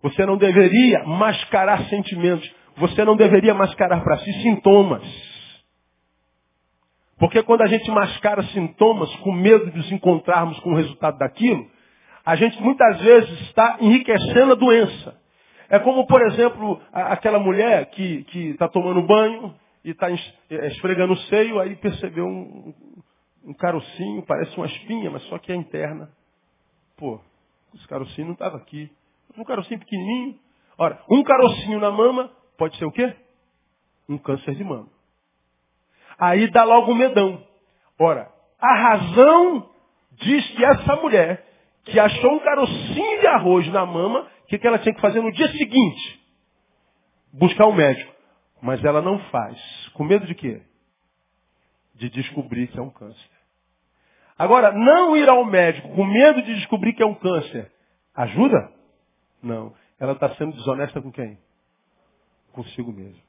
Você 0.00 0.24
não 0.24 0.38
deveria 0.38 1.04
mascarar 1.04 1.84
sentimentos. 1.90 2.50
Você 2.78 3.04
não 3.04 3.14
deveria 3.14 3.52
mascarar 3.52 4.02
para 4.02 4.16
si 4.20 4.32
sintomas. 4.40 5.02
Porque 7.18 7.42
quando 7.42 7.60
a 7.60 7.66
gente 7.66 7.90
mascara 7.90 8.42
sintomas 8.44 9.14
com 9.16 9.32
medo 9.32 9.70
de 9.70 9.76
nos 9.76 9.92
encontrarmos 9.92 10.58
com 10.60 10.70
o 10.70 10.76
resultado 10.76 11.18
daquilo, 11.18 11.70
a 12.24 12.36
gente 12.36 12.58
muitas 12.62 13.02
vezes 13.02 13.38
está 13.42 13.76
enriquecendo 13.82 14.52
a 14.52 14.56
doença. 14.56 15.14
É 15.68 15.78
como, 15.78 16.06
por 16.06 16.22
exemplo, 16.22 16.80
aquela 16.90 17.38
mulher 17.38 17.90
que 17.90 18.24
está 18.34 18.66
tomando 18.66 19.02
banho 19.02 19.54
e 19.86 19.90
está 19.90 20.10
é, 20.10 20.66
esfregando 20.66 21.12
o 21.12 21.16
seio, 21.28 21.60
aí 21.60 21.76
percebeu 21.76 22.26
um, 22.26 22.74
um 23.44 23.54
carocinho, 23.54 24.20
parece 24.26 24.56
uma 24.56 24.66
espinha, 24.66 25.08
mas 25.12 25.22
só 25.28 25.38
que 25.38 25.52
é 25.52 25.54
interna. 25.54 26.10
Pô, 26.96 27.20
esse 27.72 27.86
carocinho 27.86 28.26
não 28.26 28.32
estava 28.34 28.56
aqui. 28.56 28.90
Um 29.38 29.44
carocinho 29.44 29.78
pequenininho. 29.78 30.40
Ora, 30.76 31.00
um 31.08 31.22
carocinho 31.22 31.78
na 31.78 31.92
mama 31.92 32.32
pode 32.58 32.76
ser 32.78 32.84
o 32.84 32.90
quê? 32.90 33.14
Um 34.08 34.18
câncer 34.18 34.56
de 34.56 34.64
mama. 34.64 34.88
Aí 36.18 36.50
dá 36.50 36.64
logo 36.64 36.90
um 36.90 36.96
medão. 36.96 37.46
Ora, 37.96 38.28
a 38.58 38.74
razão 38.74 39.70
diz 40.14 40.50
que 40.50 40.64
essa 40.64 40.96
mulher 40.96 41.46
que 41.84 42.00
achou 42.00 42.32
um 42.32 42.40
carocinho 42.40 43.20
de 43.20 43.26
arroz 43.28 43.68
na 43.68 43.86
mama, 43.86 44.28
o 44.42 44.46
que, 44.48 44.58
que 44.58 44.66
ela 44.66 44.80
tinha 44.80 44.94
que 44.94 45.00
fazer 45.00 45.20
no 45.20 45.30
dia 45.30 45.46
seguinte? 45.52 46.26
Buscar 47.32 47.66
um 47.66 47.72
médico. 47.74 48.15
Mas 48.60 48.82
ela 48.84 49.02
não 49.02 49.18
faz. 49.30 49.58
Com 49.94 50.04
medo 50.04 50.26
de 50.26 50.34
quê? 50.34 50.62
De 51.94 52.08
descobrir 52.10 52.68
que 52.68 52.78
é 52.78 52.82
um 52.82 52.90
câncer. 52.90 53.30
Agora, 54.38 54.72
não 54.72 55.16
ir 55.16 55.28
ao 55.28 55.44
médico 55.44 55.88
com 55.94 56.04
medo 56.04 56.42
de 56.42 56.54
descobrir 56.56 56.92
que 56.92 57.02
é 57.02 57.06
um 57.06 57.14
câncer, 57.14 57.72
ajuda? 58.14 58.70
Não. 59.42 59.74
Ela 59.98 60.12
está 60.12 60.34
sendo 60.34 60.56
desonesta 60.56 61.00
com 61.00 61.10
quem? 61.10 61.38
Consigo 62.52 62.92
mesmo. 62.92 63.20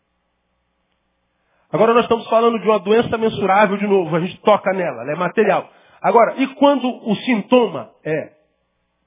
Agora 1.71 1.93
nós 1.93 2.03
estamos 2.03 2.27
falando 2.29 2.59
de 2.59 2.67
uma 2.67 2.79
doença 2.79 3.17
mensurável 3.17 3.77
de 3.77 3.87
novo, 3.87 4.15
a 4.15 4.19
gente 4.21 4.39
toca 4.41 4.71
nela, 4.71 5.01
ela 5.01 5.11
é 5.11 5.15
material. 5.15 5.69
Agora, 6.01 6.35
e 6.37 6.47
quando 6.55 6.87
o 6.87 7.15
sintoma 7.17 7.91
é 8.03 8.33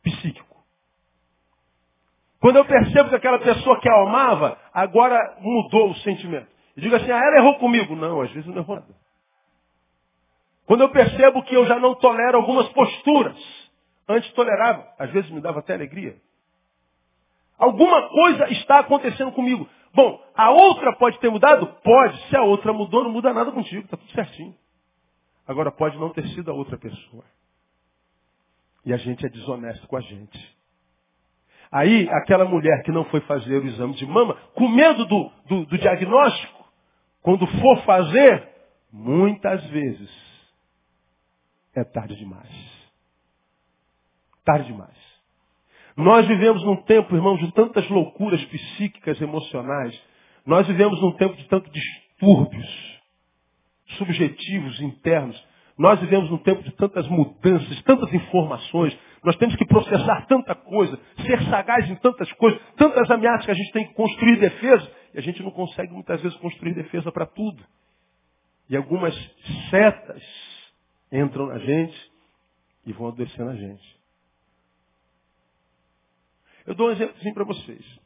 psíquico? 0.03 0.49
Quando 2.41 2.57
eu 2.57 2.64
percebo 2.64 3.11
que 3.11 3.16
aquela 3.16 3.38
pessoa 3.38 3.78
que 3.80 3.88
a 3.88 4.03
amava, 4.03 4.59
agora 4.72 5.36
mudou 5.41 5.91
o 5.91 5.97
sentimento. 5.97 6.49
E 6.76 6.80
digo 6.80 6.97
assim, 6.97 7.11
ah, 7.11 7.18
ela 7.18 7.36
errou 7.36 7.59
comigo. 7.59 7.95
Não, 7.95 8.20
às 8.20 8.30
vezes 8.30 8.47
não 8.47 8.57
errou 8.57 8.76
nada. 8.76 8.95
Quando 10.64 10.82
eu 10.82 10.88
percebo 10.88 11.43
que 11.43 11.55
eu 11.55 11.66
já 11.66 11.78
não 11.78 11.95
tolero 11.97 12.38
algumas 12.38 12.68
posturas, 12.70 13.36
antes 14.09 14.32
tolerava, 14.32 14.86
às 14.99 15.11
vezes 15.11 15.30
me 15.30 15.41
dava 15.41 15.59
até 15.59 15.74
alegria. 15.74 16.16
Alguma 17.59 18.09
coisa 18.09 18.51
está 18.53 18.78
acontecendo 18.78 19.32
comigo. 19.32 19.68
Bom, 19.93 20.22
a 20.34 20.51
outra 20.51 20.97
pode 20.97 21.18
ter 21.18 21.30
mudado? 21.30 21.66
Pode. 21.82 22.28
Se 22.28 22.36
a 22.36 22.43
outra 22.43 22.72
mudou, 22.72 23.05
não 23.05 23.11
muda 23.11 23.34
nada 23.34 23.53
contigo, 23.53 23.84
está 23.84 23.97
tudo 23.99 24.12
certinho. 24.12 24.55
Agora 25.47 25.70
pode 25.70 25.99
não 25.99 26.11
ter 26.11 26.26
sido 26.28 26.51
a 26.51 26.55
outra 26.55 26.78
pessoa. 26.78 27.24
E 28.86 28.95
a 28.95 28.97
gente 28.97 29.26
é 29.26 29.28
desonesto 29.28 29.86
com 29.86 29.97
a 29.97 30.01
gente. 30.01 30.59
Aí, 31.73 32.09
aquela 32.11 32.45
mulher 32.45 32.83
que 32.83 32.91
não 32.91 33.05
foi 33.05 33.21
fazer 33.21 33.59
o 33.59 33.66
exame 33.66 33.95
de 33.95 34.05
mama, 34.07 34.35
com 34.55 34.68
medo 34.68 35.05
do, 35.07 35.31
do, 35.47 35.66
do 35.66 35.79
diagnóstico, 35.79 36.64
quando 37.23 37.47
for 37.47 37.83
fazer, 37.85 38.49
muitas 38.93 39.64
vezes 39.66 40.11
é 41.75 41.85
tarde 41.85 42.16
demais. 42.16 42.49
Tarde 44.45 44.66
demais. 44.66 45.11
Nós 45.97 46.27
vivemos 46.27 46.64
num 46.64 46.77
tempo, 46.83 47.14
irmãos, 47.14 47.39
de 47.39 47.53
tantas 47.53 47.89
loucuras 47.89 48.43
psíquicas, 48.47 49.21
emocionais. 49.21 50.01
Nós 50.47 50.66
vivemos 50.66 51.01
num 51.01 51.12
tempo 51.12 51.37
de 51.37 51.47
tantos 51.49 51.71
distúrbios 51.71 53.01
subjetivos, 53.99 54.81
internos. 54.81 55.41
Nós 55.79 56.01
vivemos 56.01 56.31
num 56.31 56.39
tempo 56.39 56.62
de 56.62 56.73
tantas 56.73 57.07
mudanças, 57.09 57.83
tantas 57.83 58.12
informações. 58.12 58.97
Nós 59.23 59.37
temos 59.37 59.55
que 59.57 59.66
processar 59.66 60.27
tanta 60.27 60.55
coisa, 60.55 60.99
ser 61.27 61.43
sagaz 61.45 61.89
em 61.91 61.97
tantas 61.97 62.31
coisas, 62.33 62.61
tantas 62.77 63.11
ameaças 63.11 63.45
que 63.45 63.51
a 63.51 63.55
gente 63.55 63.73
tem 63.73 63.87
que 63.87 63.95
construir 63.95 64.39
defesa, 64.39 64.91
e 65.14 65.18
a 65.18 65.23
gente 65.23 65.43
não 65.43 65.51
consegue 65.51 65.93
muitas 65.93 66.21
vezes 66.23 66.37
construir 66.39 66.75
defesa 66.75 67.12
para 67.12 67.27
tudo. 67.27 67.62
E 68.68 68.77
algumas 68.77 69.14
setas 69.68 70.23
entram 71.12 71.47
na 71.47 71.59
gente 71.59 72.12
e 72.87 72.93
vão 72.93 73.09
adoecendo 73.09 73.51
a 73.51 73.57
gente. 73.57 74.01
Eu 76.66 76.75
dou 76.75 76.89
um 76.89 76.93
exemplo 76.93 77.14
assim 77.18 77.35
para 77.35 77.45
vocês. 77.45 78.01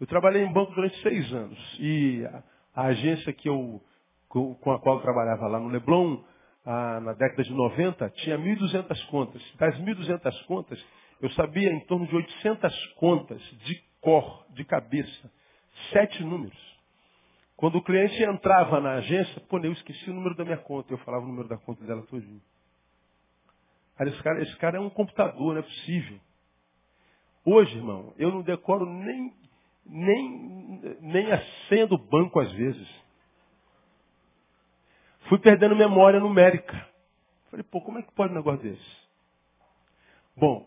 Eu 0.00 0.06
trabalhei 0.06 0.42
em 0.42 0.52
banco 0.52 0.74
durante 0.74 1.00
seis 1.02 1.32
anos 1.32 1.76
e 1.78 2.24
a, 2.24 2.42
a 2.74 2.86
agência 2.86 3.32
que 3.32 3.48
eu, 3.48 3.82
com, 4.28 4.54
com, 4.54 4.72
a 4.72 4.80
qual 4.80 4.96
eu 4.96 5.02
trabalhava 5.02 5.46
lá 5.48 5.58
no 5.58 5.68
Leblon, 5.68 6.22
a, 6.64 7.00
na 7.00 7.12
década 7.12 7.42
de 7.42 7.52
90, 7.52 8.10
tinha 8.10 8.38
1.200 8.38 9.06
contas. 9.06 9.42
Das 9.56 9.74
1.200 9.78 10.44
contas, 10.46 10.84
eu 11.20 11.30
sabia 11.30 11.70
em 11.72 11.80
torno 11.86 12.06
de 12.06 12.14
800 12.14 12.86
contas 12.94 13.42
de 13.64 13.82
cor, 14.00 14.46
de 14.50 14.64
cabeça, 14.64 15.30
sete 15.92 16.22
números. 16.22 16.56
Quando 17.56 17.76
o 17.76 17.82
cliente 17.82 18.22
entrava 18.22 18.80
na 18.80 18.94
agência, 18.94 19.40
pô, 19.48 19.58
eu 19.58 19.72
esqueci 19.72 20.10
o 20.10 20.14
número 20.14 20.36
da 20.36 20.44
minha 20.44 20.58
conta. 20.58 20.92
Eu 20.92 20.98
falava 20.98 21.24
o 21.24 21.28
número 21.28 21.48
da 21.48 21.56
conta 21.56 21.84
dela 21.84 22.02
todinho. 22.06 22.40
Aí 23.98 24.08
esse 24.08 24.22
cara, 24.22 24.40
esse 24.40 24.56
cara 24.58 24.76
é 24.76 24.80
um 24.80 24.88
computador, 24.88 25.54
não 25.54 25.58
é 25.58 25.62
possível. 25.62 26.20
Hoje, 27.44 27.76
irmão, 27.76 28.14
eu 28.16 28.30
não 28.30 28.42
decoro 28.42 28.86
nem, 28.86 29.32
nem, 29.84 30.98
nem 31.00 31.32
a 31.32 31.42
senha 31.68 31.86
do 31.88 31.98
banco 31.98 32.38
às 32.38 32.52
vezes. 32.52 32.88
Fui 35.28 35.38
perdendo 35.38 35.76
memória 35.76 36.20
numérica. 36.20 36.86
Falei, 37.50 37.64
pô, 37.64 37.80
como 37.80 37.98
é 37.98 38.02
que 38.02 38.12
pode 38.12 38.32
um 38.32 38.36
negócio 38.36 38.62
desse? 38.62 39.08
Bom, 40.36 40.66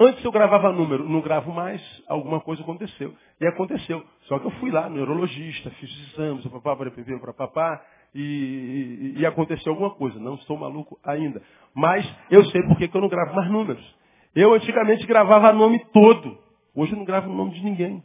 Antes 0.00 0.24
eu 0.24 0.32
gravava 0.32 0.72
número, 0.72 1.08
não 1.08 1.20
gravo 1.20 1.52
mais, 1.52 1.80
alguma 2.08 2.40
coisa 2.40 2.62
aconteceu. 2.62 3.14
E 3.40 3.46
aconteceu. 3.46 4.02
Só 4.22 4.38
que 4.38 4.46
eu 4.46 4.50
fui 4.52 4.70
lá, 4.70 4.88
neurologista, 4.88 5.70
fiz 5.70 5.90
exames, 6.08 6.46
papá, 6.46 6.74
para 6.74 7.32
papá, 7.32 7.84
e, 8.14 8.20
e, 8.20 9.20
e, 9.20 9.26
aconteceu 9.26 9.72
alguma 9.72 9.90
coisa. 9.90 10.18
Não 10.18 10.34
estou 10.34 10.56
maluco 10.56 10.98
ainda. 11.04 11.42
Mas 11.74 12.04
eu 12.30 12.44
sei 12.46 12.62
por 12.62 12.76
que 12.76 12.90
eu 12.92 13.00
não 13.00 13.08
gravo 13.08 13.34
mais 13.34 13.50
números. 13.50 13.96
Eu 14.34 14.54
antigamente 14.54 15.06
gravava 15.06 15.52
nome 15.52 15.78
todo. 15.92 16.38
Hoje 16.74 16.92
eu 16.92 16.98
não 16.98 17.04
gravo 17.04 17.30
o 17.30 17.34
nome 17.34 17.52
de 17.52 17.62
ninguém. 17.62 18.02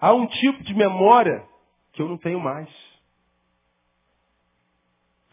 Há 0.00 0.12
um 0.14 0.26
tipo 0.26 0.64
de 0.64 0.74
memória 0.74 1.44
que 1.92 2.02
eu 2.02 2.08
não 2.08 2.16
tenho 2.16 2.40
mais. 2.40 2.68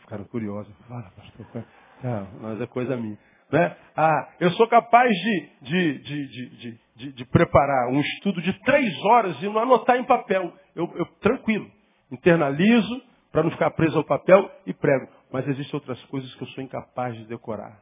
Ficaram 0.09 0.25
curiosos. 0.25 0.75
Fala, 0.87 1.11
pastor. 1.15 1.63
Não, 2.03 2.27
mas 2.41 2.59
é 2.59 2.65
coisa 2.65 2.97
minha. 2.97 3.15
Né? 3.51 3.77
Ah, 3.95 4.29
eu 4.39 4.49
sou 4.53 4.67
capaz 4.67 5.07
de, 5.11 5.49
de, 5.61 5.99
de, 5.99 6.77
de, 6.95 7.13
de, 7.13 7.25
preparar 7.25 7.89
um 7.89 7.99
estudo 7.99 8.41
de 8.41 8.51
três 8.63 8.91
horas 9.05 9.39
e 9.39 9.45
não 9.45 9.59
anotar 9.59 9.97
em 9.97 10.03
papel. 10.03 10.51
Eu, 10.75 10.91
eu 10.95 11.05
tranquilo. 11.21 11.69
Internalizo 12.11 13.03
para 13.31 13.43
não 13.43 13.51
ficar 13.51 13.69
preso 13.71 13.99
ao 13.99 14.03
papel 14.03 14.49
e 14.65 14.73
prego. 14.73 15.07
Mas 15.31 15.47
existem 15.47 15.75
outras 15.75 16.03
coisas 16.05 16.33
que 16.33 16.41
eu 16.41 16.47
sou 16.47 16.63
incapaz 16.63 17.15
de 17.15 17.25
decorar. 17.25 17.79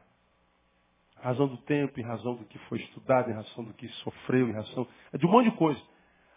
Razão 1.22 1.48
do 1.48 1.56
tempo, 1.62 1.98
em 1.98 2.04
razão 2.04 2.34
do 2.34 2.44
que 2.44 2.58
foi 2.68 2.78
estudado, 2.78 3.30
em 3.30 3.34
razão 3.34 3.64
do 3.64 3.72
que 3.72 3.88
sofreu, 3.88 4.50
em 4.50 4.52
razão 4.52 4.86
de 5.14 5.24
um 5.24 5.30
monte 5.30 5.50
de 5.50 5.56
coisa. 5.56 5.80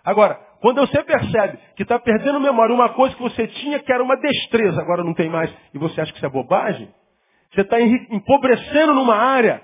Agora, 0.03 0.39
quando 0.61 0.79
você 0.81 1.03
percebe 1.03 1.57
que 1.75 1.83
está 1.83 1.99
perdendo 1.99 2.39
memória 2.39 2.73
uma 2.73 2.89
coisa 2.89 3.15
que 3.15 3.21
você 3.21 3.47
tinha 3.47 3.79
que 3.79 3.91
era 3.91 4.03
uma 4.03 4.15
destreza, 4.17 4.81
agora 4.81 5.03
não 5.03 5.13
tem 5.13 5.29
mais, 5.29 5.53
e 5.73 5.77
você 5.77 6.01
acha 6.01 6.11
que 6.11 6.17
isso 6.17 6.25
é 6.25 6.29
bobagem, 6.29 6.89
você 7.51 7.61
está 7.61 7.79
empobrecendo 7.81 8.93
numa 8.93 9.15
área 9.15 9.61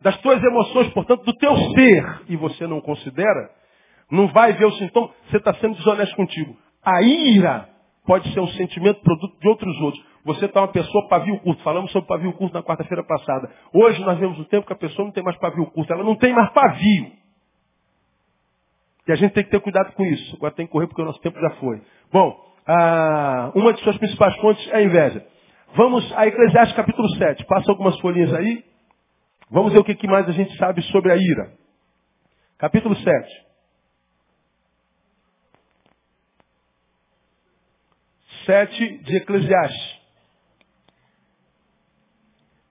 das 0.00 0.16
tuas 0.18 0.42
emoções, 0.42 0.88
portanto, 0.92 1.24
do 1.24 1.34
teu 1.34 1.56
ser, 1.56 2.22
e 2.28 2.36
você 2.36 2.66
não 2.66 2.80
considera, 2.80 3.50
não 4.10 4.28
vai 4.28 4.52
ver 4.52 4.66
o 4.66 4.72
sintoma, 4.72 5.10
você 5.30 5.38
está 5.38 5.54
sendo 5.54 5.74
desonesto 5.76 6.14
contigo. 6.14 6.56
A 6.84 7.02
ira 7.02 7.68
pode 8.06 8.30
ser 8.32 8.40
um 8.40 8.48
sentimento 8.48 9.00
produto 9.00 9.40
de 9.40 9.48
outros 9.48 9.80
outros. 9.80 10.04
Você 10.24 10.44
está 10.44 10.60
uma 10.60 10.68
pessoa 10.68 11.08
pavio 11.08 11.38
curto. 11.40 11.62
Falamos 11.62 11.90
sobre 11.90 12.08
pavio 12.08 12.32
curto 12.34 12.52
na 12.52 12.62
quarta-feira 12.62 13.02
passada. 13.02 13.50
Hoje 13.72 14.02
nós 14.04 14.18
vemos 14.18 14.38
o 14.38 14.44
tempo 14.44 14.66
que 14.66 14.72
a 14.72 14.76
pessoa 14.76 15.06
não 15.06 15.12
tem 15.12 15.24
mais 15.24 15.36
pavio 15.38 15.66
curto. 15.66 15.92
Ela 15.92 16.04
não 16.04 16.16
tem 16.16 16.32
mais 16.34 16.50
pavio. 16.50 17.23
E 19.06 19.12
a 19.12 19.16
gente 19.16 19.32
tem 19.32 19.44
que 19.44 19.50
ter 19.50 19.60
cuidado 19.60 19.92
com 19.92 20.04
isso. 20.04 20.36
Agora 20.36 20.54
tem 20.54 20.66
que 20.66 20.72
correr 20.72 20.86
porque 20.86 21.02
o 21.02 21.04
nosso 21.04 21.20
tempo 21.20 21.38
já 21.40 21.50
foi. 21.56 21.82
Bom, 22.12 22.54
ah, 22.66 23.52
uma 23.54 23.72
de 23.72 23.80
suas 23.82 23.98
principais 23.98 24.34
fontes 24.36 24.66
é 24.68 24.76
a 24.76 24.82
inveja. 24.82 25.26
Vamos 25.74 26.10
a 26.16 26.26
Eclesiastes 26.26 26.76
capítulo 26.76 27.08
7. 27.16 27.44
Passa 27.46 27.70
algumas 27.70 27.98
folhinhas 28.00 28.32
aí. 28.32 28.64
Vamos 29.50 29.72
ver 29.72 29.78
o 29.80 29.84
que 29.84 30.06
mais 30.06 30.28
a 30.28 30.32
gente 30.32 30.56
sabe 30.56 30.82
sobre 30.84 31.12
a 31.12 31.16
ira. 31.16 31.52
Capítulo 32.58 32.96
7. 32.96 33.44
Sete 38.46 38.98
de 38.98 39.16
Eclesiastes. 39.16 40.00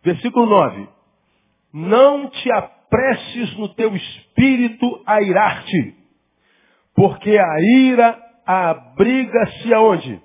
Versículo 0.03 0.45
9. 0.45 0.87
Não 1.73 2.29
te 2.29 2.51
apresses 2.51 3.57
no 3.57 3.69
teu 3.69 3.95
espírito 3.95 5.03
a 5.05 5.21
irar-te, 5.21 5.95
porque 6.95 7.37
a 7.37 7.59
ira 7.59 8.19
abriga-se 8.45 9.73
aonde? 9.73 10.21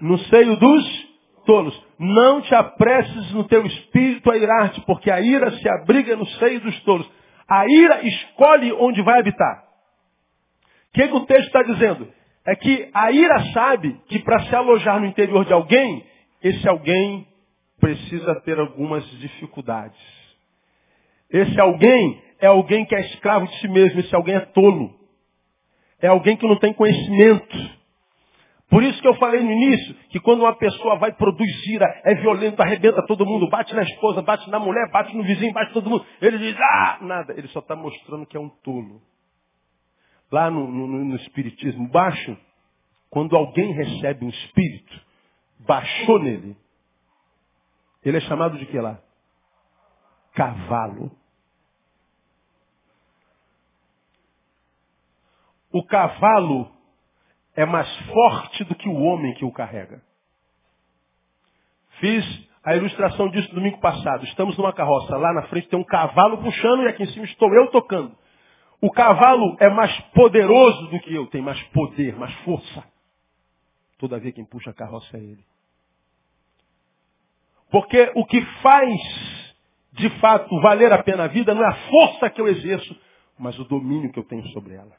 No 0.00 0.18
seio 0.18 0.56
dos 0.56 1.08
tolos, 1.44 1.86
não 1.98 2.42
te 2.42 2.54
apresses 2.54 3.32
no 3.32 3.44
teu 3.44 3.64
espírito 3.66 4.30
a 4.30 4.36
irar-te, 4.36 4.80
porque 4.82 5.10
a 5.10 5.20
ira 5.20 5.50
se 5.52 5.68
abriga 5.68 6.14
no 6.14 6.26
seio 6.26 6.60
dos 6.60 6.78
tolos. 6.82 7.10
A 7.48 7.64
ira 7.66 8.06
escolhe 8.06 8.72
onde 8.74 9.02
vai 9.02 9.18
habitar. 9.18 9.64
O 10.90 10.92
que, 10.92 11.08
que 11.08 11.14
o 11.14 11.26
texto 11.26 11.46
está 11.46 11.62
dizendo? 11.62 12.12
É 12.46 12.54
que 12.54 12.90
a 12.92 13.10
ira 13.10 13.52
sabe 13.52 13.98
que 14.08 14.18
para 14.20 14.40
se 14.44 14.54
alojar 14.54 15.00
no 15.00 15.06
interior 15.06 15.44
de 15.44 15.52
alguém, 15.52 16.04
esse 16.42 16.68
alguém 16.68 17.26
precisa 17.80 18.34
ter 18.42 18.58
algumas 18.58 19.04
dificuldades. 19.18 19.98
Esse 21.30 21.58
alguém 21.60 22.22
é 22.40 22.46
alguém 22.46 22.84
que 22.84 22.94
é 22.94 23.00
escravo 23.00 23.46
de 23.46 23.60
si 23.60 23.68
mesmo, 23.68 24.00
esse 24.00 24.14
alguém 24.14 24.34
é 24.34 24.40
tolo. 24.40 24.97
É 26.00 26.08
alguém 26.08 26.36
que 26.36 26.46
não 26.46 26.58
tem 26.58 26.72
conhecimento. 26.72 27.78
Por 28.70 28.82
isso 28.82 29.00
que 29.00 29.08
eu 29.08 29.14
falei 29.14 29.42
no 29.42 29.50
início 29.50 29.94
que 30.10 30.20
quando 30.20 30.40
uma 30.40 30.54
pessoa 30.54 30.96
vai 30.96 31.12
produzir 31.12 31.80
é 32.04 32.14
violento, 32.16 32.60
arrebenta 32.60 33.04
todo 33.06 33.24
mundo, 33.24 33.48
bate 33.48 33.74
na 33.74 33.82
esposa, 33.82 34.20
bate 34.20 34.48
na 34.50 34.58
mulher, 34.58 34.90
bate 34.92 35.16
no 35.16 35.22
vizinho, 35.22 35.52
bate 35.52 35.72
todo 35.72 35.88
mundo. 35.88 36.04
Ele 36.20 36.38
diz, 36.38 36.56
ah, 36.60 36.98
nada. 37.00 37.32
Ele 37.32 37.48
só 37.48 37.60
está 37.60 37.74
mostrando 37.74 38.26
que 38.26 38.36
é 38.36 38.40
um 38.40 38.50
tolo. 38.62 39.00
Lá 40.30 40.50
no, 40.50 40.70
no, 40.70 40.86
no 40.86 41.16
Espiritismo 41.16 41.88
baixo, 41.88 42.36
quando 43.08 43.34
alguém 43.34 43.72
recebe 43.72 44.26
um 44.26 44.28
espírito, 44.28 45.00
baixou 45.60 46.18
nele, 46.18 46.54
ele 48.04 48.18
é 48.18 48.20
chamado 48.20 48.58
de 48.58 48.66
que 48.66 48.78
lá? 48.78 49.00
Cavalo. 50.34 51.10
O 55.72 55.84
cavalo 55.84 56.70
é 57.54 57.66
mais 57.66 57.88
forte 58.06 58.64
do 58.64 58.74
que 58.74 58.88
o 58.88 59.00
homem 59.02 59.34
que 59.34 59.44
o 59.44 59.52
carrega. 59.52 60.02
Fiz 62.00 62.48
a 62.64 62.76
ilustração 62.76 63.28
disso 63.30 63.54
domingo 63.54 63.78
passado. 63.80 64.24
Estamos 64.24 64.56
numa 64.56 64.72
carroça. 64.72 65.16
Lá 65.16 65.32
na 65.32 65.42
frente 65.48 65.68
tem 65.68 65.78
um 65.78 65.84
cavalo 65.84 66.38
puxando 66.38 66.82
e 66.82 66.88
aqui 66.88 67.02
em 67.02 67.06
cima 67.08 67.24
estou 67.24 67.52
eu 67.54 67.70
tocando. 67.70 68.16
O 68.80 68.90
cavalo 68.90 69.56
é 69.58 69.68
mais 69.68 69.98
poderoso 70.12 70.86
do 70.88 71.00
que 71.00 71.12
eu, 71.12 71.26
tem 71.26 71.42
mais 71.42 71.60
poder, 71.68 72.16
mais 72.16 72.32
força. 72.40 72.84
Todavia 73.98 74.32
quem 74.32 74.44
puxa 74.44 74.70
a 74.70 74.74
carroça 74.74 75.16
é 75.16 75.20
ele. 75.20 75.44
Porque 77.70 78.12
o 78.14 78.24
que 78.24 78.40
faz 78.62 78.90
de 79.92 80.08
fato 80.20 80.60
valer 80.60 80.92
a 80.92 81.02
pena 81.02 81.24
a 81.24 81.28
vida 81.28 81.54
não 81.54 81.64
é 81.64 81.68
a 81.68 81.90
força 81.90 82.30
que 82.30 82.40
eu 82.40 82.46
exerço, 82.46 82.96
mas 83.36 83.58
o 83.58 83.64
domínio 83.64 84.12
que 84.12 84.18
eu 84.18 84.24
tenho 84.24 84.46
sobre 84.48 84.74
ela. 84.74 84.96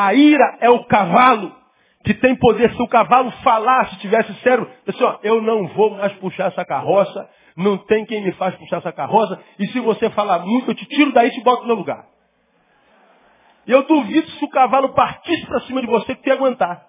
A 0.00 0.14
ira 0.14 0.56
é 0.60 0.70
o 0.70 0.82
cavalo 0.84 1.54
que 2.02 2.14
tem 2.14 2.34
poder. 2.34 2.72
Se 2.74 2.80
o 2.80 2.88
cavalo 2.88 3.30
falasse, 3.42 3.98
tivesse 3.98 4.32
cérebro, 4.40 4.72
assim, 4.88 5.04
ó, 5.04 5.18
eu 5.22 5.42
não 5.42 5.68
vou 5.68 5.90
mais 5.90 6.10
puxar 6.14 6.46
essa 6.46 6.64
carroça, 6.64 7.28
não 7.54 7.76
tem 7.76 8.06
quem 8.06 8.24
me 8.24 8.32
faz 8.32 8.54
puxar 8.54 8.78
essa 8.78 8.92
carroça, 8.92 9.38
e 9.58 9.66
se 9.66 9.78
você 9.78 10.08
falar 10.08 10.38
muito, 10.38 10.70
eu 10.70 10.74
te 10.74 10.86
tiro 10.86 11.12
daí 11.12 11.28
e 11.28 11.32
te 11.32 11.42
boto 11.42 11.66
no 11.66 11.74
lugar. 11.74 12.06
E 13.66 13.72
eu 13.72 13.82
duvido 13.82 14.26
se 14.30 14.42
o 14.42 14.48
cavalo 14.48 14.94
partisse 14.94 15.44
para 15.44 15.60
cima 15.60 15.82
de 15.82 15.86
você 15.86 16.14
que 16.14 16.30
ia 16.30 16.34
aguentar. 16.34 16.86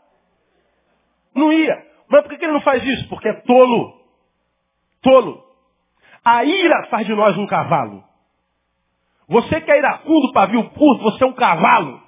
Não 1.35 1.51
ia. 1.51 1.85
Mas 2.09 2.21
por 2.21 2.37
que 2.37 2.45
ele 2.45 2.53
não 2.53 2.61
faz 2.61 2.81
isso? 2.81 3.09
Porque 3.09 3.27
é 3.27 3.41
tolo. 3.41 3.93
Tolo. 5.01 5.43
A 6.23 6.45
ira 6.45 6.87
faz 6.89 7.05
de 7.05 7.13
nós 7.13 7.37
um 7.37 7.45
cavalo. 7.45 8.05
Você 9.27 9.59
que 9.59 9.69
é 9.69 9.79
iracundo, 9.79 10.31
pavio 10.31 10.69
curto, 10.69 11.03
você 11.03 11.25
é 11.25 11.27
um 11.27 11.33
cavalo. 11.33 12.00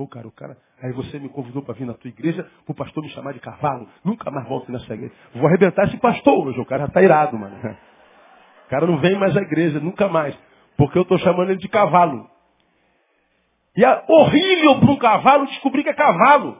Pô, 0.00 0.08
cara, 0.08 0.26
o 0.26 0.32
cara. 0.32 0.56
Aí 0.82 0.92
você 0.92 1.18
me 1.18 1.28
convidou 1.28 1.60
para 1.60 1.74
vir 1.74 1.84
na 1.84 1.92
tua 1.92 2.08
igreja, 2.08 2.50
o 2.66 2.72
pastor 2.72 3.02
me 3.02 3.10
chamar 3.10 3.34
de 3.34 3.38
cavalo. 3.38 3.86
Nunca 4.02 4.30
mais 4.30 4.48
volto 4.48 4.72
nessa 4.72 4.94
igreja. 4.94 5.12
Vou 5.34 5.46
arrebentar 5.46 5.84
esse 5.88 5.98
pastor 5.98 6.48
hoje. 6.48 6.58
O 6.58 6.64
cara 6.64 6.88
tá 6.88 7.02
irado, 7.02 7.38
mano. 7.38 7.54
O 8.64 8.70
cara 8.70 8.86
não 8.86 8.98
vem 8.98 9.14
mais 9.18 9.36
à 9.36 9.42
igreja, 9.42 9.78
nunca 9.78 10.08
mais. 10.08 10.34
Porque 10.74 10.96
eu 10.96 11.02
estou 11.02 11.18
chamando 11.18 11.50
ele 11.50 11.58
de 11.58 11.68
cavalo. 11.68 12.30
E 13.76 13.84
é 13.84 14.04
horrível 14.08 14.80
para 14.80 14.90
um 14.90 14.96
cavalo 14.96 15.46
descobrir 15.48 15.82
que 15.82 15.90
é 15.90 15.94
cavalo. 15.94 16.58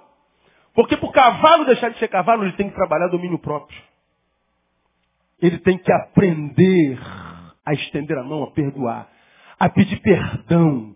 Porque 0.75 0.99
para 0.99 1.09
o 1.09 1.13
cavalo 1.13 1.65
deixar 1.65 1.89
de 1.89 1.99
ser 1.99 2.09
cavalo, 2.09 2.45
ele 2.45 2.53
tem 2.57 2.69
que 2.69 2.75
trabalhar 2.75 3.09
domínio 3.09 3.39
próprio. 3.39 3.81
Ele 5.41 5.57
tem 5.61 5.79
que 5.79 5.91
aprender 5.91 6.99
a 7.65 7.73
estender 7.73 8.19
a 8.19 8.23
mão, 8.23 8.43
a 8.43 8.51
perdoar, 8.51 9.09
a 9.59 9.67
pedir 9.71 9.99
perdão, 10.03 10.95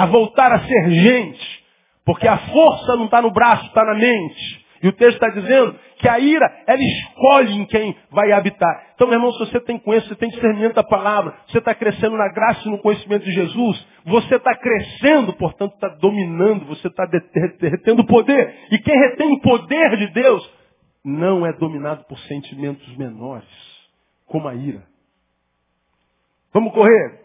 a 0.00 0.06
voltar 0.06 0.50
a 0.50 0.60
ser 0.60 0.90
gente. 0.90 1.60
Porque 2.06 2.26
a 2.26 2.38
força 2.38 2.96
não 2.96 3.04
está 3.04 3.20
no 3.20 3.30
braço, 3.30 3.66
está 3.66 3.84
na 3.84 3.94
mente. 3.94 4.66
E 4.82 4.88
o 4.88 4.92
texto 4.92 5.22
está 5.22 5.28
dizendo 5.28 5.78
que 5.98 6.08
a 6.08 6.18
ira, 6.18 6.62
ela 6.66 6.80
escolhe 6.82 7.52
em 7.52 7.66
quem 7.66 7.94
vai 8.10 8.32
habitar. 8.32 8.92
Então, 8.94 9.06
meu 9.06 9.18
irmão, 9.18 9.30
se 9.32 9.40
você 9.40 9.60
tem 9.60 9.78
conhecimento, 9.78 10.14
você 10.14 10.20
tem 10.20 10.30
discernimento 10.30 10.72
da 10.72 10.82
palavra, 10.82 11.34
você 11.46 11.58
está 11.58 11.74
crescendo 11.74 12.16
na 12.16 12.32
graça 12.32 12.66
e 12.66 12.70
no 12.70 12.78
conhecimento 12.78 13.26
de 13.26 13.30
Jesus, 13.30 13.86
você 14.06 14.36
está 14.36 14.56
crescendo, 14.56 15.34
portanto, 15.34 15.74
está 15.74 15.88
dominando, 15.88 16.64
você 16.64 16.88
está 16.88 17.06
retendo 17.60 18.06
poder. 18.06 18.54
E 18.70 18.78
quem 18.78 18.98
retém 18.98 19.30
o 19.34 19.40
poder 19.42 19.98
de 19.98 20.06
Deus 20.14 20.50
não 21.04 21.44
é 21.44 21.52
dominado 21.52 22.04
por 22.04 22.18
sentimentos 22.20 22.96
menores, 22.96 23.44
como 24.26 24.48
a 24.48 24.54
ira. 24.54 24.82
Vamos 26.54 26.72
correr? 26.72 27.20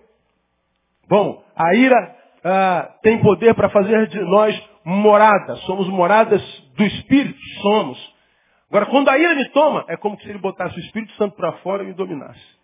Bom, 1.07 1.41
a 1.55 1.73
ira 1.73 2.24
ah, 2.47 2.95
tem 3.01 3.19
poder 3.23 3.55
para 3.55 3.69
fazer 3.69 4.07
de 4.07 4.19
nós 4.21 4.69
morada. 4.83 5.55
Somos 5.65 5.89
moradas 5.89 6.41
do 6.77 6.83
Espírito, 6.83 7.39
somos. 7.63 8.15
Agora, 8.69 8.85
quando 8.85 9.09
a 9.09 9.17
ira 9.17 9.33
me 9.33 9.49
toma, 9.49 9.83
é 9.87 9.97
como 9.97 10.15
se 10.21 10.29
ele 10.29 10.37
botasse 10.37 10.77
o 10.77 10.79
Espírito 10.79 11.11
Santo 11.13 11.35
para 11.35 11.53
fora 11.63 11.83
e 11.83 11.87
me 11.87 11.93
dominasse. 11.93 12.55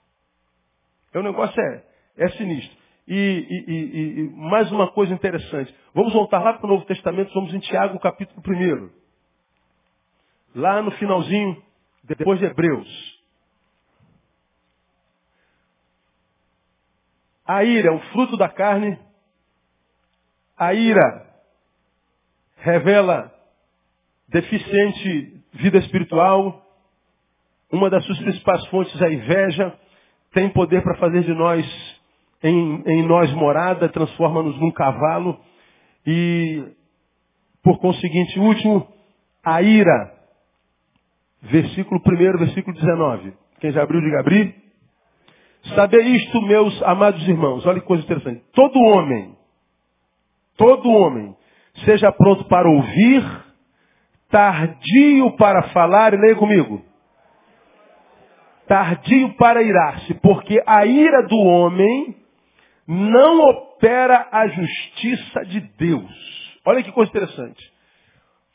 É, 1.11 1.17
o 1.17 1.23
negócio 1.23 1.59
é, 1.59 1.83
é 2.15 2.29
sinistro. 2.29 2.77
E, 3.07 3.15
e, 3.15 3.73
e, 3.73 4.19
e, 4.19 4.29
mais 4.29 4.71
uma 4.71 4.91
coisa 4.91 5.15
interessante. 5.15 5.75
Vamos 5.95 6.13
voltar 6.13 6.43
lá 6.43 6.53
para 6.53 6.67
o 6.67 6.69
Novo 6.69 6.85
Testamento, 6.85 7.33
vamos 7.33 7.51
em 7.51 7.59
Tiago, 7.59 7.99
capítulo 7.99 8.39
1. 8.45 8.89
Lá 10.61 10.79
no 10.83 10.91
finalzinho, 10.91 11.59
depois 12.03 12.37
de 12.37 12.45
Hebreus. 12.45 13.19
A 17.47 17.63
ira 17.63 17.89
é 17.89 17.91
o 17.91 17.99
fruto 18.11 18.37
da 18.37 18.47
carne, 18.47 18.99
a 20.61 20.75
ira 20.75 21.25
revela 22.57 23.33
deficiente 24.27 25.41
vida 25.53 25.79
espiritual. 25.79 26.63
Uma 27.71 27.89
das 27.89 28.05
suas 28.05 28.19
principais 28.19 28.63
fontes 28.67 29.01
é 29.01 29.05
a 29.07 29.11
inveja. 29.11 29.73
Tem 30.31 30.49
poder 30.49 30.83
para 30.83 30.97
fazer 30.97 31.23
de 31.23 31.33
nós, 31.33 31.65
em, 32.43 32.83
em 32.85 33.01
nós 33.07 33.33
morada, 33.33 33.89
transforma-nos 33.89 34.55
num 34.61 34.69
cavalo. 34.69 35.39
E, 36.05 36.63
por 37.63 37.79
conseguinte, 37.79 38.39
último, 38.39 38.87
a 39.43 39.63
ira. 39.63 40.13
Versículo 41.41 41.99
1, 42.05 42.37
versículo 42.37 42.77
19. 42.77 43.33
Quem 43.59 43.71
já 43.71 43.81
abriu, 43.81 43.99
diga 43.99 44.19
abrir. 44.19 44.55
Saber 45.75 46.03
isto, 46.05 46.39
meus 46.43 46.83
amados 46.83 47.27
irmãos. 47.27 47.65
Olha 47.65 47.79
que 47.79 47.87
coisa 47.87 48.03
interessante. 48.03 48.43
Todo 48.53 48.79
homem 48.79 49.40
todo 50.61 50.91
homem 50.91 51.35
seja 51.83 52.11
pronto 52.11 52.45
para 52.45 52.69
ouvir, 52.69 53.23
tardio 54.29 55.35
para 55.35 55.63
falar, 55.69 56.13
e 56.13 56.17
leia 56.17 56.35
comigo. 56.35 56.85
Tardio 58.67 59.35
para 59.37 59.63
irar-se, 59.63 60.13
porque 60.15 60.61
a 60.67 60.85
ira 60.85 61.23
do 61.23 61.35
homem 61.35 62.15
não 62.87 63.39
opera 63.49 64.27
a 64.31 64.47
justiça 64.47 65.45
de 65.45 65.61
Deus. 65.61 66.59
Olha 66.63 66.83
que 66.83 66.91
coisa 66.91 67.09
interessante. 67.09 67.73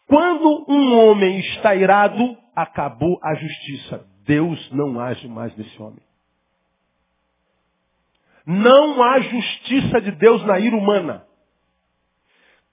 Quando 0.06 0.64
um 0.68 1.00
homem 1.00 1.40
está 1.40 1.74
irado, 1.74 2.38
acabou 2.54 3.18
a 3.20 3.34
justiça. 3.34 4.06
Deus 4.24 4.70
não 4.70 5.00
age 5.00 5.26
mais 5.26 5.56
nesse 5.56 5.82
homem. 5.82 5.98
Não 8.46 9.02
há 9.02 9.18
justiça 9.18 10.00
de 10.00 10.12
Deus 10.12 10.44
na 10.46 10.60
ira 10.60 10.76
humana. 10.76 11.26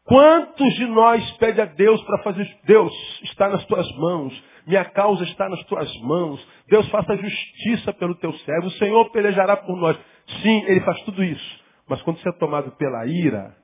Quantos 0.06 0.74
de 0.76 0.86
nós 0.88 1.32
pede 1.38 1.62
a 1.62 1.66
Deus 1.66 2.01
para 2.04 2.24
fazer, 2.24 2.45
Deus 2.66 2.93
está 3.24 3.47
nas 3.47 3.66
tuas 3.66 3.89
mãos, 3.97 4.43
minha 4.68 4.84
causa 4.84 5.24
está 5.24 5.47
nas 5.47 5.64
tuas 5.66 5.89
mãos, 6.01 6.45
Deus 6.68 6.88
faça 6.89 7.16
justiça 7.16 7.93
pelo 7.93 8.16
teu 8.16 8.34
servo, 8.39 8.68
o 8.68 8.72
Senhor 8.72 9.10
pelejará 9.12 9.56
por 9.58 9.78
nós. 9.78 9.97
Sim, 10.41 10.64
Ele 10.68 10.82
faz 10.82 11.01
tudo 11.04 11.24
isso. 11.24 11.64
Mas 11.88 12.01
quando 12.01 12.18
você 12.20 12.30
é 12.30 12.34
tomado 12.34 12.72
pela 12.72 13.06
ira, 13.06 13.56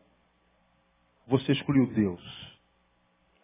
você 1.27 1.51
excluiu 1.51 1.87
Deus. 1.93 2.21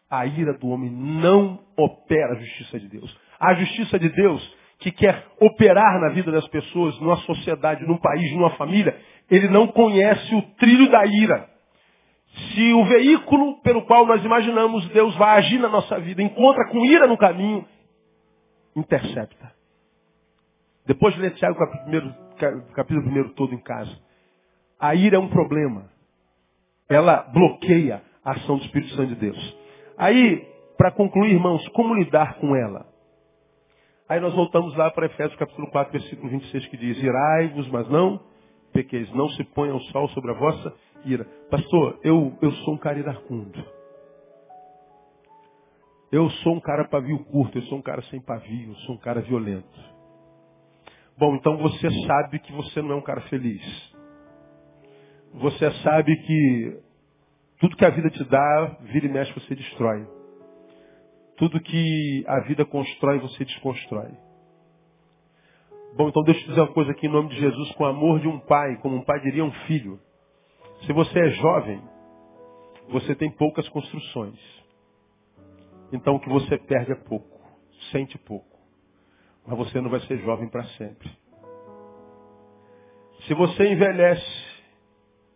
A 0.09 0.25
ira 0.25 0.53
do 0.53 0.69
homem 0.69 0.89
não 0.89 1.59
opera 1.77 2.33
a 2.33 2.39
justiça 2.39 2.79
de 2.79 2.87
Deus. 2.87 3.17
A 3.39 3.53
justiça 3.55 3.99
de 3.99 4.09
Deus, 4.09 4.57
que 4.79 4.91
quer 4.91 5.25
operar 5.39 5.99
na 5.99 6.09
vida 6.09 6.31
das 6.31 6.47
pessoas, 6.47 6.97
numa 6.99 7.17
sociedade, 7.17 7.85
num 7.85 7.97
país, 7.97 8.31
numa 8.33 8.51
família, 8.51 8.97
ele 9.29 9.49
não 9.49 9.67
conhece 9.67 10.33
o 10.35 10.41
trilho 10.55 10.89
da 10.89 11.05
ira. 11.05 11.54
Se 12.35 12.73
o 12.73 12.85
veículo 12.85 13.61
pelo 13.61 13.85
qual 13.85 14.05
nós 14.05 14.23
imaginamos 14.23 14.87
Deus 14.89 15.15
vai 15.15 15.37
agir 15.37 15.59
na 15.59 15.69
nossa 15.69 15.99
vida 15.99 16.21
encontra 16.21 16.67
com 16.69 16.85
ira 16.85 17.07
no 17.07 17.17
caminho, 17.17 17.65
intercepta. 18.75 19.53
Depois 20.85 21.15
de 21.15 21.21
ler 21.21 21.33
Tiago 21.35 21.57
capítulo 21.57 22.15
1 22.41 22.73
capítulo 22.73 23.29
todo 23.35 23.53
em 23.53 23.61
casa. 23.61 23.97
A 24.79 24.93
ira 24.93 25.15
é 25.15 25.19
um 25.19 25.29
problema. 25.29 25.89
Ela 26.89 27.23
bloqueia 27.33 28.03
a 28.23 28.31
ação 28.31 28.57
do 28.57 28.65
Espírito 28.65 28.93
Santo 28.95 29.07
de 29.07 29.15
Deus. 29.15 29.57
Aí, 29.97 30.45
para 30.77 30.91
concluir, 30.91 31.31
irmãos, 31.31 31.65
como 31.69 31.95
lidar 31.95 32.35
com 32.35 32.55
ela? 32.55 32.85
Aí 34.09 34.19
nós 34.19 34.33
voltamos 34.33 34.75
lá 34.75 34.91
para 34.91 35.07
Efésios 35.07 35.35
capítulo 35.37 35.67
4, 35.71 35.91
versículo 35.93 36.29
26, 36.29 36.67
que 36.67 36.77
diz, 36.77 37.01
Irai-vos, 37.01 37.67
mas 37.69 37.89
não 37.89 38.19
pequeis, 38.73 39.09
não 39.13 39.29
se 39.29 39.43
ponha 39.45 39.73
o 39.73 39.79
sol 39.85 40.09
sobre 40.09 40.31
a 40.31 40.33
vossa 40.33 40.73
ira. 41.05 41.25
Pastor, 41.49 41.99
eu, 42.03 42.37
eu 42.41 42.51
sou 42.51 42.73
um 42.73 42.77
cara 42.77 42.99
iracundo. 42.99 43.63
Eu 46.11 46.29
sou 46.29 46.55
um 46.55 46.59
cara 46.59 46.87
pavio 46.87 47.19
curto, 47.25 47.57
eu 47.57 47.63
sou 47.63 47.79
um 47.79 47.81
cara 47.81 48.01
sem 48.03 48.21
pavio, 48.21 48.69
eu 48.69 48.75
sou 48.77 48.95
um 48.95 48.99
cara 48.99 49.21
violento. 49.21 49.95
Bom, 51.17 51.35
então 51.35 51.57
você 51.57 51.89
sabe 52.05 52.39
que 52.39 52.51
você 52.51 52.81
não 52.81 52.91
é 52.91 52.95
um 52.95 53.01
cara 53.01 53.21
feliz. 53.21 53.63
Você 55.33 55.71
sabe 55.81 56.15
que 56.15 56.79
tudo 57.59 57.75
que 57.75 57.85
a 57.85 57.89
vida 57.89 58.09
te 58.09 58.23
dá, 58.25 58.77
vira 58.81 59.05
e 59.05 59.09
mexe, 59.09 59.33
você 59.33 59.55
destrói. 59.55 60.07
Tudo 61.37 61.59
que 61.59 62.23
a 62.27 62.41
vida 62.41 62.65
constrói, 62.65 63.19
você 63.19 63.43
desconstrói. 63.43 64.11
Bom, 65.95 66.09
então 66.09 66.23
deixa 66.23 66.41
eu 66.41 66.43
te 66.43 66.49
dizer 66.49 66.61
uma 66.61 66.73
coisa 66.73 66.91
aqui 66.91 67.07
em 67.07 67.11
nome 67.11 67.29
de 67.29 67.39
Jesus, 67.39 67.71
com 67.73 67.83
o 67.85 67.87
amor 67.87 68.19
de 68.19 68.27
um 68.27 68.39
pai, 68.39 68.77
como 68.81 68.97
um 68.97 69.03
pai 69.03 69.19
diria 69.21 69.43
um 69.43 69.51
filho. 69.65 69.99
Se 70.81 70.93
você 70.93 71.19
é 71.19 71.29
jovem, 71.31 71.81
você 72.89 73.15
tem 73.15 73.31
poucas 73.31 73.67
construções. 73.69 74.39
Então 75.91 76.15
o 76.15 76.19
que 76.19 76.29
você 76.29 76.57
perde 76.57 76.91
é 76.91 76.95
pouco, 76.95 77.39
sente 77.91 78.17
pouco. 78.19 78.59
Mas 79.45 79.57
você 79.57 79.79
não 79.79 79.89
vai 79.89 79.99
ser 80.01 80.17
jovem 80.19 80.49
para 80.49 80.63
sempre. 80.69 81.09
Se 83.27 83.33
você 83.33 83.71
envelhece 83.71 84.45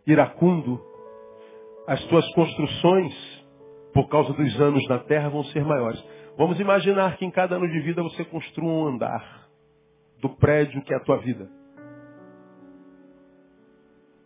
iracundo, 0.06 0.80
as 1.86 2.04
tuas 2.06 2.28
construções, 2.34 3.14
por 3.92 4.08
causa 4.08 4.32
dos 4.32 4.60
anos 4.60 4.86
na 4.88 4.98
terra, 5.00 5.28
vão 5.28 5.44
ser 5.44 5.64
maiores. 5.64 6.02
Vamos 6.36 6.60
imaginar 6.60 7.16
que 7.16 7.24
em 7.24 7.30
cada 7.30 7.56
ano 7.56 7.68
de 7.68 7.80
vida 7.80 8.02
você 8.02 8.24
construa 8.24 8.72
um 8.72 8.86
andar 8.86 9.48
do 10.20 10.28
prédio 10.28 10.82
que 10.82 10.92
é 10.92 10.96
a 10.96 11.00
tua 11.00 11.18
vida. 11.18 11.59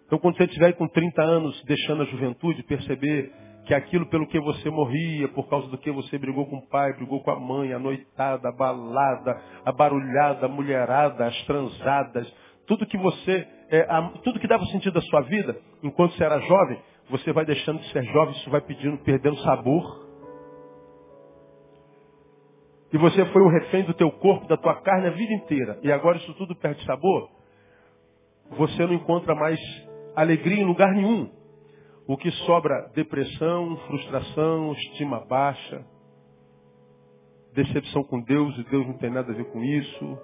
Então, 0.07 0.19
quando 0.19 0.37
você 0.37 0.45
estiver 0.45 0.73
com 0.75 0.87
30 0.87 1.23
anos 1.23 1.63
deixando 1.65 2.03
a 2.03 2.07
juventude, 2.07 2.63
perceber 2.65 3.33
que 3.65 3.75
aquilo 3.75 4.07
pelo 4.07 4.27
que 4.27 4.39
você 4.39 4.69
morria, 4.69 5.29
por 5.29 5.49
causa 5.49 5.69
do 5.69 5.79
que 5.79 5.91
você 5.91 6.19
brigou 6.19 6.47
com 6.47 6.57
o 6.57 6.69
pai, 6.69 6.93
brigou 6.95 7.23
com 7.23 7.31
a 7.31 7.41
mãe, 7.41 7.73
a 7.73 7.79
noitada, 7.79 8.49
a 8.49 8.53
balada, 8.53 9.41
a 9.65 9.73
barulhada, 9.73 10.47
a 10.47 10.49
mulherada, 10.49 11.27
as 11.27 11.43
transadas, 11.45 12.31
tudo 12.67 12.87
que 12.87 12.99
você, 12.99 13.47
é, 13.71 13.81
a, 13.89 14.03
tudo 14.23 14.39
que 14.39 14.47
dava 14.47 14.65
sentido 14.67 14.99
à 14.99 15.03
sua 15.03 15.23
vida, 15.23 15.59
enquanto 15.83 16.15
você 16.15 16.25
era 16.25 16.39
jovem, 16.41 16.79
você 17.09 17.33
vai 17.33 17.45
deixando 17.45 17.81
de 17.81 17.91
ser 17.91 18.05
jovem, 18.05 18.35
isso 18.35 18.51
vai 18.51 18.61
pedindo, 18.61 18.99
perdendo 18.99 19.37
sabor. 19.39 20.05
E 22.93 22.99
você 22.99 23.25
foi 23.27 23.43
o 23.43 23.49
refém 23.49 23.83
do 23.85 23.95
teu 23.95 24.11
corpo, 24.13 24.47
da 24.47 24.57
tua 24.57 24.75
carne 24.83 25.09
a 25.09 25.11
vida 25.11 25.33
inteira. 25.33 25.79
E 25.83 25.91
agora 25.91 26.19
isso 26.19 26.33
tudo 26.35 26.55
perde 26.55 26.85
sabor. 26.85 27.29
Você 28.51 28.87
não 28.87 28.95
encontra 28.95 29.35
mais 29.35 29.59
alegria 30.15 30.63
em 30.63 30.67
lugar 30.67 30.93
nenhum. 30.93 31.31
O 32.07 32.17
que 32.17 32.31
sobra, 32.47 32.91
depressão, 32.95 33.77
frustração, 33.87 34.73
estima 34.73 35.25
baixa, 35.25 35.85
decepção 37.55 38.05
com 38.05 38.21
Deus, 38.21 38.57
e 38.59 38.65
Deus 38.65 38.87
não 38.87 38.99
tem 38.99 39.11
nada 39.11 39.33
a 39.33 39.35
ver 39.35 39.51
com 39.51 39.63
isso, 39.63 40.19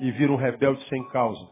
e 0.00 0.10
vira 0.12 0.32
um 0.32 0.36
rebelde 0.36 0.82
sem 0.88 1.02
causa. 1.08 1.48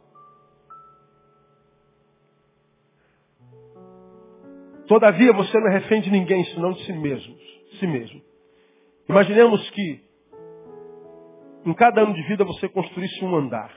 Todavia 4.86 5.32
você 5.32 5.58
não 5.58 5.68
é 5.68 5.78
refém 5.78 6.00
de 6.00 6.10
ninguém, 6.10 6.44
senão 6.46 6.72
de 6.72 6.84
si 6.84 6.92
mesmo. 6.92 7.36
Si 7.78 7.86
mesmo. 7.86 8.22
Imaginemos 9.08 9.68
que 9.70 10.08
em 11.66 11.74
cada 11.74 12.00
ano 12.00 12.14
de 12.14 12.22
vida 12.22 12.44
você 12.44 12.68
construísse 12.68 13.22
um 13.24 13.36
andar. 13.36 13.70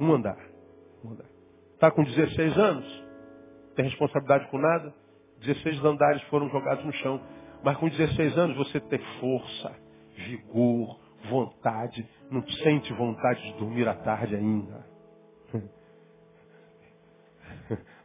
Um 0.00 0.12
andar. 0.12 0.38
Um 1.04 1.12
andar. 1.12 1.35
Está 1.76 1.90
com 1.90 2.02
16 2.02 2.58
anos? 2.58 3.06
tem 3.76 3.84
responsabilidade 3.84 4.48
com 4.48 4.58
nada. 4.58 4.92
16 5.40 5.84
andares 5.84 6.22
foram 6.24 6.48
jogados 6.48 6.84
no 6.84 6.92
chão. 6.94 7.20
Mas 7.62 7.76
com 7.76 7.88
16 7.88 8.36
anos 8.38 8.56
você 8.56 8.80
tem 8.80 8.98
força, 9.20 9.72
vigor, 10.16 10.98
vontade. 11.28 12.08
Não 12.30 12.42
sente 12.48 12.92
vontade 12.94 13.42
de 13.42 13.58
dormir 13.58 13.86
à 13.86 13.94
tarde 13.94 14.34
ainda. 14.34 14.84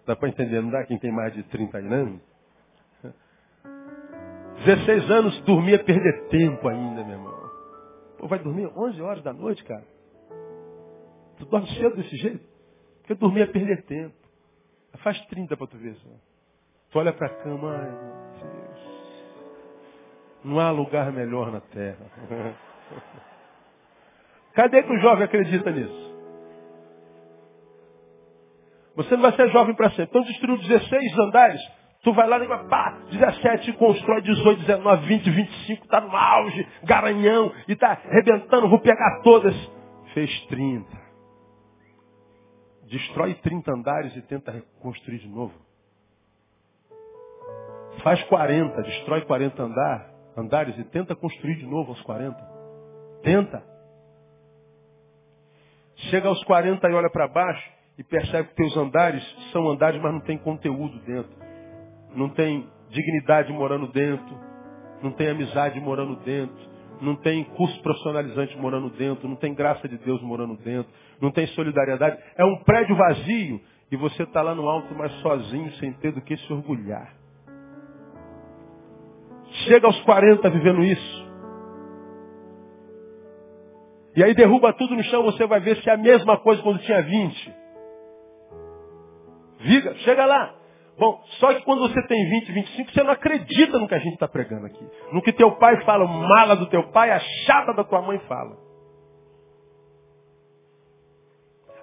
Dá 0.05 0.15
para 0.15 0.29
entender, 0.29 0.61
não 0.61 0.71
dá? 0.71 0.83
Quem 0.83 0.97
tem 0.97 1.11
mais 1.11 1.33
de 1.33 1.43
30 1.43 1.77
anos? 1.77 2.21
16 4.65 5.11
anos 5.11 5.39
dormia 5.41 5.83
perder 5.83 6.27
tempo 6.27 6.67
ainda, 6.67 7.03
meu 7.03 7.13
irmão. 7.13 7.51
Pô, 8.17 8.27
vai 8.27 8.39
dormir 8.39 8.65
11 8.75 9.01
horas 9.01 9.23
da 9.23 9.31
noite, 9.31 9.63
cara? 9.63 9.85
Tu 11.37 11.45
dorme 11.45 11.67
cedo 11.75 11.95
desse 11.95 12.15
jeito? 12.17 12.50
Porque 13.11 13.15
dormia 13.15 13.47
perder 13.47 13.83
tempo. 13.83 14.15
Faz 15.03 15.19
30 15.25 15.57
para 15.57 15.67
tu 15.67 15.77
ver. 15.77 15.95
Só. 15.95 16.09
Tu 16.91 16.99
olha 16.99 17.11
para 17.13 17.27
a 17.27 17.29
cama, 17.29 17.75
ai 17.75 17.91
meu 17.91 18.51
Deus. 18.51 18.91
Não 20.43 20.59
há 20.59 20.71
lugar 20.71 21.11
melhor 21.11 21.51
na 21.51 21.61
terra. 21.61 22.05
Cadê 24.53 24.83
que 24.83 24.91
o 24.91 24.99
jovem 24.99 25.23
acredita 25.23 25.71
nisso? 25.71 26.11
Você 28.95 29.15
não 29.15 29.23
vai 29.23 29.33
ser 29.33 29.49
jovem 29.49 29.75
para 29.75 29.89
sempre. 29.89 30.05
Então 30.05 30.21
destruiu 30.23 30.57
16 30.57 31.19
andares. 31.19 31.61
Tu 32.03 32.13
vai 32.13 32.27
lá 32.27 32.39
e 32.39 32.47
pá, 32.67 32.97
17, 33.11 33.73
constrói 33.73 34.21
18, 34.21 34.61
19, 34.61 35.05
20, 35.05 35.29
25, 35.29 35.83
está 35.83 36.01
no 36.01 36.15
auge, 36.15 36.67
garanhão, 36.83 37.53
e 37.67 37.73
está 37.73 37.91
arrebentando, 37.91 38.67
vou 38.67 38.79
pegar 38.79 39.21
todas. 39.21 39.55
Fez 40.13 40.45
30 40.47 41.10
destrói 42.91 43.33
30 43.35 43.71
andares 43.71 44.15
e 44.17 44.21
tenta 44.23 44.51
reconstruir 44.51 45.19
de 45.19 45.27
novo. 45.27 45.53
Faz 48.03 48.21
40, 48.23 48.81
destrói 48.83 49.21
40 49.21 49.63
andar, 49.63 50.11
andares 50.35 50.77
e 50.77 50.83
tenta 50.85 51.15
construir 51.15 51.55
de 51.55 51.65
novo 51.65 51.91
aos 51.91 52.01
40. 52.01 52.37
Tenta. 53.23 53.63
Chega 56.09 56.27
aos 56.27 56.43
40 56.43 56.89
e 56.89 56.93
olha 56.93 57.09
para 57.09 57.27
baixo 57.27 57.71
e 57.97 58.03
percebe 58.03 58.49
que 58.49 58.55
teus 58.55 58.75
andares 58.75 59.23
são 59.51 59.69
andares, 59.69 60.01
mas 60.01 60.13
não 60.13 60.21
tem 60.21 60.37
conteúdo 60.37 60.99
dentro. 60.99 61.31
Não 62.13 62.29
tem 62.29 62.67
dignidade 62.89 63.53
morando 63.53 63.87
dentro. 63.87 64.37
Não 65.01 65.11
tem 65.11 65.29
amizade 65.29 65.79
morando 65.79 66.17
dentro 66.23 66.70
não 67.01 67.15
tem 67.15 67.43
curso 67.43 67.81
profissionalizante 67.81 68.57
morando 68.57 68.89
dentro, 68.91 69.27
não 69.27 69.35
tem 69.35 69.53
graça 69.53 69.87
de 69.87 69.97
Deus 69.97 70.21
morando 70.21 70.55
dentro, 70.57 70.91
não 71.19 71.31
tem 71.31 71.47
solidariedade. 71.47 72.17
É 72.37 72.45
um 72.45 72.57
prédio 72.63 72.95
vazio 72.95 73.59
e 73.91 73.97
você 73.97 74.23
está 74.23 74.41
lá 74.41 74.55
no 74.55 74.69
alto, 74.69 74.93
mas 74.95 75.11
sozinho, 75.21 75.71
sem 75.73 75.91
ter 75.93 76.11
do 76.11 76.21
que 76.21 76.37
se 76.37 76.53
orgulhar. 76.53 77.13
Chega 79.65 79.87
aos 79.87 79.99
40 80.01 80.49
vivendo 80.49 80.83
isso. 80.83 81.31
E 84.15 84.23
aí 84.23 84.33
derruba 84.33 84.73
tudo 84.73 84.95
no 84.95 85.03
chão, 85.03 85.23
você 85.23 85.45
vai 85.45 85.59
ver 85.59 85.77
se 85.77 85.89
é 85.89 85.93
a 85.93 85.97
mesma 85.97 86.37
coisa 86.37 86.61
quando 86.61 86.79
tinha 86.79 87.01
20. 87.01 87.55
Viga, 89.59 89.95
chega 89.95 90.25
lá. 90.25 90.60
Bom, 91.01 91.19
só 91.39 91.51
que 91.55 91.63
quando 91.63 91.81
você 91.81 91.99
tem 92.05 92.29
20, 92.29 92.51
25, 92.51 92.91
você 92.91 93.01
não 93.01 93.13
acredita 93.13 93.79
no 93.79 93.87
que 93.87 93.95
a 93.95 93.97
gente 93.97 94.13
está 94.13 94.27
pregando 94.27 94.67
aqui. 94.67 94.87
No 95.11 95.19
que 95.23 95.33
teu 95.33 95.53
pai 95.53 95.83
fala, 95.83 96.05
mala 96.05 96.55
do 96.55 96.67
teu 96.67 96.91
pai, 96.91 97.09
a 97.09 97.17
chata 97.17 97.73
da 97.73 97.83
tua 97.83 98.03
mãe 98.03 98.19
fala. 98.27 98.55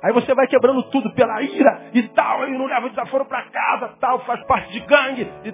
Aí 0.04 0.12
você 0.12 0.32
vai 0.32 0.46
quebrando 0.46 0.84
tudo 0.90 1.12
pela 1.14 1.42
ira 1.42 1.90
e 1.94 2.04
tal, 2.10 2.46
e 2.46 2.56
não 2.56 2.66
leva 2.66 2.90
desaforo 2.90 3.24
para 3.24 3.42
casa, 3.50 3.96
tal, 3.98 4.20
faz 4.20 4.40
parte 4.46 4.70
de 4.70 4.86
gangue. 4.86 5.22
E... 5.22 5.52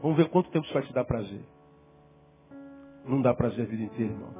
Vamos 0.00 0.16
ver 0.16 0.30
quanto 0.30 0.50
tempo 0.50 0.64
isso 0.64 0.72
vai 0.72 0.82
te 0.84 0.94
dar 0.94 1.04
prazer. 1.04 1.42
Não 3.04 3.20
dá 3.20 3.34
prazer 3.34 3.66
a 3.66 3.68
vida 3.68 3.82
inteira, 3.82 4.10
irmão. 4.10 4.30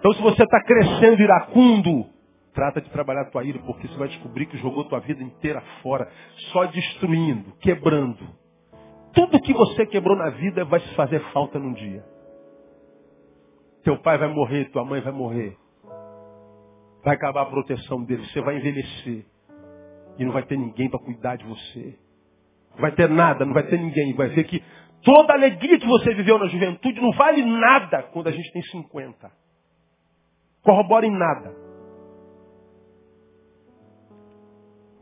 Então 0.00 0.12
se 0.14 0.20
você 0.20 0.42
está 0.42 0.60
crescendo 0.64 1.22
iracundo, 1.22 2.06
Trata 2.54 2.80
de 2.80 2.90
trabalhar 2.90 3.22
a 3.22 3.30
tua 3.30 3.44
ira, 3.44 3.58
porque 3.60 3.88
você 3.88 3.96
vai 3.96 4.08
descobrir 4.08 4.46
que 4.46 4.58
jogou 4.58 4.84
tua 4.84 5.00
vida 5.00 5.22
inteira 5.22 5.62
fora, 5.82 6.10
só 6.52 6.66
destruindo, 6.66 7.52
quebrando. 7.60 8.28
Tudo 9.14 9.40
que 9.40 9.52
você 9.52 9.86
quebrou 9.86 10.16
na 10.16 10.30
vida 10.30 10.64
vai 10.64 10.80
se 10.80 10.94
fazer 10.94 11.20
falta 11.32 11.58
num 11.58 11.72
dia. 11.72 12.04
Teu 13.82 13.98
pai 13.98 14.18
vai 14.18 14.28
morrer, 14.28 14.70
tua 14.70 14.84
mãe 14.84 15.00
vai 15.00 15.12
morrer. 15.12 15.56
Vai 17.04 17.14
acabar 17.14 17.42
a 17.42 17.46
proteção 17.46 18.04
dele, 18.04 18.24
você 18.26 18.40
vai 18.40 18.56
envelhecer. 18.56 19.26
E 20.18 20.24
não 20.24 20.32
vai 20.32 20.42
ter 20.44 20.56
ninguém 20.56 20.88
para 20.88 21.00
cuidar 21.00 21.36
de 21.36 21.44
você. 21.44 21.98
Vai 22.78 22.92
ter 22.92 23.08
nada, 23.08 23.44
não 23.44 23.54
vai 23.54 23.64
ter 23.64 23.78
ninguém. 23.78 24.14
Vai 24.14 24.28
ver 24.28 24.44
que 24.44 24.62
toda 25.02 25.32
a 25.32 25.36
alegria 25.36 25.78
que 25.78 25.86
você 25.86 26.14
viveu 26.14 26.38
na 26.38 26.46
juventude 26.46 27.00
não 27.00 27.12
vale 27.12 27.42
nada 27.44 28.02
quando 28.04 28.28
a 28.28 28.30
gente 28.30 28.52
tem 28.52 28.62
50. 28.62 29.30
Corrobora 30.62 31.06
em 31.06 31.10
nada. 31.10 31.61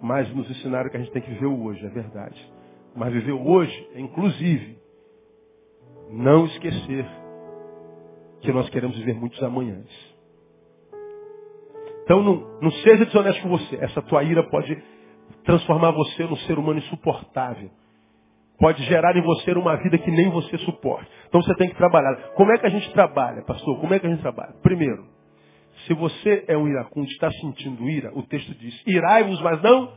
Mas 0.00 0.32
nos 0.34 0.50
ensinaram 0.50 0.88
que 0.88 0.96
a 0.96 1.00
gente 1.00 1.12
tem 1.12 1.22
que 1.22 1.30
viver 1.30 1.46
hoje, 1.46 1.84
é 1.84 1.90
verdade. 1.90 2.52
Mas 2.94 3.12
viver 3.12 3.32
hoje 3.32 3.88
é 3.94 4.00
inclusive 4.00 4.78
não 6.10 6.46
esquecer 6.46 7.06
que 8.40 8.52
nós 8.52 8.68
queremos 8.70 8.96
viver 8.96 9.14
muitos 9.14 9.42
amanhãs. 9.42 9.88
Então 12.04 12.22
não, 12.22 12.60
não 12.60 12.70
seja 12.70 13.04
desonesto 13.04 13.42
com 13.42 13.50
você. 13.50 13.76
Essa 13.76 14.02
tua 14.02 14.24
ira 14.24 14.42
pode 14.48 14.76
transformar 15.44 15.92
você 15.92 16.24
num 16.24 16.36
ser 16.38 16.58
humano 16.58 16.78
insuportável. 16.78 17.70
Pode 18.58 18.82
gerar 18.84 19.16
em 19.16 19.22
você 19.22 19.52
uma 19.52 19.76
vida 19.76 19.96
que 19.98 20.10
nem 20.10 20.28
você 20.30 20.58
suporta. 20.58 21.06
Então 21.28 21.40
você 21.40 21.54
tem 21.54 21.68
que 21.68 21.76
trabalhar. 21.76 22.14
Como 22.34 22.52
é 22.52 22.58
que 22.58 22.66
a 22.66 22.70
gente 22.70 22.92
trabalha, 22.92 23.42
pastor? 23.42 23.80
Como 23.80 23.94
é 23.94 23.98
que 23.98 24.06
a 24.06 24.10
gente 24.10 24.20
trabalha? 24.20 24.52
Primeiro, 24.62 25.06
se 25.86 25.94
você 25.94 26.44
é 26.48 26.56
um 26.56 26.68
iracundo, 26.68 27.08
está 27.08 27.30
sentindo 27.32 27.88
ira, 27.88 28.10
o 28.14 28.22
texto 28.22 28.54
diz, 28.54 28.82
irai-vos, 28.86 29.40
mas 29.42 29.62
não 29.62 29.92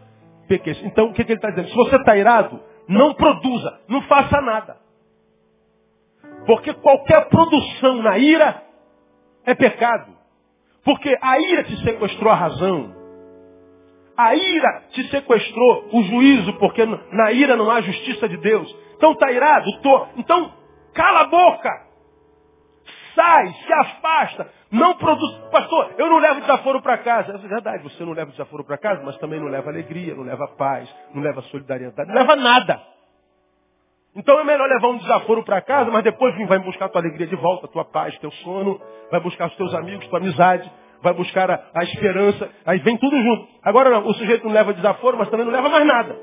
pequeis. 0.47 0.81
Então 0.83 1.07
o 1.07 1.13
que, 1.13 1.23
que 1.23 1.31
ele 1.31 1.39
está 1.39 1.49
dizendo? 1.49 1.69
Se 1.69 1.75
você 1.75 1.95
está 1.95 2.17
irado, 2.17 2.59
não 2.87 3.13
produza, 3.13 3.79
não 3.87 4.01
faça 4.03 4.41
nada. 4.41 4.77
Porque 6.45 6.73
qualquer 6.73 7.29
produção 7.29 8.01
na 8.01 8.17
ira 8.17 8.63
é 9.45 9.55
pecado. 9.55 10.11
Porque 10.83 11.17
a 11.21 11.39
ira 11.39 11.63
te 11.63 11.77
sequestrou 11.83 12.31
a 12.31 12.35
razão. 12.35 12.93
A 14.17 14.35
ira 14.35 14.83
te 14.91 15.09
sequestrou 15.09 15.89
o 15.91 16.03
juízo, 16.03 16.53
porque 16.59 16.85
na 16.85 17.31
ira 17.31 17.55
não 17.55 17.71
há 17.71 17.81
justiça 17.81 18.27
de 18.27 18.37
Deus. 18.37 18.75
Então 18.95 19.13
está 19.13 19.31
irado? 19.31 19.65
Tô. 19.81 20.07
Então, 20.17 20.53
cala 20.93 21.21
a 21.21 21.27
boca. 21.27 21.92
Sai, 23.15 23.47
se 23.53 23.73
afasta. 23.73 24.47
Não 24.71 24.95
produz. 24.95 25.37
Pastor, 25.51 25.93
eu 25.97 26.09
não 26.09 26.17
levo 26.17 26.41
desaforo 26.41 26.81
para 26.81 26.97
casa. 26.97 27.33
É 27.33 27.47
verdade, 27.47 27.83
você 27.83 28.03
não 28.03 28.13
leva 28.13 28.31
desaforo 28.31 28.63
para 28.63 28.77
casa, 28.77 29.03
mas 29.03 29.17
também 29.17 29.39
não 29.39 29.47
leva 29.47 29.69
alegria, 29.69 30.15
não 30.15 30.23
leva 30.23 30.47
paz, 30.57 30.93
não 31.13 31.21
leva 31.21 31.41
solidariedade, 31.43 32.09
não 32.09 32.15
leva 32.15 32.35
nada. 32.35 32.81
Então 34.15 34.39
é 34.39 34.43
melhor 34.43 34.69
levar 34.69 34.89
um 34.89 34.97
desaforo 34.97 35.43
para 35.43 35.61
casa, 35.61 35.89
mas 35.89 36.03
depois 36.03 36.35
vai 36.47 36.59
buscar 36.59 36.89
tua 36.89 37.01
alegria 37.01 37.25
de 37.25 37.35
volta, 37.35 37.67
tua 37.67 37.85
paz, 37.85 38.17
teu 38.19 38.31
sono, 38.31 38.79
vai 39.09 39.19
buscar 39.19 39.47
os 39.47 39.55
teus 39.55 39.73
amigos, 39.73 40.07
tua 40.07 40.19
amizade, 40.19 40.71
vai 41.01 41.13
buscar 41.13 41.49
a, 41.49 41.63
a 41.73 41.83
esperança, 41.83 42.49
aí 42.65 42.79
vem 42.79 42.97
tudo 42.97 43.15
junto. 43.15 43.47
Agora 43.63 43.89
não, 43.89 44.07
o 44.07 44.13
sujeito 44.13 44.45
não 44.45 44.53
leva 44.53 44.73
desaforo, 44.73 45.17
mas 45.17 45.29
também 45.29 45.45
não 45.45 45.53
leva 45.53 45.67
mais 45.67 45.85
nada. 45.85 46.15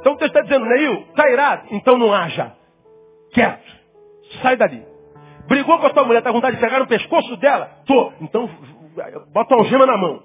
Então 0.00 0.14
o 0.14 0.16
texto 0.16 0.36
está 0.36 0.42
dizendo, 0.42 0.66
Neil, 0.66 1.06
está 1.10 1.30
irado? 1.30 1.68
Então 1.70 1.96
não 1.96 2.12
haja. 2.12 2.61
Quieto. 3.32 3.72
Sai 4.42 4.56
dali. 4.56 4.84
Brigou 5.48 5.78
com 5.78 5.86
a 5.86 5.90
tua 5.90 6.04
mulher, 6.04 6.18
está 6.18 6.30
com 6.30 6.36
vontade 6.36 6.56
de 6.56 6.62
pegar 6.62 6.78
no 6.78 6.86
pescoço 6.86 7.36
dela? 7.36 7.70
Tô. 7.86 8.12
Então 8.20 8.48
bota 9.32 9.54
a 9.54 9.58
algema 9.58 9.86
na 9.86 9.96
mão. 9.96 10.22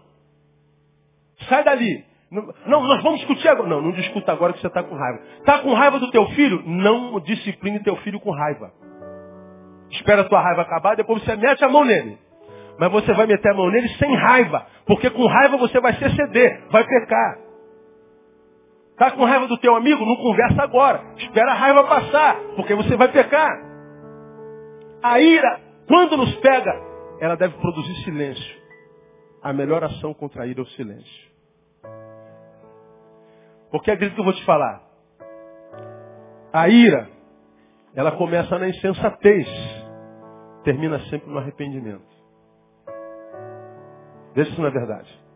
Sai 1.49 1.63
dali. 1.63 2.05
Não, 2.29 2.83
nós 2.83 3.01
vamos 3.03 3.19
discutir 3.19 3.47
agora. 3.47 3.69
Não, 3.69 3.81
não 3.81 3.91
discuta 3.91 4.31
agora 4.31 4.53
que 4.53 4.59
você 4.59 4.67
está 4.67 4.83
com 4.83 4.95
raiva. 4.95 5.21
Está 5.39 5.59
com 5.59 5.73
raiva 5.73 5.99
do 5.99 6.11
teu 6.11 6.25
filho? 6.31 6.61
Não 6.65 7.19
discipline 7.21 7.81
teu 7.83 7.95
filho 7.97 8.19
com 8.19 8.31
raiva. 8.31 8.71
Espera 9.91 10.21
a 10.21 10.25
tua 10.25 10.41
raiva 10.41 10.63
acabar, 10.63 10.95
depois 10.95 11.23
você 11.23 11.35
mete 11.37 11.63
a 11.63 11.69
mão 11.69 11.85
nele. 11.85 12.17
Mas 12.77 12.91
você 12.91 13.13
vai 13.13 13.25
meter 13.25 13.49
a 13.49 13.55
mão 13.55 13.71
nele 13.71 13.87
sem 13.97 14.13
raiva. 14.15 14.67
Porque 14.85 15.09
com 15.09 15.25
raiva 15.25 15.57
você 15.57 15.79
vai 15.79 15.93
se 15.93 16.03
exceder, 16.03 16.67
vai 16.69 16.83
pecar. 16.83 17.46
Está 18.97 19.11
com 19.11 19.25
raiva 19.25 19.45
do 19.45 19.59
teu 19.59 19.75
amigo? 19.75 20.03
Não 20.03 20.15
conversa 20.15 20.63
agora. 20.63 21.03
Espera 21.17 21.51
a 21.51 21.53
raiva 21.53 21.83
passar, 21.83 22.35
porque 22.55 22.73
você 22.73 22.97
vai 22.97 23.11
pecar. 23.11 23.47
A 25.03 25.19
ira, 25.21 25.61
quando 25.87 26.17
nos 26.17 26.35
pega, 26.37 26.73
ela 27.19 27.37
deve 27.37 27.55
produzir 27.59 27.93
silêncio. 28.03 28.57
A 29.43 29.53
melhor 29.53 29.83
ação 29.83 30.15
contra 30.15 30.41
a 30.41 30.47
ira 30.47 30.61
é 30.61 30.63
o 30.63 30.67
silêncio. 30.69 31.31
Porque 33.69 33.91
aquilo 33.91 34.15
que 34.15 34.19
eu 34.19 34.23
vou 34.23 34.33
te 34.33 34.43
falar. 34.45 34.81
A 36.51 36.67
ira, 36.67 37.07
ela 37.93 38.13
começa 38.13 38.57
na 38.57 38.67
insensatez, 38.67 39.47
termina 40.63 40.99
sempre 41.01 41.29
no 41.29 41.37
arrependimento. 41.37 42.01
Veja 44.33 44.51
se 44.55 44.59
não 44.59 44.67
é 44.67 44.71
verdade. 44.71 45.26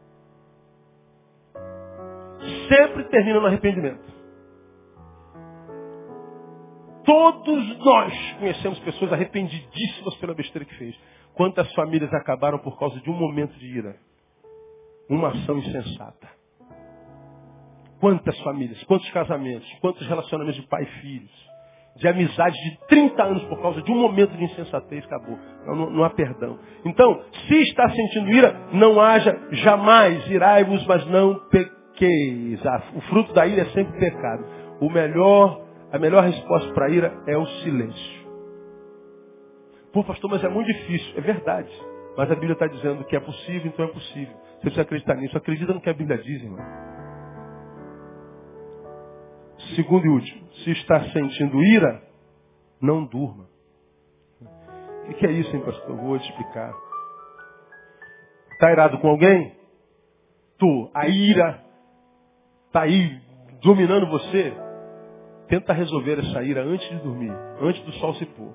Sempre 2.68 3.04
termina 3.06 3.39
no 3.39 3.48
arrependimento. 3.48 4.12
Todos 7.04 7.78
nós 7.80 8.14
conhecemos 8.39 8.80
pessoas 8.80 9.14
arrependidíssimas 9.14 10.16
pela 10.16 10.34
besteira 10.34 10.66
que 10.66 10.76
fez. 10.76 10.96
Quantas 11.34 11.72
famílias 11.74 12.14
acabaram 12.14 12.60
por 12.60 12.78
causa 12.78 13.00
de 13.00 13.10
um 13.10 13.14
momento 13.14 13.58
de 13.58 13.66
ira? 13.66 13.96
Uma 15.10 15.30
ação 15.30 15.58
insensata. 15.58 16.30
Quantas 18.00 18.38
famílias, 18.39 18.84
quantos 18.86 19.10
casamentos, 19.12 19.68
quantos 19.80 20.08
relacionamentos 20.08 20.60
de 20.60 20.68
pai 20.68 20.84
e 20.84 21.02
filhos, 21.02 21.52
de 21.98 22.08
amizade 22.08 22.56
de 22.58 22.88
30 22.88 23.24
anos 23.24 23.44
por 23.44 23.62
causa 23.62 23.82
de 23.82 23.92
um 23.92 24.00
momento 24.00 24.36
de 24.36 24.44
insensatez, 24.44 25.06
acabou. 25.06 25.38
Não, 25.66 25.76
não, 25.76 25.89
não 25.89 26.04
há 26.04 26.10
perdão. 26.10 26.58
Então, 26.86 27.24
se 27.48 27.62
está 27.62 27.89
sentindo 27.89 28.30
ira, 28.32 28.70
não 28.74 29.00
haja 29.00 29.38
jamais 29.52 30.28
irai-vos, 30.30 30.86
mas 30.88 31.06
não 31.08 31.36
pequeis. 31.50 31.80
O 32.96 33.02
fruto 33.02 33.34
da 33.34 33.46
ira 33.46 33.62
é 33.62 33.66
sempre 33.66 34.00
pecado. 34.00 34.44
O 34.80 34.89
melhor, 34.89 35.66
a 35.92 36.00
melhor 36.00 36.24
resposta 36.24 36.74
para 36.74 36.88
a 36.88 36.89
ira 36.89 37.14
é 37.28 37.38
o 37.38 37.46
silêncio. 37.46 38.22
Pô, 39.94 40.04
pastor, 40.04 40.30
mas 40.30 40.44
é 40.44 40.50
muito 40.50 40.68
difícil. 40.68 41.14
É 41.18 41.22
verdade. 41.22 41.72
Mas 42.18 42.30
a 42.32 42.36
Bíblia 42.36 42.54
está 42.54 42.68
dizendo 42.68 43.04
que 43.06 43.16
é 43.16 43.20
possível, 43.20 43.68
então 43.68 43.86
é 43.86 43.89
possível. 43.89 44.34
Você 44.34 44.62
precisa 44.62 44.82
acreditar 44.82 45.16
nisso. 45.16 45.38
Acredita 45.38 45.74
no 45.74 45.82
que 45.82 45.89
a 45.89 45.94
Bíblia 45.94 46.18
diz, 46.18 46.42
irmão. 46.42 46.60
Segundo 49.76 50.06
e 50.06 50.10
último, 50.10 50.52
se 50.64 50.72
está 50.72 51.02
sentindo 51.12 51.64
ira, 51.64 52.02
não 52.82 53.06
durma. 53.06 53.48
O 55.08 55.14
que 55.14 55.26
é 55.26 55.32
isso, 55.32 55.56
hein, 55.56 55.62
pastor? 55.64 55.96
Vou 55.96 56.18
te 56.18 56.30
explicar. 56.30 56.74
Está 58.54 58.72
irado 58.72 59.00
com 59.00 59.08
alguém? 59.10 59.56
Tu, 60.58 60.92
a 60.94 61.08
ira 61.08 61.70
está 62.72 62.84
aí 62.84 63.19
dominando 63.61 64.07
você. 64.07 64.53
Tenta 65.49 65.74
resolver 65.74 66.19
essa 66.19 66.41
ira 66.41 66.63
antes 66.63 66.88
de 66.89 66.95
dormir, 66.99 67.34
antes 67.61 67.84
do 67.84 67.91
sol 67.93 68.13
se 68.15 68.26
pôr. 68.26 68.53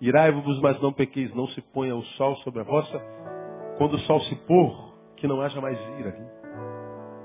Irai-vos, 0.00 0.60
mas 0.60 0.80
não 0.80 0.92
pequeis, 0.92 1.34
não 1.34 1.48
se 1.48 1.60
ponha 1.60 1.96
o 1.96 2.04
sol 2.16 2.36
sobre 2.36 2.60
a 2.60 2.62
vossa. 2.62 3.02
Quando 3.76 3.94
o 3.94 3.98
sol 4.00 4.20
se 4.20 4.36
pôr, 4.46 4.94
que 5.16 5.26
não 5.26 5.40
haja 5.40 5.60
mais 5.60 5.76
ira. 5.98 6.14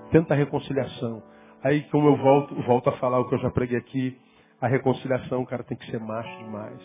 Tenta 0.09 0.33
a 0.33 0.37
reconciliação. 0.37 1.21
Aí, 1.63 1.83
como 1.83 2.07
eu 2.07 2.17
volto, 2.17 2.55
volto 2.63 2.89
a 2.89 2.93
falar 2.93 3.19
o 3.19 3.29
que 3.29 3.35
eu 3.35 3.39
já 3.39 3.51
preguei 3.51 3.77
aqui, 3.77 4.19
a 4.59 4.67
reconciliação, 4.67 5.43
o 5.43 5.45
cara 5.45 5.63
tem 5.63 5.77
que 5.77 5.85
ser 5.91 5.99
macho 5.99 6.35
demais. 6.39 6.81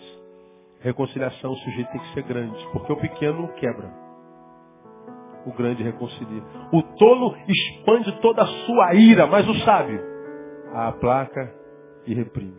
Reconciliação, 0.80 1.52
o 1.52 1.56
sujeito 1.56 1.90
tem 1.90 2.00
que 2.02 2.12
ser 2.12 2.22
grande, 2.24 2.68
porque 2.72 2.92
o 2.92 2.96
pequeno 2.96 3.48
quebra. 3.54 4.07
O 5.48 5.52
grande 5.56 5.82
reconcilia. 5.82 6.42
O 6.72 6.82
tolo 6.98 7.34
expande 7.48 8.12
toda 8.20 8.42
a 8.42 8.46
sua 8.46 8.94
ira, 8.94 9.26
mas 9.26 9.48
o 9.48 9.54
sábio 9.64 10.18
a 10.74 10.92
placa 10.92 11.54
e 12.06 12.14
reprime. 12.14 12.56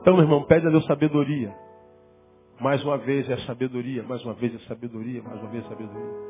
Então, 0.00 0.14
meu 0.14 0.24
irmão, 0.24 0.44
pede 0.44 0.66
a 0.66 0.70
Deus 0.70 0.84
sabedoria. 0.86 1.54
Mais 2.60 2.82
uma 2.84 2.96
vez 2.96 3.28
é 3.28 3.36
sabedoria, 3.38 4.02
mais 4.02 4.24
uma 4.24 4.34
vez 4.34 4.54
é 4.54 4.58
sabedoria, 4.66 5.22
mais 5.22 5.40
uma 5.40 5.50
vez 5.50 5.64
é 5.64 5.68
sabedoria. 5.68 6.26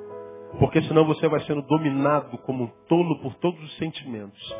Porque 0.59 0.83
senão 0.83 1.05
você 1.05 1.29
vai 1.29 1.41
sendo 1.41 1.62
dominado 1.62 2.39
como 2.39 2.64
um 2.64 2.71
tolo 2.89 3.21
por 3.21 3.35
todos 3.35 3.62
os 3.62 3.77
sentimentos. 3.77 4.57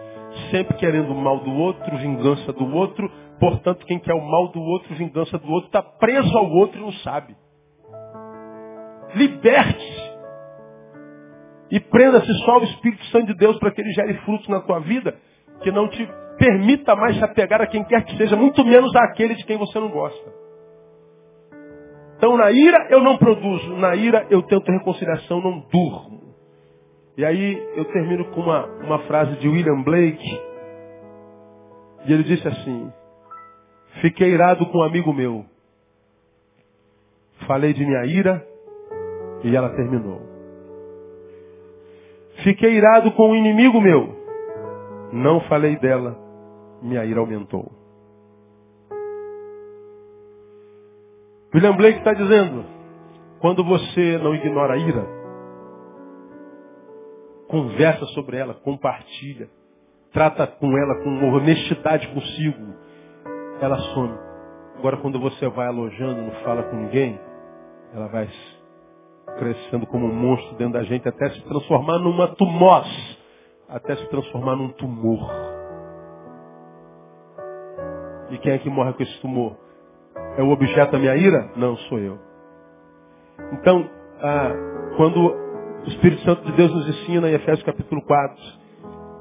Sempre 0.51 0.77
querendo 0.77 1.13
o 1.13 1.21
mal 1.21 1.41
do 1.41 1.51
outro, 1.51 1.97
vingança 1.97 2.53
do 2.53 2.67
outro. 2.75 3.11
Portanto, 3.41 3.87
quem 3.87 3.99
quer 3.99 4.15
o 4.15 4.21
mal 4.21 4.49
do 4.49 4.61
outro, 4.61 4.95
vingança 4.95 5.39
do 5.39 5.49
outro, 5.49 5.69
está 5.69 5.83
preso 5.83 6.37
ao 6.37 6.51
outro 6.51 6.79
e 6.79 6.83
não 6.83 6.93
sabe. 6.93 7.35
Liberte-se. 9.15 10.07
E 11.71 11.81
prenda-se 11.81 12.33
só 12.45 12.53
ao 12.53 12.65
Espírito 12.65 13.05
Santo 13.07 13.27
de 13.27 13.35
Deus 13.35 13.59
para 13.59 13.71
que 13.73 13.81
ele 13.81 13.93
gere 13.93 14.15
frutos 14.19 14.49
na 14.49 14.61
tua 14.61 14.81
vida, 14.81 15.17
que 15.63 15.71
não 15.71 15.89
te 15.89 16.09
permita 16.39 16.95
mais 16.95 17.17
se 17.17 17.25
apegar 17.25 17.61
a 17.61 17.67
quem 17.67 17.83
quer 17.85 18.05
que 18.05 18.17
seja, 18.17 18.37
muito 18.37 18.65
menos 18.65 18.95
àquele 18.95 19.35
de 19.35 19.45
quem 19.45 19.57
você 19.57 19.79
não 19.81 19.89
gosta. 19.89 20.33
Então 22.17 22.37
na 22.37 22.51
ira 22.51 22.87
eu 22.91 23.03
não 23.03 23.19
produzo, 23.19 23.77
na 23.77 23.95
ira 23.95 24.27
eu 24.31 24.43
tento 24.43 24.71
reconciliação, 24.71 25.41
não 25.41 25.61
durmo. 25.71 26.35
E 27.17 27.25
aí 27.25 27.69
eu 27.75 27.85
termino 27.87 28.27
com 28.27 28.43
uma, 28.43 28.67
uma 28.85 28.99
frase 29.01 29.37
de 29.37 29.49
William 29.49 29.83
Blake. 29.83 30.41
E 32.07 32.13
ele 32.13 32.23
disse 32.23 32.47
assim, 32.47 32.93
fiquei 34.03 34.29
irado 34.29 34.67
com 34.67 34.79
um 34.79 34.83
amigo 34.83 35.13
meu. 35.13 35.45
Falei 37.47 37.73
de 37.73 37.85
minha 37.85 38.05
ira 38.05 38.46
e 39.45 39.55
ela 39.55 39.70
terminou. 39.70 40.20
Fiquei 42.43 42.74
irado 42.74 43.12
com 43.12 43.30
o 43.30 43.37
inimigo 43.37 43.80
meu. 43.80 44.14
Não 45.12 45.41
falei 45.43 45.76
dela, 45.76 46.16
minha 46.82 47.05
ira 47.05 47.20
aumentou. 47.20 47.70
William 51.55 51.76
Blake 51.76 51.99
está 51.99 52.12
dizendo, 52.12 52.64
quando 53.41 53.64
você 53.64 54.18
não 54.18 54.34
ignora 54.34 54.74
a 54.74 54.76
ira, 54.76 55.07
conversa 57.49 58.05
sobre 58.07 58.37
ela, 58.37 58.53
compartilha, 58.55 59.49
trata 60.12 60.47
com 60.47 60.76
ela 60.76 61.03
com 61.03 61.32
honestidade 61.32 62.09
consigo, 62.09 62.74
ela 63.61 63.78
some. 63.95 64.18
Agora 64.78 64.99
quando 64.99 65.18
você 65.18 65.49
vai 65.49 65.68
alojando, 65.68 66.20
não 66.20 66.32
fala 66.43 66.64
com 66.64 66.76
ninguém, 66.76 67.18
ela 67.95 68.09
vai 68.09 68.28
crescendo 69.39 69.87
como 69.87 70.07
um 70.07 70.14
monstro 70.14 70.57
dentro 70.57 70.74
da 70.74 70.82
gente 70.84 71.09
até 71.09 71.30
se 71.30 71.41
transformar 71.43 71.99
numa 71.99 72.28
tumós, 72.28 72.87
até 73.68 73.97
se 73.97 74.07
transformar 74.09 74.57
num 74.57 74.68
tumor. 74.70 75.30
E 78.30 78.39
quem 78.39 78.53
é 78.53 78.59
que 78.59 78.68
morre 78.68 78.93
com 78.93 79.03
esse 79.03 79.20
tumor? 79.20 79.57
É 80.37 80.43
o 80.43 80.51
objeto 80.51 80.93
da 80.93 80.99
minha 80.99 81.16
ira? 81.16 81.51
Não, 81.57 81.76
sou 81.76 81.99
eu. 81.99 82.18
Então, 83.53 83.89
ah, 84.20 84.53
quando 84.97 85.18
o 85.84 85.89
Espírito 85.89 86.22
Santo 86.22 86.45
de 86.45 86.53
Deus 86.53 86.74
nos 86.74 86.89
ensina 86.89 87.30
em 87.30 87.34
Efésios 87.34 87.62
capítulo 87.62 88.03
4, 88.03 88.37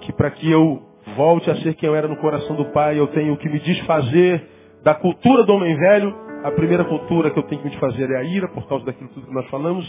que 0.01 0.13
para 0.13 0.31
que 0.31 0.49
eu 0.49 0.81
volte 1.15 1.49
a 1.49 1.55
ser 1.57 1.75
quem 1.75 1.87
eu 1.87 1.95
era 1.95 2.07
no 2.07 2.17
coração 2.17 2.55
do 2.55 2.65
Pai, 2.71 2.99
eu 2.99 3.07
tenho 3.07 3.37
que 3.37 3.47
me 3.47 3.59
desfazer 3.59 4.49
da 4.83 4.95
cultura 4.95 5.43
do 5.43 5.53
homem 5.53 5.75
velho, 5.75 6.24
a 6.47 6.51
primeira 6.51 6.83
cultura 6.85 7.31
que 7.31 7.39
eu 7.39 7.43
tenho 7.43 7.61
que 7.61 7.67
me 7.67 7.71
desfazer 7.71 8.09
é 8.09 8.17
a 8.17 8.23
ira, 8.23 8.47
por 8.49 8.67
causa 8.67 8.85
daquilo 8.85 9.09
tudo 9.09 9.27
que 9.27 9.33
nós 9.33 9.47
falamos, 9.49 9.85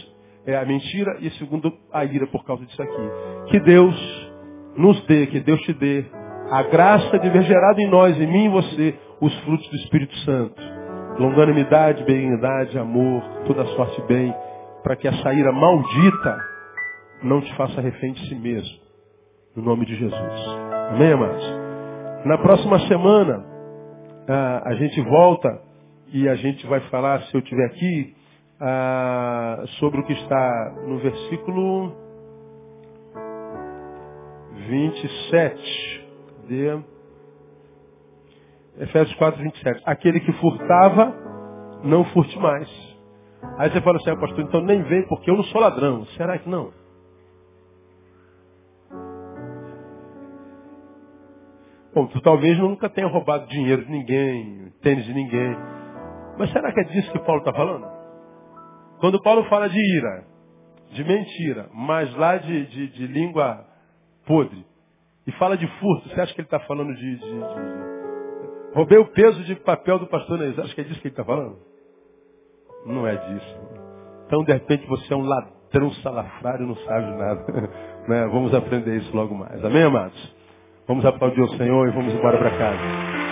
é 0.47 0.57
a 0.57 0.65
mentira, 0.65 1.19
e 1.21 1.31
segundo, 1.33 1.73
a 1.93 2.05
ira 2.05 2.27
por 2.27 2.45
causa 2.45 2.65
disso 2.65 2.83
aqui. 2.83 3.51
Que 3.51 3.61
Deus 3.61 4.33
nos 4.77 5.05
dê, 5.07 5.27
que 5.27 5.41
Deus 5.41 5.61
te 5.63 5.73
dê 5.73 6.05
a 6.51 6.63
graça 6.63 7.19
de 7.19 7.29
ver 7.29 7.43
gerado 7.43 7.81
em 7.81 7.89
nós, 7.89 8.21
em 8.21 8.27
mim 8.27 8.45
e 8.47 8.49
você, 8.49 8.95
os 9.21 9.35
frutos 9.41 9.69
do 9.69 9.77
Espírito 9.77 10.15
Santo 10.19 10.77
longanimidade, 11.19 12.05
benignidade, 12.05 12.79
amor, 12.79 13.23
toda 13.47 13.65
sorte 13.69 14.03
bem, 14.03 14.35
para 14.83 14.97
que 14.97 15.09
essa 15.09 15.33
ira 15.33 15.53
maldita 15.53 16.39
não 17.23 17.41
te 17.41 17.55
faça 17.57 17.81
refém 17.81 18.13
de 18.13 18.29
si 18.29 18.35
mesmo. 18.35 18.79
No 19.55 19.63
nome 19.63 19.87
de 19.87 19.97
Jesus. 19.97 20.43
Amém, 20.91 21.13
amados? 21.13 21.45
Na 22.25 22.39
próxima 22.39 22.79
semana, 22.81 23.45
a, 24.65 24.75
gente 24.75 25.01
volta 25.03 25.61
e 26.13 26.29
a 26.29 26.35
gente 26.37 26.67
vai 26.67 26.81
falar, 26.89 27.23
se 27.23 27.35
eu 27.35 27.41
estiver 27.41 27.67
aqui, 27.67 28.15
sobre 29.79 30.01
o 30.01 30.05
que 30.05 30.13
está 30.13 30.75
no 30.87 30.99
versículo 30.99 31.93
27. 34.69 36.07
Cadê? 36.43 36.79
Efésios 38.79 39.17
4, 39.17 39.43
27. 39.43 39.83
Aquele 39.85 40.21
que 40.21 40.33
furtava, 40.35 41.15
não 41.85 42.05
furte 42.07 42.39
mais. 42.39 42.69
Aí 43.59 43.71
você 43.71 43.81
fala 43.81 43.97
assim, 43.99 44.11
ah, 44.11 44.17
pastor, 44.17 44.41
então 44.41 44.61
nem 44.63 44.83
vem 44.83 45.07
porque 45.09 45.31
eu 45.31 45.37
não 45.37 45.45
sou 45.45 45.61
ladrão. 45.61 46.05
Será 46.17 46.39
que 46.39 46.49
não? 46.49 46.73
Bom, 51.95 52.07
tu 52.09 52.21
talvez 52.21 52.59
nunca 52.59 52.91
tenha 52.91 53.07
roubado 53.07 53.47
dinheiro 53.47 53.85
de 53.85 53.91
ninguém, 53.91 54.71
tênis 54.83 55.05
de 55.07 55.15
ninguém. 55.15 55.57
Mas 56.39 56.51
será 56.53 56.73
que 56.73 56.81
é 56.81 56.85
disso 56.85 57.13
que 57.13 57.19
Paulo 57.21 57.41
está 57.41 57.53
falando? 57.53 57.87
Quando 59.01 59.23
Paulo 59.23 59.45
fala 59.45 59.69
de 59.69 59.79
ira, 59.79 60.25
de 60.91 61.05
mentira, 61.05 61.69
mas 61.73 62.15
lá 62.17 62.37
de, 62.37 62.67
de, 62.67 62.89
de 62.89 63.07
língua 63.07 63.65
podre, 64.27 64.65
e 65.27 65.33
fala 65.33 65.57
de 65.57 65.67
furto, 65.79 66.09
você 66.09 66.21
acha 66.21 66.35
que 66.35 66.41
ele 66.41 66.47
está 66.47 66.61
falando 66.61 66.95
de, 66.95 67.17
de, 67.17 67.19
de 67.19 67.87
Roubei 68.77 68.99
o 68.99 69.07
peso 69.07 69.43
de 69.45 69.55
papel 69.57 69.99
do 69.99 70.07
pastor 70.07 70.39
Neis. 70.39 70.59
Acho 70.59 70.75
que 70.75 70.83
é 70.83 70.85
disso 70.85 71.01
que 71.01 71.09
ele 71.09 71.13
está 71.15 71.25
falando? 71.25 71.57
Não 72.85 73.07
é 73.07 73.17
disso. 73.17 73.61
Então, 74.27 74.45
de 74.45 74.53
repente, 74.53 74.87
você 74.87 75.15
é 75.15 75.17
um 75.17 75.23
ladrão 75.23 75.91
salafrário 76.03 76.65
e 76.65 76.69
não 76.69 76.77
sabe 76.77 77.07
nada. 77.17 77.71
né? 78.07 78.27
Vamos 78.27 78.53
aprender 78.53 78.99
isso 78.99 79.17
logo 79.17 79.35
mais. 79.35 79.65
Amém, 79.65 79.83
amados? 79.83 80.37
Vamos 80.87 81.07
aplaudir 81.07 81.41
o 81.41 81.49
Senhor 81.57 81.89
e 81.89 81.93
vamos 81.93 82.13
embora 82.13 82.37
para 82.37 82.51
casa. 82.51 83.26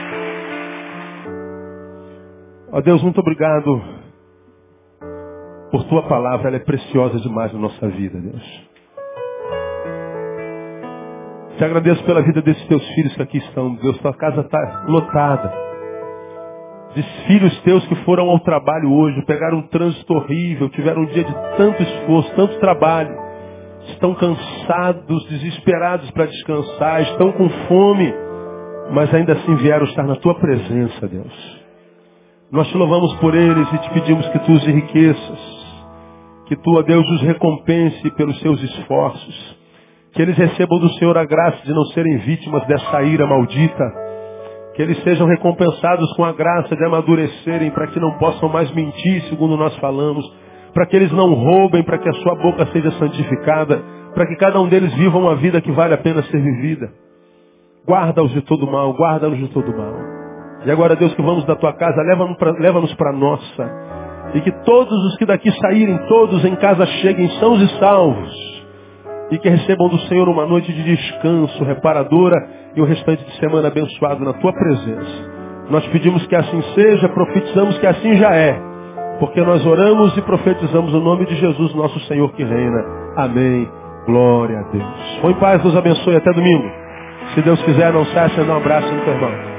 Ó 2.75 2.81
Deus, 2.81 3.01
muito 3.05 3.21
obrigado 3.21 3.81
por 5.71 5.85
tua 5.85 6.03
palavra. 6.09 6.49
Ela 6.49 6.57
é 6.57 6.59
preciosa 6.59 7.21
demais 7.21 7.53
na 7.53 7.61
nossa 7.61 7.87
vida, 7.87 8.19
Deus. 8.19 8.69
Te 11.57 11.65
agradeço 11.65 12.03
pela 12.03 12.21
vida 12.21 12.43
desses 12.43 12.67
teus 12.67 12.85
filhos 12.97 13.15
que 13.15 13.23
aqui 13.23 13.39
estão. 13.39 13.77
Deus, 13.77 13.97
tua 13.99 14.13
casa 14.15 14.41
está 14.41 14.87
lotada. 14.89 15.53
De 16.97 17.03
filhos 17.29 17.57
teus 17.61 17.87
que 17.87 17.95
foram 18.05 18.29
ao 18.29 18.41
trabalho 18.41 18.93
hoje, 18.93 19.25
pegaram 19.25 19.59
um 19.59 19.69
trânsito 19.69 20.13
horrível, 20.13 20.69
tiveram 20.71 21.03
um 21.03 21.07
dia 21.07 21.23
de 21.23 21.35
tanto 21.57 21.81
esforço, 21.81 22.35
tanto 22.35 22.59
trabalho. 22.59 23.17
Estão 23.91 24.17
cansados, 24.17 25.29
desesperados 25.29 26.11
para 26.11 26.27
descansar, 26.27 27.03
estão 27.03 27.31
com 27.31 27.49
fome, 27.69 28.13
mas 28.91 29.15
ainda 29.15 29.35
assim 29.35 29.55
vieram 29.59 29.85
estar 29.85 30.03
na 30.03 30.17
tua 30.17 30.35
presença, 30.35 31.07
Deus. 31.07 31.64
Nós 32.55 32.69
te 32.69 32.79
louvamos 32.79 33.15
por 33.17 33.35
eles 33.35 33.71
e 33.71 33.79
te 33.79 33.91
pedimos 33.91 34.27
que 34.29 34.39
tu 34.39 34.53
os 34.53 34.67
enriqueças, 34.67 35.75
que 36.47 36.57
tu, 36.57 36.83
Deus, 36.85 37.07
os 37.11 37.21
recompense 37.21 38.11
pelos 38.13 38.39
seus 38.41 38.63
esforços 38.63 39.65
que 40.15 40.23
eles 40.23 40.37
recebam 40.37 40.79
do 40.79 40.89
Senhor 40.91 41.19
a 41.19 41.25
graça 41.25 41.65
de 41.65 41.73
não 41.73 41.85
serem 41.87 42.19
vítimas 42.19 42.65
dessa 42.67 43.03
ira 43.03 43.27
maldita. 43.27 43.85
Que 44.75 44.83
eles 44.83 45.03
sejam 45.03 45.27
recompensados 45.27 46.13
com 46.17 46.25
a 46.25 46.33
graça 46.33 46.75
de 46.75 46.85
amadurecerem 46.85 47.71
para 47.73 47.89
que 47.89 48.01
não 48.01 48.17
possam 48.19 48.49
mais 48.49 48.73
mentir, 48.73 49.23
segundo 49.25 49.57
nós 49.57 49.77
falamos. 49.79 50.25
Para 50.73 50.87
que 50.87 50.97
eles 50.97 51.13
não 51.13 51.35
roubem, 51.35 51.83
para 51.83 51.99
que 51.99 52.09
a 52.09 52.15
sua 52.15 52.35
boca 52.37 52.67
seja 52.67 52.93
santificada. 52.93 53.83
Para 54.15 54.27
que 54.27 54.37
cada 54.37 54.61
um 54.61 54.69
deles 54.69 54.95
viva 54.95 55.19
uma 55.19 55.35
vida 55.37 55.61
que 55.61 55.73
vale 55.73 55.95
a 55.95 55.99
pena 55.99 56.23
ser 56.23 56.41
vivida. 56.41 56.93
Guarda-os 57.87 58.33
de 58.33 58.41
todo 58.43 58.67
mal, 58.67 58.93
guarda-nos 58.95 59.39
de 59.39 59.49
todo 59.49 59.77
mal. 59.77 60.14
E 60.65 60.71
agora, 60.71 60.97
Deus, 60.97 61.15
que 61.15 61.23
vamos 61.23 61.45
da 61.45 61.57
tua 61.57 61.73
casa, 61.75 62.03
leva-nos 62.59 62.95
para 62.95 63.11
a 63.11 63.13
nossa. 63.13 63.71
E 64.35 64.41
que 64.41 64.51
todos 64.65 64.99
os 65.07 65.17
que 65.17 65.27
daqui 65.27 65.51
saírem, 65.61 65.99
todos 66.09 66.45
em 66.45 66.57
casa 66.57 66.87
cheguem 66.87 67.29
sãos 67.39 67.61
e 67.61 67.79
salvos 67.79 68.55
e 69.31 69.39
que 69.39 69.49
recebam 69.49 69.89
do 69.89 69.99
Senhor 70.01 70.29
uma 70.29 70.47
noite 70.47 70.73
de 70.73 70.83
descanso 70.83 71.65
reparadora 71.65 72.37
e 72.77 72.81
o 72.81 72.85
restante 72.85 73.25
de 73.25 73.37
semana 73.39 73.69
abençoado 73.69 74.25
na 74.25 74.33
tua 74.35 74.53
presença. 74.53 75.35
Nós 75.71 75.87
pedimos 75.89 76.27
que 76.27 76.37
assim 76.37 76.63
seja, 76.75 77.09
profetizamos 77.09 77.79
que 77.79 77.87
assim 77.87 78.17
já 78.17 78.35
é, 78.35 78.61
porque 79.19 79.41
nós 79.41 79.65
oramos 79.65 80.17
e 80.17 80.23
profetizamos 80.23 80.93
o 80.93 81.01
nome 81.01 81.27
de 81.27 81.37
Jesus, 81.37 81.75
nosso 81.75 81.99
Senhor 82.01 82.31
que 82.33 82.45
reina. 82.45 82.85
Amém. 83.17 83.69
Glória 84.07 84.59
a 84.59 84.63
Deus. 84.71 85.19
Foi 85.23 85.33
em 85.33 85.37
paz, 85.37 85.63
nos 85.65 85.75
abençoe 85.75 86.17
até 86.17 86.31
domingo. 86.33 86.71
Se 87.35 87.41
Deus 87.41 87.63
quiser, 87.63 87.93
não 87.93 88.05
se 88.05 88.19
acha, 88.19 88.45
dá 88.45 88.53
um 88.53 88.57
abraço 88.59 88.93
no 88.93 89.01
teu 89.01 89.15
irmão. 89.15 89.54